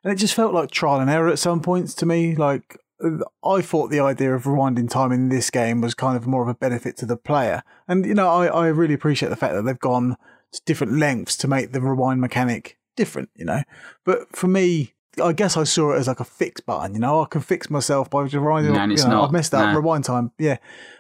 [0.05, 2.37] and it just felt like trial and error at some points to me.
[2.37, 6.27] Like uh, I thought the idea of rewinding time in this game was kind of
[6.27, 9.37] more of a benefit to the player, and you know, I I really appreciate the
[9.37, 10.19] fact that they've gone
[10.53, 13.31] to different lengths to make the rewind mechanic different.
[13.35, 13.63] You know,
[14.05, 16.93] but for me, I guess I saw it as like a fix button.
[16.93, 18.75] You know, I can fix myself by just rewinding.
[18.75, 19.73] No, you know, I've messed up.
[19.73, 19.79] No.
[19.79, 20.31] Rewind time.
[20.39, 20.59] Yeah,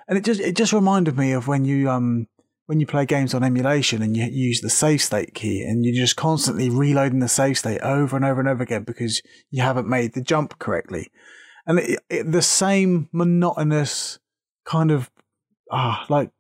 [0.09, 2.26] and it just it just reminded me of when you um
[2.66, 5.94] when you play games on emulation and you use the save state key and you're
[5.94, 9.89] just constantly reloading the save state over and over and over again because you haven't
[9.89, 11.10] made the jump correctly,
[11.66, 14.18] and it, it, the same monotonous
[14.64, 15.10] kind of
[15.70, 16.30] ah like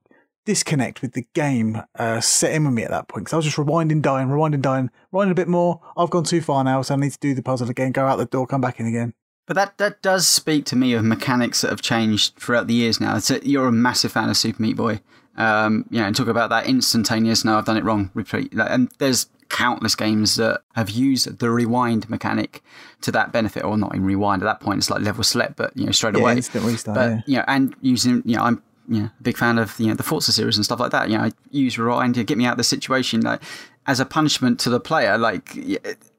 [0.44, 3.44] disconnect with the game uh, set in with me at that point because I was
[3.44, 5.82] just rewinding, dying, rewinding, dying, rewinding a bit more.
[5.94, 8.16] I've gone too far now, so I need to do the puzzle again, go out
[8.16, 9.12] the door, come back in again.
[9.48, 13.00] But that, that does speak to me of mechanics that have changed throughout the years
[13.00, 13.16] now.
[13.16, 15.00] A, you're a massive fan of Super Meat Boy.
[15.38, 18.52] Um, you know, and talk about that instantaneous, no, I've done it wrong, repeat.
[18.52, 22.62] And there's countless games that have used the rewind mechanic
[23.00, 24.42] to that benefit, or not in rewind.
[24.42, 26.32] At that point, it's like level select, but you know, straight yeah, away.
[26.36, 27.20] Instant restart, but yeah.
[27.26, 30.02] you know, and using, you know, I'm you know, big fan of you know the
[30.02, 31.08] Forza series and stuff like that.
[31.08, 33.20] You know, I use rewind to get me out of the situation.
[33.20, 33.42] Like
[33.88, 35.56] as a punishment to the player, like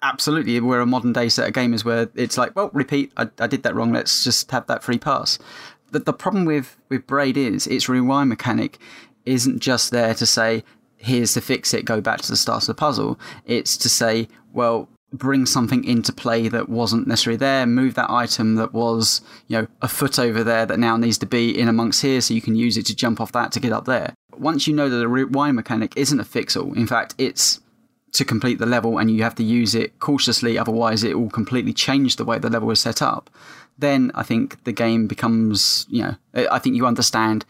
[0.01, 3.45] absolutely, we're a modern day set of gamers where it's like, well, repeat, I, I
[3.45, 3.93] did that wrong.
[3.93, 5.37] Let's just have that free pass.
[5.91, 8.79] The, the problem with with Braid is its rewind mechanic
[9.25, 10.63] isn't just there to say
[10.97, 13.19] here's to fix it, go back to the start of the puzzle.
[13.45, 18.55] It's to say, well, bring something into play that wasn't necessarily there, move that item
[18.55, 22.01] that was, you know, a foot over there that now needs to be in amongst
[22.01, 24.15] here so you can use it to jump off that to get up there.
[24.39, 27.59] Once you know that the rewind mechanic isn't a fixal, in fact, it's
[28.13, 31.73] to complete the level and you have to use it cautiously, otherwise it will completely
[31.73, 33.29] change the way the level is set up,
[33.77, 37.45] then I think the game becomes, you know, I think you understand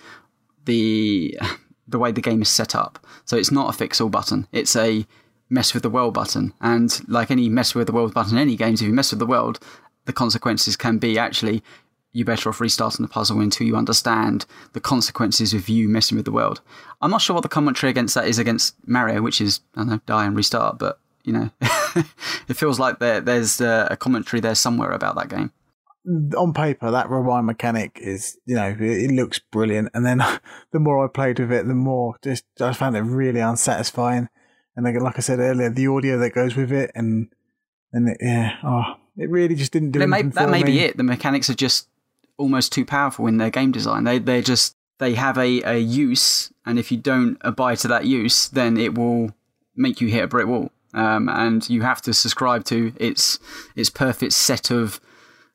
[0.66, 1.38] the
[1.88, 3.00] the way the game is set up.
[3.26, 4.48] So it's not a fix all button.
[4.52, 5.08] It's a
[5.50, 6.54] mess with the world button.
[6.62, 9.18] And like any mess with the world button in any games, if you mess with
[9.18, 9.60] the world,
[10.06, 11.64] the consequences can be actually
[12.12, 16.26] you're better off restarting the puzzle until you understand the consequences of you messing with
[16.26, 16.62] the world.
[17.02, 19.90] I'm not sure what the commentary against that is against Mario, which is I don't
[19.90, 21.50] know, die and restart, but you know,
[22.48, 25.52] it feels like there, there's uh, a commentary there somewhere about that game.
[26.36, 29.90] On paper, that rewind mechanic is, you know, it, looks brilliant.
[29.94, 30.24] And then
[30.72, 34.30] the more I played with it, the more just I found it really unsatisfying.
[34.76, 37.28] And like I said earlier, the audio that goes with it, and
[37.92, 40.72] and it, yeah, oh, it really just didn't do It May, that may me.
[40.72, 40.96] be it.
[40.96, 41.90] The mechanics are just
[42.40, 44.06] almost too powerful in their game design.
[44.06, 48.06] They they just they have a, a use, and if you don't abide to that
[48.06, 49.32] use, then it will
[49.76, 50.72] make you hit a brick wall.
[50.94, 53.38] Um, and you have to subscribe to its
[53.76, 55.00] its perfect set of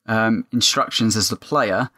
[0.06, 1.90] um, instructions as the player.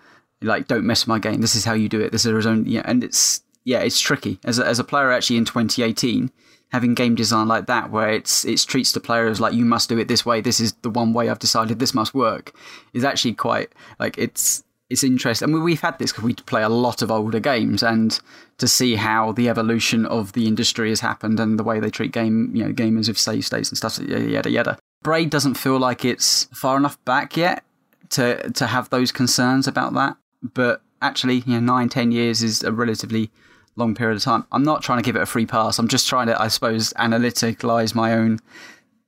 [0.43, 1.41] Like, don't mess with my game.
[1.41, 2.13] This is how you do it.
[2.13, 2.67] This is own.
[2.67, 5.11] Yeah, and it's yeah, it's tricky as a, as a player.
[5.11, 6.31] Actually, in 2018,
[6.73, 9.89] having game design like that, where it's it treats the player as like you must
[9.89, 10.41] do it this way.
[10.41, 11.79] This is the one way I've decided.
[11.79, 12.55] This must work.
[12.93, 15.49] Is actually quite like it's it's interesting.
[15.49, 18.19] I mean, we've had this because we play a lot of older games, and
[18.59, 22.13] to see how the evolution of the industry has happened and the way they treat
[22.13, 24.79] game, you know, gamers with save states and stuff, yada yada yada.
[25.03, 27.65] Braid doesn't feel like it's far enough back yet
[28.11, 30.17] to to have those concerns about that.
[30.55, 33.31] But actually, you know, nine, ten years is a relatively
[33.75, 34.47] long period of time.
[34.53, 35.79] I'm not trying to give it a free pass.
[35.79, 38.39] I'm just trying to, I suppose, analyticalize my own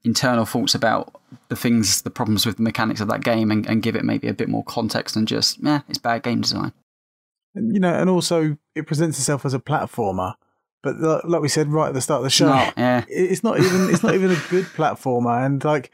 [0.05, 1.18] internal thoughts about
[1.49, 4.29] the things, the problems with the mechanics of that game, and, and give it maybe
[4.29, 6.73] a bit more context than just, yeah, it's bad game design.
[7.55, 10.35] You know, and also it presents itself as a platformer,
[10.83, 10.97] but
[11.29, 13.05] like we said right at the start of the show, yeah.
[13.09, 15.91] it's not even it's not even a good platformer, and like.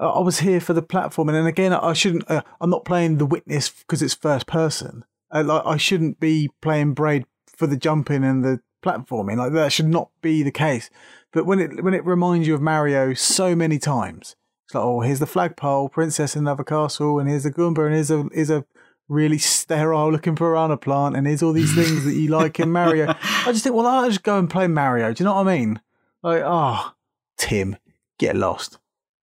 [0.00, 2.30] I was here for the platforming, and again, I shouldn't.
[2.30, 5.04] Uh, I'm not playing The Witness because it's first person.
[5.28, 9.38] Uh, like, I shouldn't be playing Braid for the jumping and the platforming.
[9.38, 10.88] Like that should not be the case.
[11.32, 14.36] But when it when it reminds you of Mario so many times,
[14.68, 17.94] it's like, oh, here's the flagpole, princess in another castle, and here's a Goomba, and
[17.94, 18.66] here's a here's a
[19.08, 23.14] really sterile looking piranha plant, and here's all these things that you like in Mario.
[23.22, 25.14] I just think, well, I'll just go and play Mario.
[25.14, 25.80] Do you know what I mean?
[26.22, 26.92] Like, oh,
[27.38, 27.78] Tim,
[28.18, 28.78] get lost.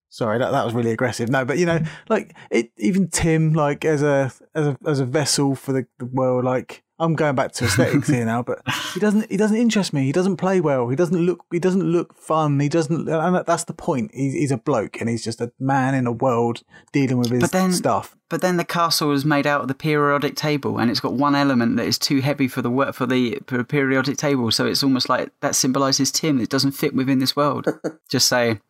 [0.10, 1.30] Sorry, that, that was really aggressive.
[1.30, 5.06] No, but you know, like it, even Tim, like as a as a as a
[5.06, 8.62] vessel for the, the world, like I'm going back to aesthetics here now, but
[8.94, 9.30] he doesn't.
[9.30, 10.06] He doesn't interest me.
[10.06, 10.88] He doesn't play well.
[10.88, 11.46] He doesn't look.
[11.52, 12.60] He doesn't look fun.
[12.60, 13.10] He doesn't.
[13.10, 14.12] And that's the point.
[14.14, 16.64] He's, he's a bloke, and he's just a man in a world
[16.94, 18.16] dealing with his but then, stuff.
[18.30, 21.36] But then the castle is made out of the periodic table, and it's got one
[21.36, 24.50] element that is too heavy for the work for the periodic table.
[24.52, 26.40] So it's almost like that symbolises Tim.
[26.40, 27.68] It doesn't fit within this world.
[28.10, 28.62] just saying.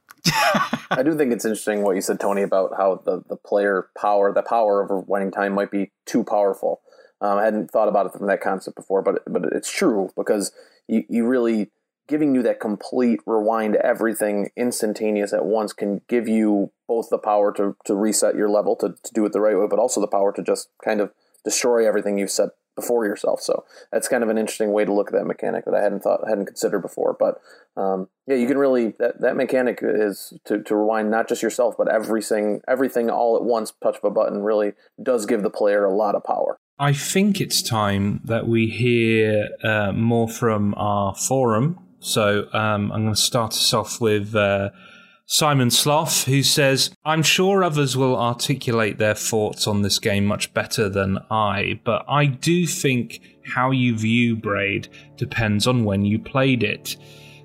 [0.89, 4.33] I do think it's interesting what you said, Tony, about how the, the player power,
[4.33, 6.81] the power of rewinding time might be too powerful.
[7.25, 10.51] Um, I hadn't thought about it from that concept before, but but it's true because
[10.87, 11.71] you, you really
[12.07, 17.51] giving you that complete rewind everything instantaneous at once can give you both the power
[17.51, 20.07] to, to reset your level to, to do it the right way, but also the
[20.07, 21.11] power to just kind of
[21.43, 23.41] destroy everything you've set before yourself.
[23.41, 26.01] So that's kind of an interesting way to look at that mechanic that I hadn't
[26.01, 27.15] thought hadn't considered before.
[27.17, 27.41] But
[27.75, 31.75] um, yeah, you can really that, that mechanic is to, to rewind not just yourself,
[31.77, 35.85] but everything everything all at once, touch of a button really does give the player
[35.85, 36.59] a lot of power.
[36.77, 41.79] I think it's time that we hear uh, more from our forum.
[41.99, 44.35] So um, I'm going to start us off with.
[44.35, 44.71] Uh,
[45.27, 50.53] Simon Sloth, who says, I'm sure others will articulate their thoughts on this game much
[50.53, 54.87] better than I, but I do think how you view Braid
[55.17, 56.95] depends on when you played it.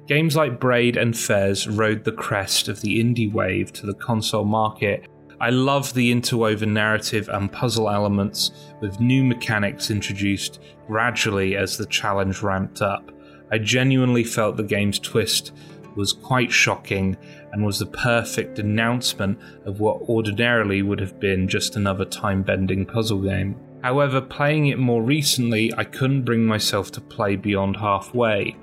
[0.07, 4.45] Games like Braid and Fez rode the crest of the indie wave to the console
[4.45, 5.09] market.
[5.41, 8.51] I love the interwoven narrative and puzzle elements,
[8.83, 13.11] with new mechanics introduced gradually as the challenge ramped up.
[13.51, 15.53] I genuinely felt the game's twist
[15.97, 17.17] was quite shocking
[17.53, 22.85] and was the perfect announcement of what ordinarily would have been just another time bending
[22.85, 23.57] puzzle game.
[23.83, 28.57] However, playing it more recently, I couldn't bring myself to play beyond halfway.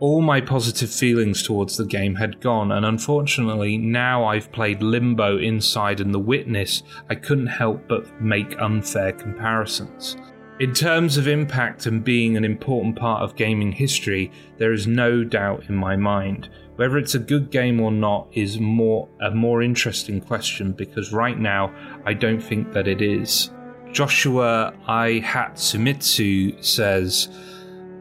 [0.00, 5.38] All my positive feelings towards the game had gone, and unfortunately, now I've played Limbo
[5.38, 10.16] Inside and The Witness, I couldn't help but make unfair comparisons.
[10.60, 15.24] In terms of impact and being an important part of gaming history, there is no
[15.24, 16.48] doubt in my mind.
[16.76, 21.38] Whether it's a good game or not is more a more interesting question because right
[21.38, 21.72] now
[22.04, 23.50] I don't think that it is.
[23.92, 27.28] Joshua Ihatsumitsu says,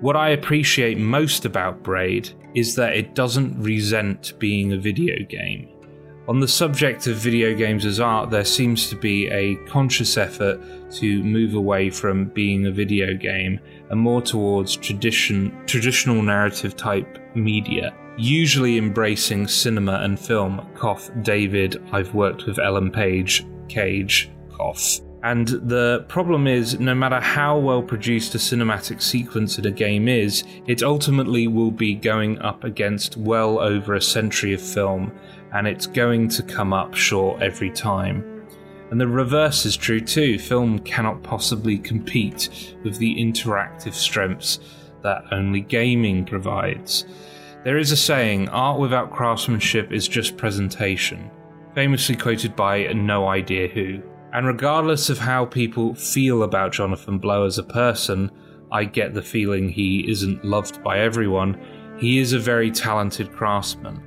[0.04, 5.70] What I appreciate most about Braid is that it doesn't resent being a video game.
[6.28, 10.60] On the subject of video games as art, there seems to be a conscious effort
[10.96, 13.62] to move away from being a video game
[13.92, 20.68] and more towards tradition, traditional narrative type media, usually embracing cinema and film.
[20.76, 25.00] Cough, David, I've worked with Ellen Page, Cage, cough.
[25.24, 30.10] And the problem is, no matter how well produced a cinematic sequence in a game
[30.10, 35.18] is, it ultimately will be going up against well over a century of film,
[35.54, 38.46] and it's going to come up short every time.
[38.92, 40.38] And the reverse is true too.
[40.38, 44.60] Film cannot possibly compete with the interactive strengths
[45.04, 47.06] that only gaming provides.
[47.64, 51.32] There is a saying art without craftsmanship is just presentation,
[51.74, 54.04] famously quoted by no idea who.
[54.34, 58.32] And regardless of how people feel about Jonathan Blow as a person,
[58.72, 61.64] I get the feeling he isn't loved by everyone.
[62.00, 64.02] He is a very talented craftsman.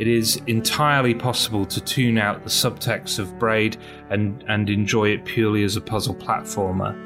[0.00, 3.76] It is entirely possible to tune out the subtext of Braid
[4.08, 6.96] and, and enjoy it purely as a puzzle platformer.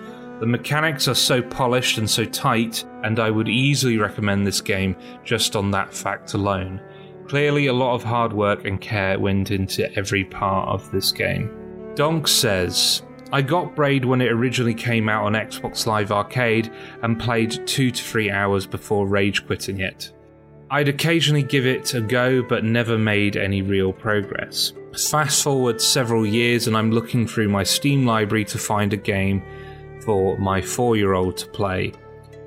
[0.40, 4.96] The mechanics are so polished and so tight, and I would easily recommend this game
[5.22, 6.80] just on that fact alone.
[7.28, 11.63] Clearly, a lot of hard work and care went into every part of this game.
[11.94, 13.02] Donk says,
[13.32, 16.72] I got Braid when it originally came out on Xbox Live Arcade
[17.02, 20.12] and played two to three hours before rage quitting it.
[20.70, 24.72] I'd occasionally give it a go, but never made any real progress.
[25.08, 29.42] Fast forward several years, and I'm looking through my Steam library to find a game
[30.04, 31.92] for my four year old to play.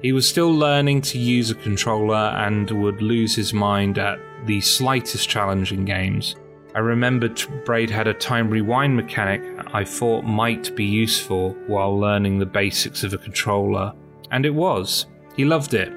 [0.02, 4.61] He was still learning to use a controller and would lose his mind at the
[4.61, 6.36] slightest challenge in games.
[6.78, 9.41] I remembered Braid had a time rewind mechanic
[9.74, 13.94] I thought might be useful while learning the basics of a controller,
[14.30, 15.08] and it was.
[15.36, 15.91] He loved it.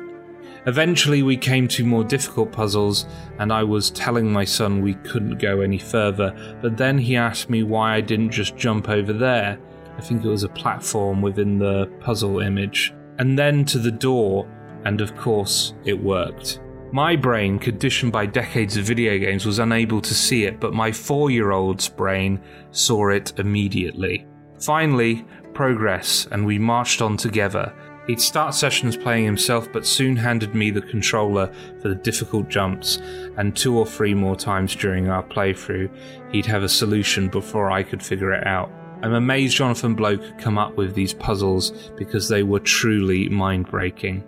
[0.64, 3.04] Eventually, we came to more difficult puzzles,
[3.38, 7.50] and I was telling my son we couldn't go any further, but then he asked
[7.50, 9.58] me why I didn't just jump over there.
[9.98, 12.94] I think it was a platform within the puzzle image.
[13.18, 14.48] And then to the door,
[14.86, 16.58] and of course, it worked.
[16.92, 20.90] My brain, conditioned by decades of video games, was unable to see it, but my
[20.90, 22.40] four year old's brain
[22.72, 24.26] saw it immediately.
[24.58, 27.72] Finally, progress, and we marched on together.
[28.08, 32.96] He'd start sessions playing himself, but soon handed me the controller for the difficult jumps,
[33.36, 35.88] and two or three more times during our playthrough,
[36.32, 38.68] he'd have a solution before I could figure it out.
[39.02, 43.66] I'm amazed Jonathan Blow could come up with these puzzles because they were truly mind
[43.70, 44.24] breaking.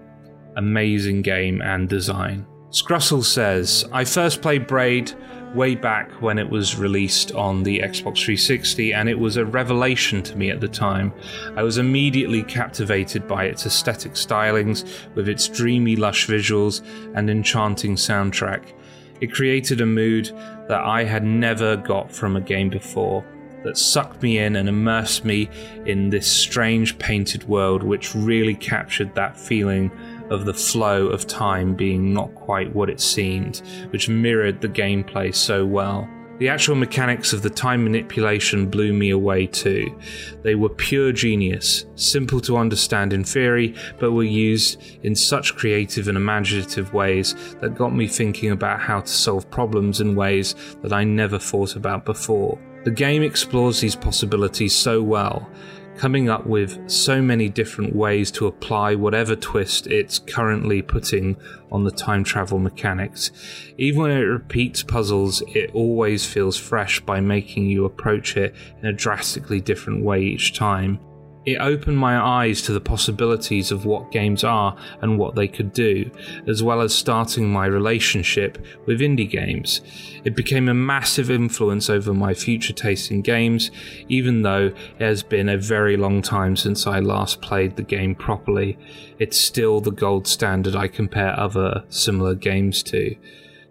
[0.57, 2.47] Amazing game and design.
[2.73, 5.13] Scrussel says, I first played Braid
[5.55, 10.23] way back when it was released on the Xbox 360, and it was a revelation
[10.23, 11.13] to me at the time.
[11.55, 16.81] I was immediately captivated by its aesthetic stylings, with its dreamy, lush visuals
[17.15, 18.73] and enchanting soundtrack.
[19.21, 20.35] It created a mood
[20.69, 23.23] that I had never got from a game before,
[23.65, 25.49] that sucked me in and immersed me
[25.87, 29.91] in this strange painted world, which really captured that feeling
[30.33, 35.35] of the flow of time being not quite what it seemed, which mirrored the gameplay
[35.35, 36.09] so well.
[36.39, 39.97] The actual mechanics of the time manipulation blew me away too.
[40.43, 46.09] They were pure genius, simple to understand in theory, but were used in such creative
[46.09, 50.93] and imaginative ways that got me thinking about how to solve problems in ways that
[50.93, 52.59] I never thought about before.
[52.85, 55.49] The game explores these possibilities so well,
[55.97, 61.37] coming up with so many different ways to apply whatever twist it's currently putting
[61.71, 63.31] on the time travel mechanics.
[63.79, 68.87] Even when it repeats puzzles, it always feels fresh by making you approach it in
[68.87, 70.99] a drastically different way each time.
[71.45, 75.73] It opened my eyes to the possibilities of what games are and what they could
[75.73, 76.09] do,
[76.47, 79.81] as well as starting my relationship with indie games.
[80.25, 83.73] It became a massive influence over my future taste in games,
[84.09, 84.67] even though
[84.99, 88.79] it has been a very long time since I last played the game properly.
[89.19, 93.17] It's still the gold standard I compare other similar games to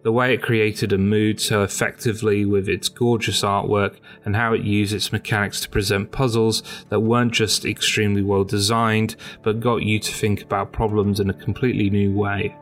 [0.03, 4.61] the way it created a mood so effectively with its gorgeous artwork and how it
[4.61, 9.99] used its mechanics to present puzzles that weren't just extremely well designed but got you
[9.99, 12.55] to think about problems in a completely new way.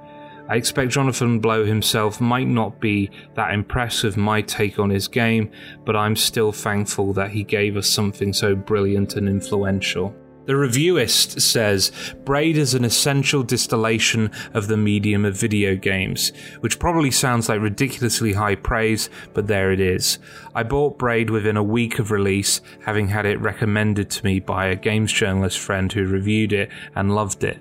[0.50, 5.08] I expect Jonathan Blow himself might not be that impressed with my take on his
[5.08, 5.52] game,
[5.86, 10.16] but I'm still thankful that he gave us something so brilliant and influential.
[10.50, 11.92] The reviewist says
[12.26, 16.32] Braid is an essential distillation of the medium of video games,
[16.62, 20.18] which probably sounds like ridiculously high praise, but there it is.
[20.56, 24.66] I bought Braid within a week of release, having had it recommended to me by
[24.66, 27.60] a games journalist friend who reviewed it and loved it.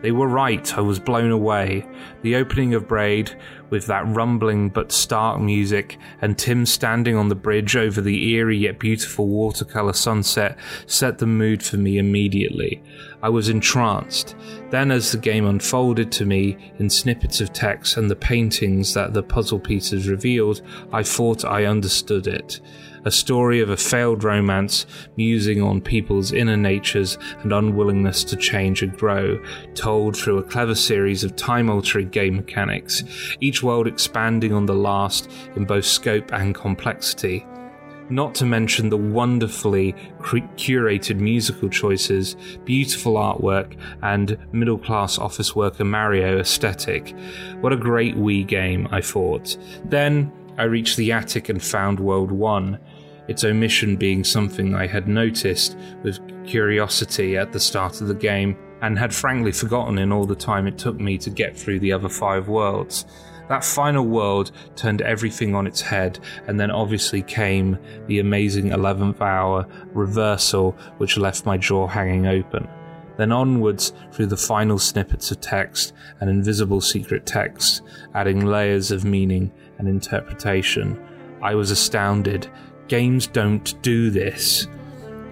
[0.00, 1.86] They were right, I was blown away.
[2.22, 3.36] The opening of Braid
[3.72, 8.58] with that rumbling but stark music and Tim standing on the bridge over the eerie
[8.58, 12.80] yet beautiful watercolour sunset set the mood for me immediately.
[13.22, 14.36] I was entranced.
[14.70, 19.14] Then, as the game unfolded to me in snippets of text and the paintings that
[19.14, 20.60] the puzzle pieces revealed,
[20.92, 22.60] I thought I understood it
[23.04, 28.82] a story of a failed romance musing on people's inner natures and unwillingness to change
[28.82, 29.42] and grow,
[29.74, 33.02] told through a clever series of time altering game mechanics,
[33.40, 37.46] each world expanding on the last in both scope and complexity
[38.12, 45.84] not to mention the wonderfully curated musical choices, beautiful artwork, and middle class office worker
[45.84, 47.14] Mario aesthetic.
[47.60, 49.56] What a great Wii game, I thought.
[49.84, 52.78] Then I reached the attic and found World 1
[53.28, 58.56] its omission being something I had noticed with curiosity at the start of the game
[58.82, 61.92] and had frankly forgotten in all the time it took me to get through the
[61.92, 63.06] other five worlds.
[63.48, 69.20] That final world turned everything on its head, and then obviously came the amazing 11th
[69.20, 72.68] hour reversal, which left my jaw hanging open.
[73.18, 77.82] Then onwards through the final snippets of text and invisible secret text,
[78.14, 80.98] adding layers of meaning and interpretation.
[81.42, 82.48] I was astounded
[82.88, 84.66] Games don't do this.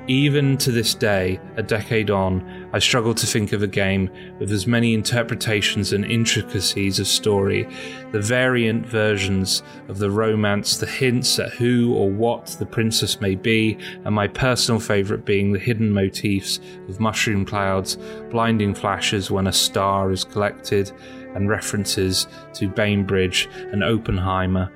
[0.06, 4.10] Even to this day, a decade on, I struggle to think of a game
[4.40, 7.68] with as many interpretations and intricacies of story,
[8.10, 13.36] the variant versions of the romance, the hints at who or what the princess may
[13.36, 16.58] be, and my personal favourite being the hidden motifs
[16.88, 17.96] of mushroom clouds,
[18.30, 20.90] blinding flashes when a star is collected,
[21.36, 24.72] and references to Bainbridge and Oppenheimer,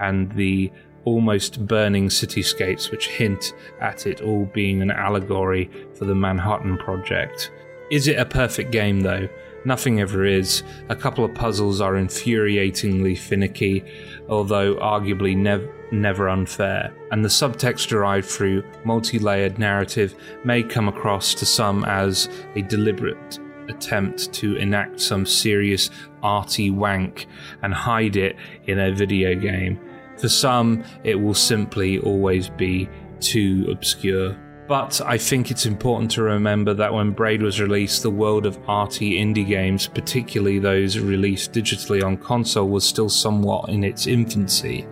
[0.00, 0.72] and the
[1.04, 7.50] almost burning cityscapes which hint at it all being an allegory for the Manhattan Project.
[7.90, 9.28] Is it a perfect game though?
[9.64, 10.62] Nothing ever is.
[10.88, 13.84] A couple of puzzles are infuriatingly finicky,
[14.28, 16.94] although arguably nev- never unfair.
[17.10, 20.14] And the subtext derived through multi layered narrative
[20.44, 23.38] may come across to some as a deliberate
[23.68, 25.90] attempt to enact some serious
[26.22, 27.26] arty wank
[27.62, 29.78] and hide it in a video game.
[30.18, 32.88] For some, it will simply always be
[33.20, 34.36] too obscure.
[34.68, 38.58] But I think it's important to remember that when Braid was released, the world of
[38.68, 44.86] arty indie games, particularly those released digitally on console, was still somewhat in its infancy.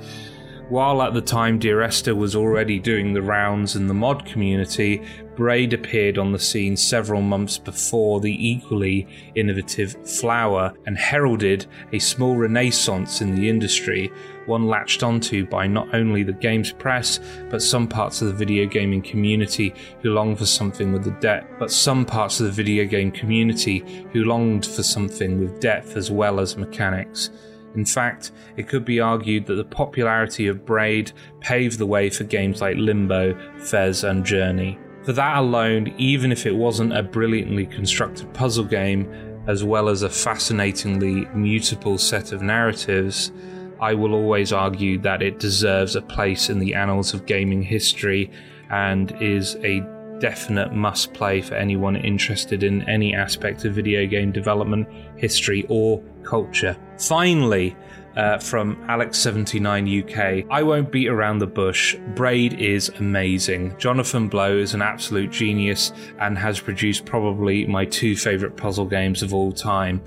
[0.69, 5.01] While at the time Dear Esther was already doing the rounds in the mod community,
[5.37, 9.07] Braid appeared on the scene several months before the equally
[9.37, 14.11] innovative Flower and heralded a small renaissance in the industry,
[14.47, 18.67] one latched onto by not only the games press, but some parts of the video
[18.67, 19.73] gaming community
[20.03, 23.85] who longed for something with the depth, but some parts of the video game community
[24.13, 27.31] who longed for something with depth as well as mechanics.
[27.77, 32.25] In fact, it could be argued that the popularity of Braid paved the way for
[32.25, 34.79] games like Limbo, Fez, and Journey.
[35.05, 39.09] For that alone, even if it wasn't a brilliantly constructed puzzle game,
[39.47, 43.31] as well as a fascinatingly mutable set of narratives,
[43.79, 48.31] I will always argue that it deserves a place in the annals of gaming history
[48.71, 49.81] and is a
[50.19, 56.03] definite must play for anyone interested in any aspect of video game development, history, or
[56.27, 56.77] culture.
[56.99, 57.77] Finally,
[58.17, 60.47] uh, from Alex79UK.
[60.51, 61.97] I won't beat around the bush.
[62.15, 63.77] Braid is amazing.
[63.79, 69.23] Jonathan Blow is an absolute genius and has produced probably my two favourite puzzle games
[69.23, 70.03] of all time.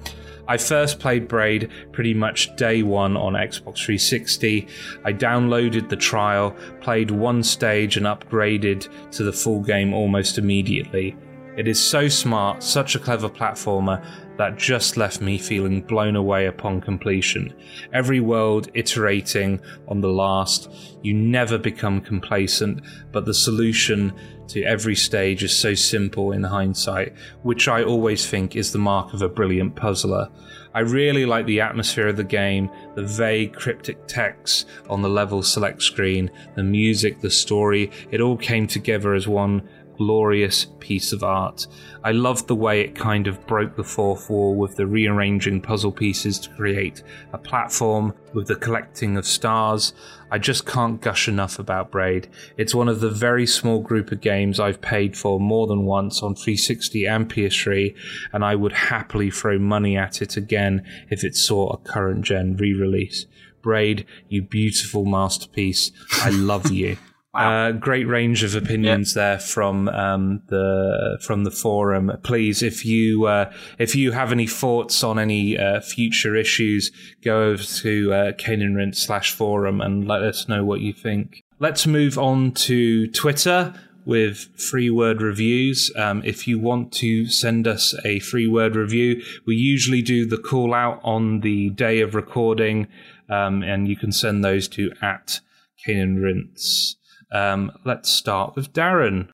[0.48, 4.68] I first played Braid pretty much day one on Xbox 360.
[5.06, 11.16] I downloaded the trial, played one stage, and upgraded to the full game almost immediately.
[11.58, 14.06] It is so smart, such a clever platformer,
[14.38, 17.54] that just left me feeling blown away upon completion.
[17.92, 19.60] Every world iterating
[19.90, 20.72] on the last,
[21.04, 22.82] you never become complacent,
[23.12, 24.14] but the solution
[24.48, 27.14] to every stage is so simple in hindsight,
[27.44, 30.30] which I always think is the mark of a brilliant puzzler.
[30.74, 35.44] I really like the atmosphere of the game, the vague cryptic text on the level
[35.44, 39.68] select screen, the music, the story, it all came together as one
[40.00, 41.68] glorious piece of art.
[42.06, 45.92] I loved the way it kind of broke the fourth wall with the rearranging puzzle
[45.92, 47.04] pieces to create
[47.34, 49.94] a platform with the collecting of stars.
[50.32, 52.30] I just can't gush enough about Braid.
[52.56, 56.24] It's one of the very small group of games I've paid for more than once
[56.24, 57.94] on 360 and PS3,
[58.32, 62.56] and I would happily throw money at it again if it saw a current gen
[62.56, 63.26] re release.
[63.62, 65.92] Braid, you beautiful masterpiece.
[66.14, 66.96] I love you.
[67.40, 67.70] Wow.
[67.70, 72.12] Uh, great range of opinions there from um, the from the forum.
[72.22, 76.92] Please, if you uh, if you have any thoughts on any uh, future issues,
[77.24, 81.42] go over to uh, Rinse slash forum and let us know what you think.
[81.60, 85.94] Let's move on to Twitter with free word reviews.
[85.96, 90.38] Um, if you want to send us a free word review, we usually do the
[90.38, 92.88] call out on the day of recording,
[93.30, 95.40] um, and you can send those to at
[95.86, 96.98] Cane and Rinse.
[97.32, 99.30] Um, let's start with Darren.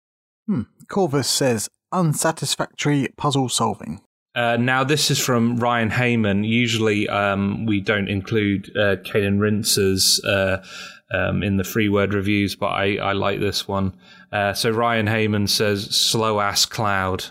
[0.48, 0.64] Hmm.
[0.90, 4.02] Corvus says unsatisfactory puzzle solving.
[4.36, 6.44] Uh, now, this is from Ryan Hamann.
[6.44, 10.62] Usually, um, we don't include uh, Cane and Rinse's uh,
[11.10, 13.98] um, in the free word reviews, but I, I like this one.
[14.34, 17.26] Uh, so Ryan Hamann says, slow ass cloud.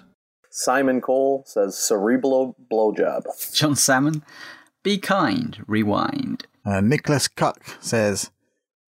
[0.51, 3.25] Simon Cole says, cerebral blowjob.
[3.53, 4.23] John Salmon,
[4.83, 6.47] be kind, rewind.
[6.65, 8.31] Uh, Nicholas Cuck says,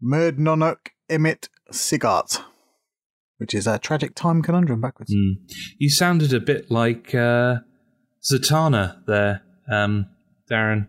[0.03, 2.43] Murd Nonok Emit Sigart,
[3.39, 5.15] which is a tragic time conundrum backwards.
[5.15, 5.36] Mm.
[5.78, 7.57] You sounded a bit like uh,
[8.23, 10.07] Zatanna there, um,
[10.51, 10.89] Darren.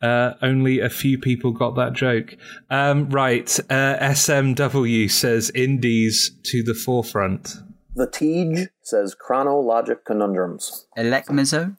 [0.00, 2.36] Uh, only a few people got that joke.
[2.70, 3.58] Um, right.
[3.68, 7.56] Uh, SMW says indies to the forefront.
[7.96, 10.86] The Tej says chronologic conundrums.
[10.96, 11.76] Elecmizo,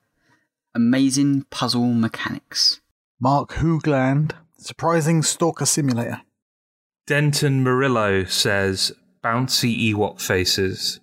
[0.76, 2.82] amazing puzzle mechanics.
[3.22, 6.22] Mark Hoogland, surprising stalker simulator.
[7.10, 8.92] Denton Murillo says
[9.24, 11.00] bouncy Ewok faces.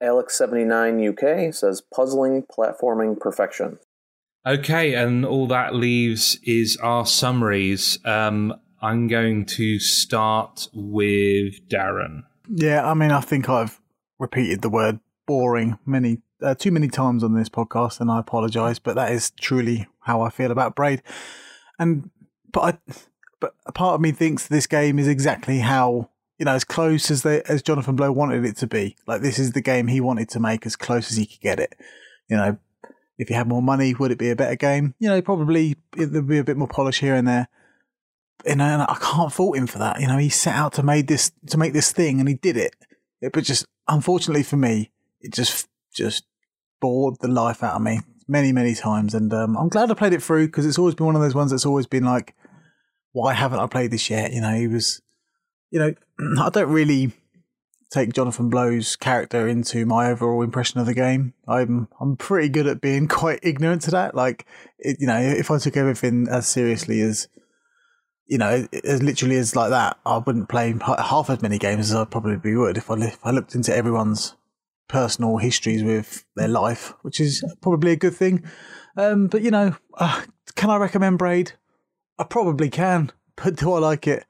[0.00, 3.80] Alex79 UK says puzzling platforming perfection.
[4.46, 7.98] Okay, and all that leaves is our summaries.
[8.04, 12.22] Um, I'm going to start with Darren.
[12.48, 13.80] Yeah, I mean, I think I've
[14.20, 18.78] repeated the word boring many uh, too many times on this podcast, and I apologise,
[18.78, 21.02] but that is truly how I feel about Braid.
[21.80, 22.10] And
[22.52, 22.94] but I,
[23.40, 27.10] but a part of me thinks this game is exactly how you know as close
[27.10, 28.96] as they as Jonathan Blow wanted it to be.
[29.06, 31.60] Like this is the game he wanted to make as close as he could get
[31.60, 31.74] it.
[32.28, 32.58] You know,
[33.18, 34.94] if he had more money, would it be a better game?
[34.98, 37.48] You know, probably there'd be a bit more polish here and there.
[38.46, 40.00] You know, and I can't fault him for that.
[40.00, 42.56] You know, he set out to make this to make this thing, and he did
[42.56, 42.74] it.
[43.20, 44.90] it but just unfortunately for me,
[45.20, 46.24] it just just
[46.80, 49.12] bored the life out of me many many times.
[49.14, 51.34] And um, I'm glad I played it through because it's always been one of those
[51.34, 52.34] ones that's always been like,
[53.12, 54.32] why haven't I played this yet?
[54.32, 55.00] You know, he was,
[55.70, 55.94] you know,
[56.42, 57.12] I don't really
[57.90, 61.34] take Jonathan Blow's character into my overall impression of the game.
[61.48, 64.14] I'm I'm pretty good at being quite ignorant to that.
[64.14, 64.46] Like,
[64.78, 67.28] it, you know, if I took everything as seriously as,
[68.26, 71.96] you know, as literally as like that, I wouldn't play half as many games as
[71.96, 74.36] I probably would if I if I looked into everyone's
[74.88, 78.44] personal histories with their life, which is probably a good thing.
[78.96, 80.22] Um, but you know, uh,
[80.56, 81.52] can I recommend Braid?
[82.20, 84.26] I probably can, but do I like it?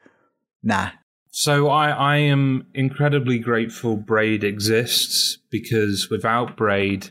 [0.62, 0.90] Nah,
[1.30, 7.10] so I, I am incredibly grateful Braid exists because without Braid,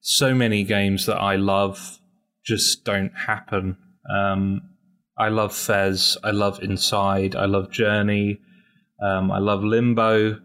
[0.00, 2.00] so many games that I love
[2.44, 3.76] just don't happen.
[4.12, 4.62] Um,
[5.16, 8.40] I love Fez, I love Inside, I love Journey,
[9.00, 10.40] um, I love Limbo.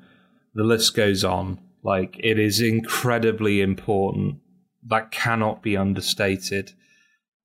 [0.53, 1.59] The list goes on.
[1.83, 4.37] Like it is incredibly important.
[4.87, 6.73] That cannot be understated.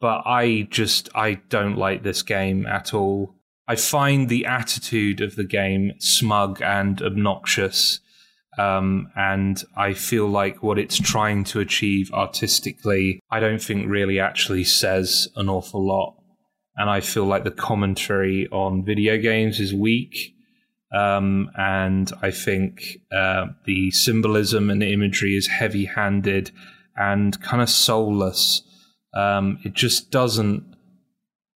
[0.01, 3.35] But I just I don't like this game at all.
[3.68, 8.01] I find the attitude of the game smug and obnoxious.
[8.59, 14.18] Um, and I feel like what it's trying to achieve artistically, I don't think really
[14.18, 16.16] actually says an awful lot.
[16.77, 20.35] And I feel like the commentary on video games is weak.
[20.93, 26.51] Um, and I think uh, the symbolism and the imagery is heavy handed
[26.97, 28.62] and kind of soulless.
[29.15, 30.65] Um, it just doesn't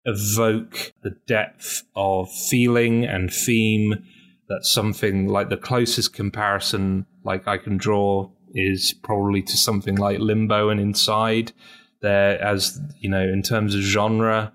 [0.04, 4.04] evoke the depth of feeling and theme
[4.48, 10.18] that something like the closest comparison like I can draw is probably to something like
[10.18, 11.52] Limbo and Inside.
[12.00, 14.52] There, as you know, in terms of genre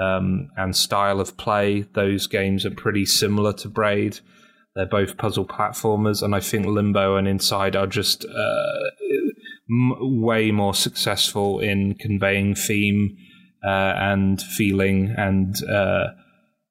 [0.00, 4.20] um, and style of play, those games are pretty similar to Braid.
[4.76, 8.90] They're both puzzle platformers, and I think Limbo and Inside are just uh,
[9.70, 13.16] m- way more successful in conveying theme
[13.64, 16.08] uh, and feeling and uh,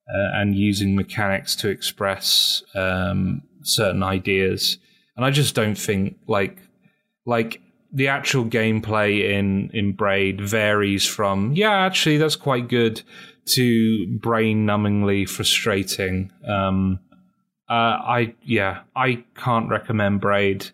[0.07, 4.77] uh, and using mechanics to express um, certain ideas.
[5.15, 6.59] And I just don't think like
[7.25, 7.61] like
[7.91, 13.01] the actual gameplay in in Braid varies from yeah actually that's quite good
[13.45, 16.31] to brain numbingly frustrating.
[16.47, 16.99] Um,
[17.69, 20.69] uh, I yeah I can't recommend Braid.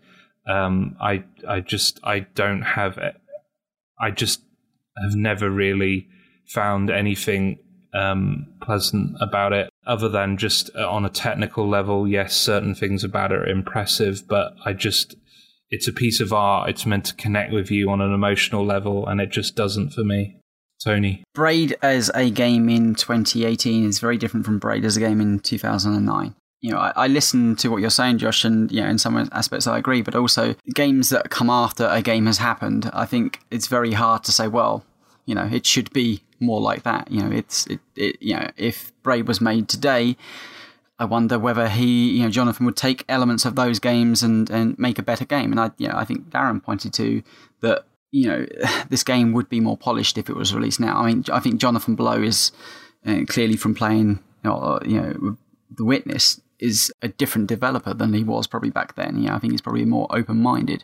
[0.50, 2.98] Um, I I just I don't have
[4.00, 4.42] I just
[5.02, 6.08] have never really
[6.48, 7.60] found anything
[7.94, 9.70] um, pleasant about it.
[9.86, 12.08] other than just uh, on a technical level.
[12.08, 15.16] Yes, certain things about it are impressive, but I just
[15.70, 16.70] it's a piece of art.
[16.70, 20.04] It's meant to connect with you on an emotional level, and it just doesn't for
[20.04, 20.36] me.
[20.84, 21.24] Tony.
[21.36, 25.40] Braid as a game in 2018 is very different from Braid as a game in
[25.40, 28.98] 2009 you know, I, I, listen to what you're saying, Josh, and you know, in
[28.98, 33.06] some aspects I agree, but also games that come after a game has happened, I
[33.06, 34.84] think it's very hard to say, well,
[35.26, 37.10] you know, it should be more like that.
[37.10, 40.18] You know, it's it, it you know, if Braid was made today,
[40.98, 44.78] I wonder whether he, you know, Jonathan would take elements of those games and and
[44.78, 45.52] make a better game.
[45.52, 47.24] And I, you know, I think Darren pointed to
[47.62, 47.86] that.
[48.12, 48.46] You know,
[48.90, 51.00] this game would be more polished if it was released now.
[51.00, 52.52] I mean, I think Jonathan Blow is
[53.06, 55.38] uh, clearly from playing, you know, you know,
[55.78, 59.22] The Witness is a different developer than he was probably back then.
[59.22, 60.84] Yeah, I think he's probably more open minded.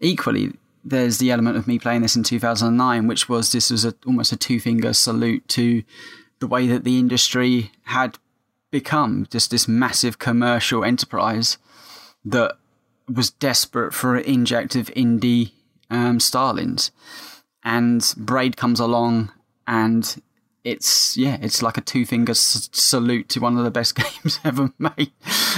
[0.00, 0.52] Equally,
[0.84, 4.32] there's the element of me playing this in 2009, which was this was a, almost
[4.32, 5.82] a two finger salute to
[6.40, 8.18] the way that the industry had
[8.70, 11.58] become just this massive commercial enterprise
[12.24, 12.56] that
[13.08, 15.52] was desperate for an inject of indie
[15.90, 16.90] um, Starlings.
[17.64, 19.30] And Braid comes along
[19.66, 20.20] and
[20.64, 24.38] it's yeah, it's like a two finger s- salute to one of the best games
[24.44, 25.12] ever made,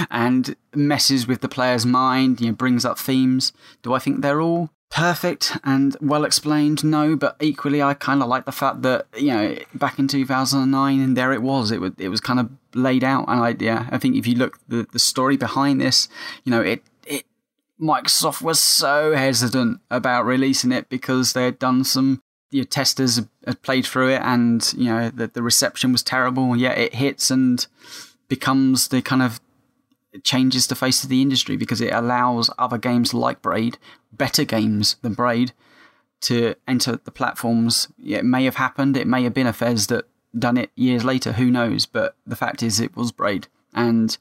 [0.09, 2.41] and messes with the player's mind.
[2.41, 3.53] You know, brings up themes.
[3.83, 6.83] Do I think they're all perfect and well explained?
[6.83, 10.25] No, but equally, I kind of like the fact that you know back in two
[10.25, 11.71] thousand and nine, and there it was.
[11.71, 14.35] It was it was kind of laid out, and I yeah, I think if you
[14.35, 16.07] look the the story behind this,
[16.43, 16.83] you know it.
[17.77, 23.61] Microsoft was so hesitant about releasing it because they had done some your testers had
[23.61, 27.67] played through it and you know the, the reception was terrible yet it hits and
[28.27, 29.39] becomes the kind of
[30.23, 33.77] changes the face of the industry because it allows other games like braid
[34.13, 35.51] better games than braid
[36.21, 40.05] to enter the platforms it may have happened it may have been a fez that
[40.37, 44.17] done it years later who knows but the fact is it was braid and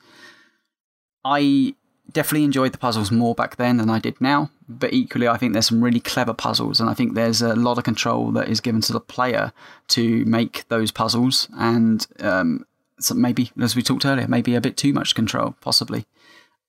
[1.25, 1.75] i
[2.13, 4.51] definitely enjoyed the puzzles more back then than I did now.
[4.69, 7.79] But equally, I think there's some really clever puzzles, and I think there's a lot
[7.79, 9.53] of control that is given to the player
[9.89, 11.49] to make those puzzles.
[11.59, 12.67] And um,
[12.99, 16.07] so maybe, as we talked earlier, maybe a bit too much control, possibly.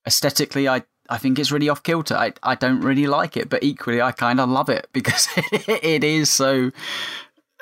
[0.05, 2.15] Aesthetically, I I think it's really off kilter.
[2.15, 6.03] I I don't really like it, but equally, I kind of love it because it
[6.03, 6.71] is so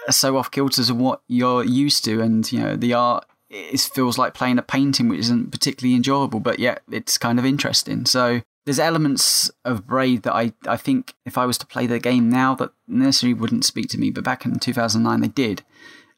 [0.09, 4.17] so off kilter to what you're used to, and you know the art it feels
[4.17, 8.05] like playing a painting which isn't particularly enjoyable, but yet it's kind of interesting.
[8.05, 11.99] So there's elements of Braid that I, I think if I was to play the
[11.99, 15.63] game now that necessarily wouldn't speak to me, but back in 2009 they did.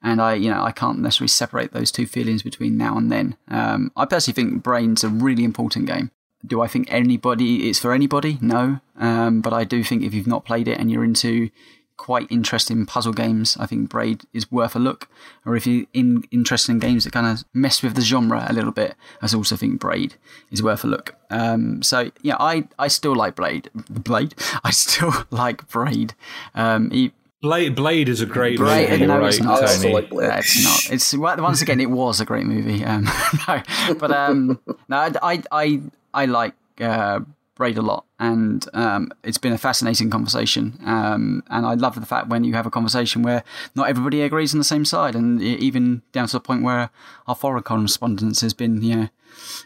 [0.04, 3.38] And I, you know, I can't necessarily separate those two feelings between now and then.
[3.48, 6.12] Um, I personally think Braid's a really important game.
[6.46, 8.38] Do I think anybody it's for anybody?
[8.40, 11.50] No, um, but I do think if you've not played it and you're into
[11.98, 15.08] quite interesting puzzle games, I think Braid is worth a look.
[15.46, 18.54] Or if you're in, interested in games that kind of mess with the genre a
[18.54, 20.16] little bit, I also think Braid
[20.52, 21.16] is worth a look.
[21.30, 23.70] Um, so yeah, I, I still like Blade.
[23.90, 24.36] Blade.
[24.64, 26.14] I still like Braid.
[26.54, 27.12] Um, he,
[27.42, 29.60] Blade, Blade is a great Blade, movie, no, right, it's not.
[29.60, 29.94] Tony?
[29.94, 30.94] Like it's not.
[30.94, 32.84] It's once again, it was a great movie.
[32.84, 33.04] Um,
[33.48, 33.62] no,
[34.00, 35.82] but um, no, I, I,
[36.12, 37.20] I like uh,
[37.56, 40.78] Braid a lot, and um, it's been a fascinating conversation.
[40.86, 43.44] Um, and I love the fact when you have a conversation where
[43.76, 46.90] not everybody agrees on the same side, and even down to the point where
[47.28, 49.10] our foreign correspondence has been, you know,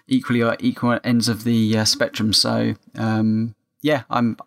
[0.07, 2.31] equally at equal ends of the uh, spectrum.
[2.31, 4.37] So, um, yeah, I'm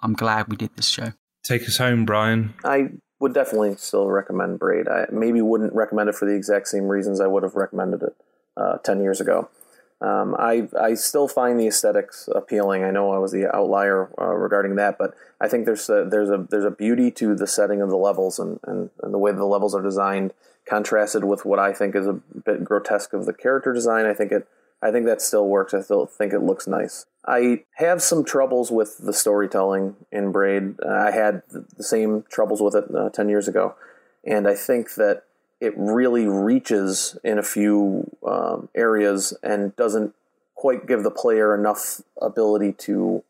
[0.00, 1.12] I'm glad we did this show.
[1.44, 2.52] Take us home, Brian.
[2.62, 2.90] I
[3.20, 4.88] would definitely still recommend Braid.
[4.88, 8.16] I maybe wouldn't recommend it for the exact same reasons I would have recommended it
[8.56, 9.48] uh, ten years ago.
[10.02, 12.82] Um, I I still find the aesthetics appealing.
[12.82, 16.28] I know I was the outlier uh, regarding that, but I think there's a, there's
[16.28, 19.30] a there's a beauty to the setting of the levels and, and, and the way
[19.30, 20.34] the levels are designed,
[20.68, 24.04] contrasted with what I think is a bit grotesque of the character design.
[24.04, 24.48] I think it
[24.82, 25.72] I think that still works.
[25.72, 27.06] I still think it looks nice.
[27.24, 30.80] I have some troubles with the storytelling in Braid.
[30.82, 33.76] I had the same troubles with it uh, ten years ago,
[34.24, 35.22] and I think that
[35.62, 40.12] it really reaches in a few um, areas and doesn't
[40.56, 43.22] quite give the player enough ability to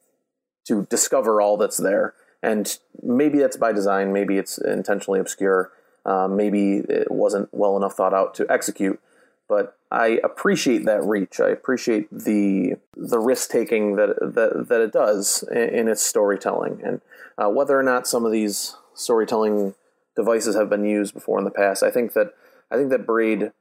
[0.65, 2.15] to discover all that's there.
[2.43, 4.13] And maybe that's by design.
[4.13, 5.73] Maybe it's intentionally obscure.
[6.07, 8.99] Uh, maybe it wasn't well enough thought out to execute.
[9.47, 11.39] But I appreciate that reach.
[11.39, 16.81] I appreciate the the risk taking that, that that it does in, in its storytelling,
[16.83, 17.03] and
[17.37, 19.75] uh, whether or not some of these storytelling
[20.17, 21.83] devices have been used before in the past.
[21.83, 22.35] I think that
[22.71, 23.53] I think that Braid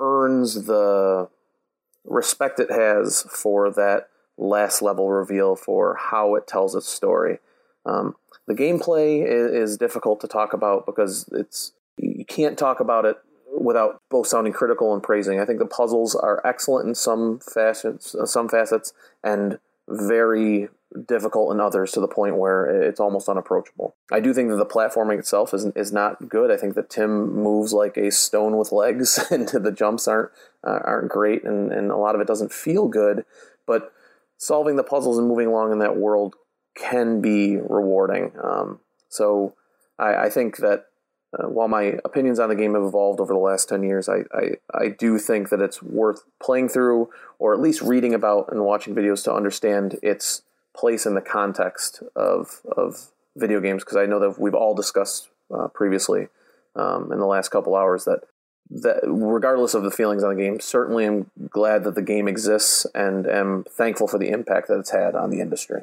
[0.00, 1.28] earns the
[2.04, 7.38] respect it has for that last level reveal for how it tells its story.
[7.84, 8.16] Um,
[8.46, 13.16] the gameplay is, is, difficult to talk about because it's you can't talk about it
[13.58, 15.40] without both sounding critical and praising.
[15.40, 18.92] I think the puzzles are excellent in some facets, uh, some facets,
[19.22, 19.58] and
[19.88, 20.68] very
[21.06, 23.94] difficult in others to the point where it's almost unapproachable.
[24.10, 26.50] I do think that the platforming itself is is not good.
[26.50, 30.30] I think that Tim moves like a stone with legs, and the jumps aren't
[30.66, 33.24] uh, aren't great, and and a lot of it doesn't feel good.
[33.66, 33.92] But
[34.38, 36.36] solving the puzzles and moving along in that world
[36.74, 38.32] can be rewarding.
[38.42, 39.54] Um, so
[39.98, 40.86] I, I, think that
[41.36, 44.20] uh, while my opinions on the game have evolved over the last 10 years, I,
[44.32, 48.64] I, I, do think that it's worth playing through or at least reading about and
[48.64, 50.42] watching videos to understand its
[50.76, 53.84] place in the context of, of video games.
[53.84, 56.28] Because I know that we've all discussed uh, previously
[56.76, 58.20] um, in the last couple hours that
[58.70, 62.86] that regardless of the feelings on the game, certainly I'm glad that the game exists
[62.94, 65.82] and am thankful for the impact that it's had on the industry.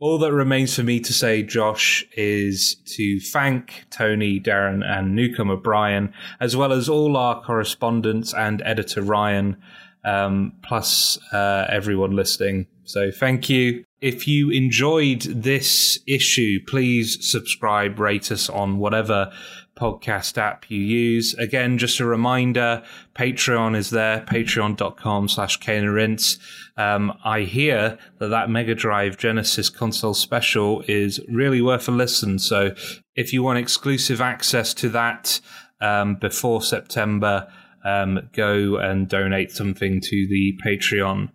[0.00, 5.56] All that remains for me to say, Josh, is to thank Tony, Darren, and newcomer
[5.56, 9.56] Brian, as well as all our correspondents and editor Ryan,
[10.04, 12.68] um, plus uh, everyone listening.
[12.88, 13.84] So thank you.
[14.00, 19.30] If you enjoyed this issue, please subscribe, rate us on whatever
[19.76, 21.34] podcast app you use.
[21.34, 22.82] Again, just a reminder,
[23.14, 26.38] Patreon is there, patreon.com slash Rinse.
[26.78, 32.38] Um, I hear that that Mega Drive Genesis console special is really worth a listen.
[32.38, 32.74] So
[33.14, 35.42] if you want exclusive access to that
[35.82, 37.52] um, before September,
[37.84, 41.32] um, go and donate something to the Patreon.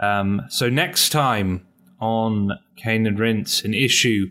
[0.00, 1.66] Um, so next time
[2.00, 4.26] on Cane and Rinse in issue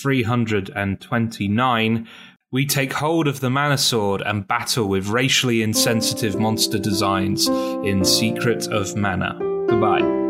[0.00, 2.08] 329,
[2.52, 8.04] we take hold of the Mana Sword and battle with racially insensitive monster designs in
[8.04, 9.36] Secret of Mana.
[9.68, 10.25] Goodbye.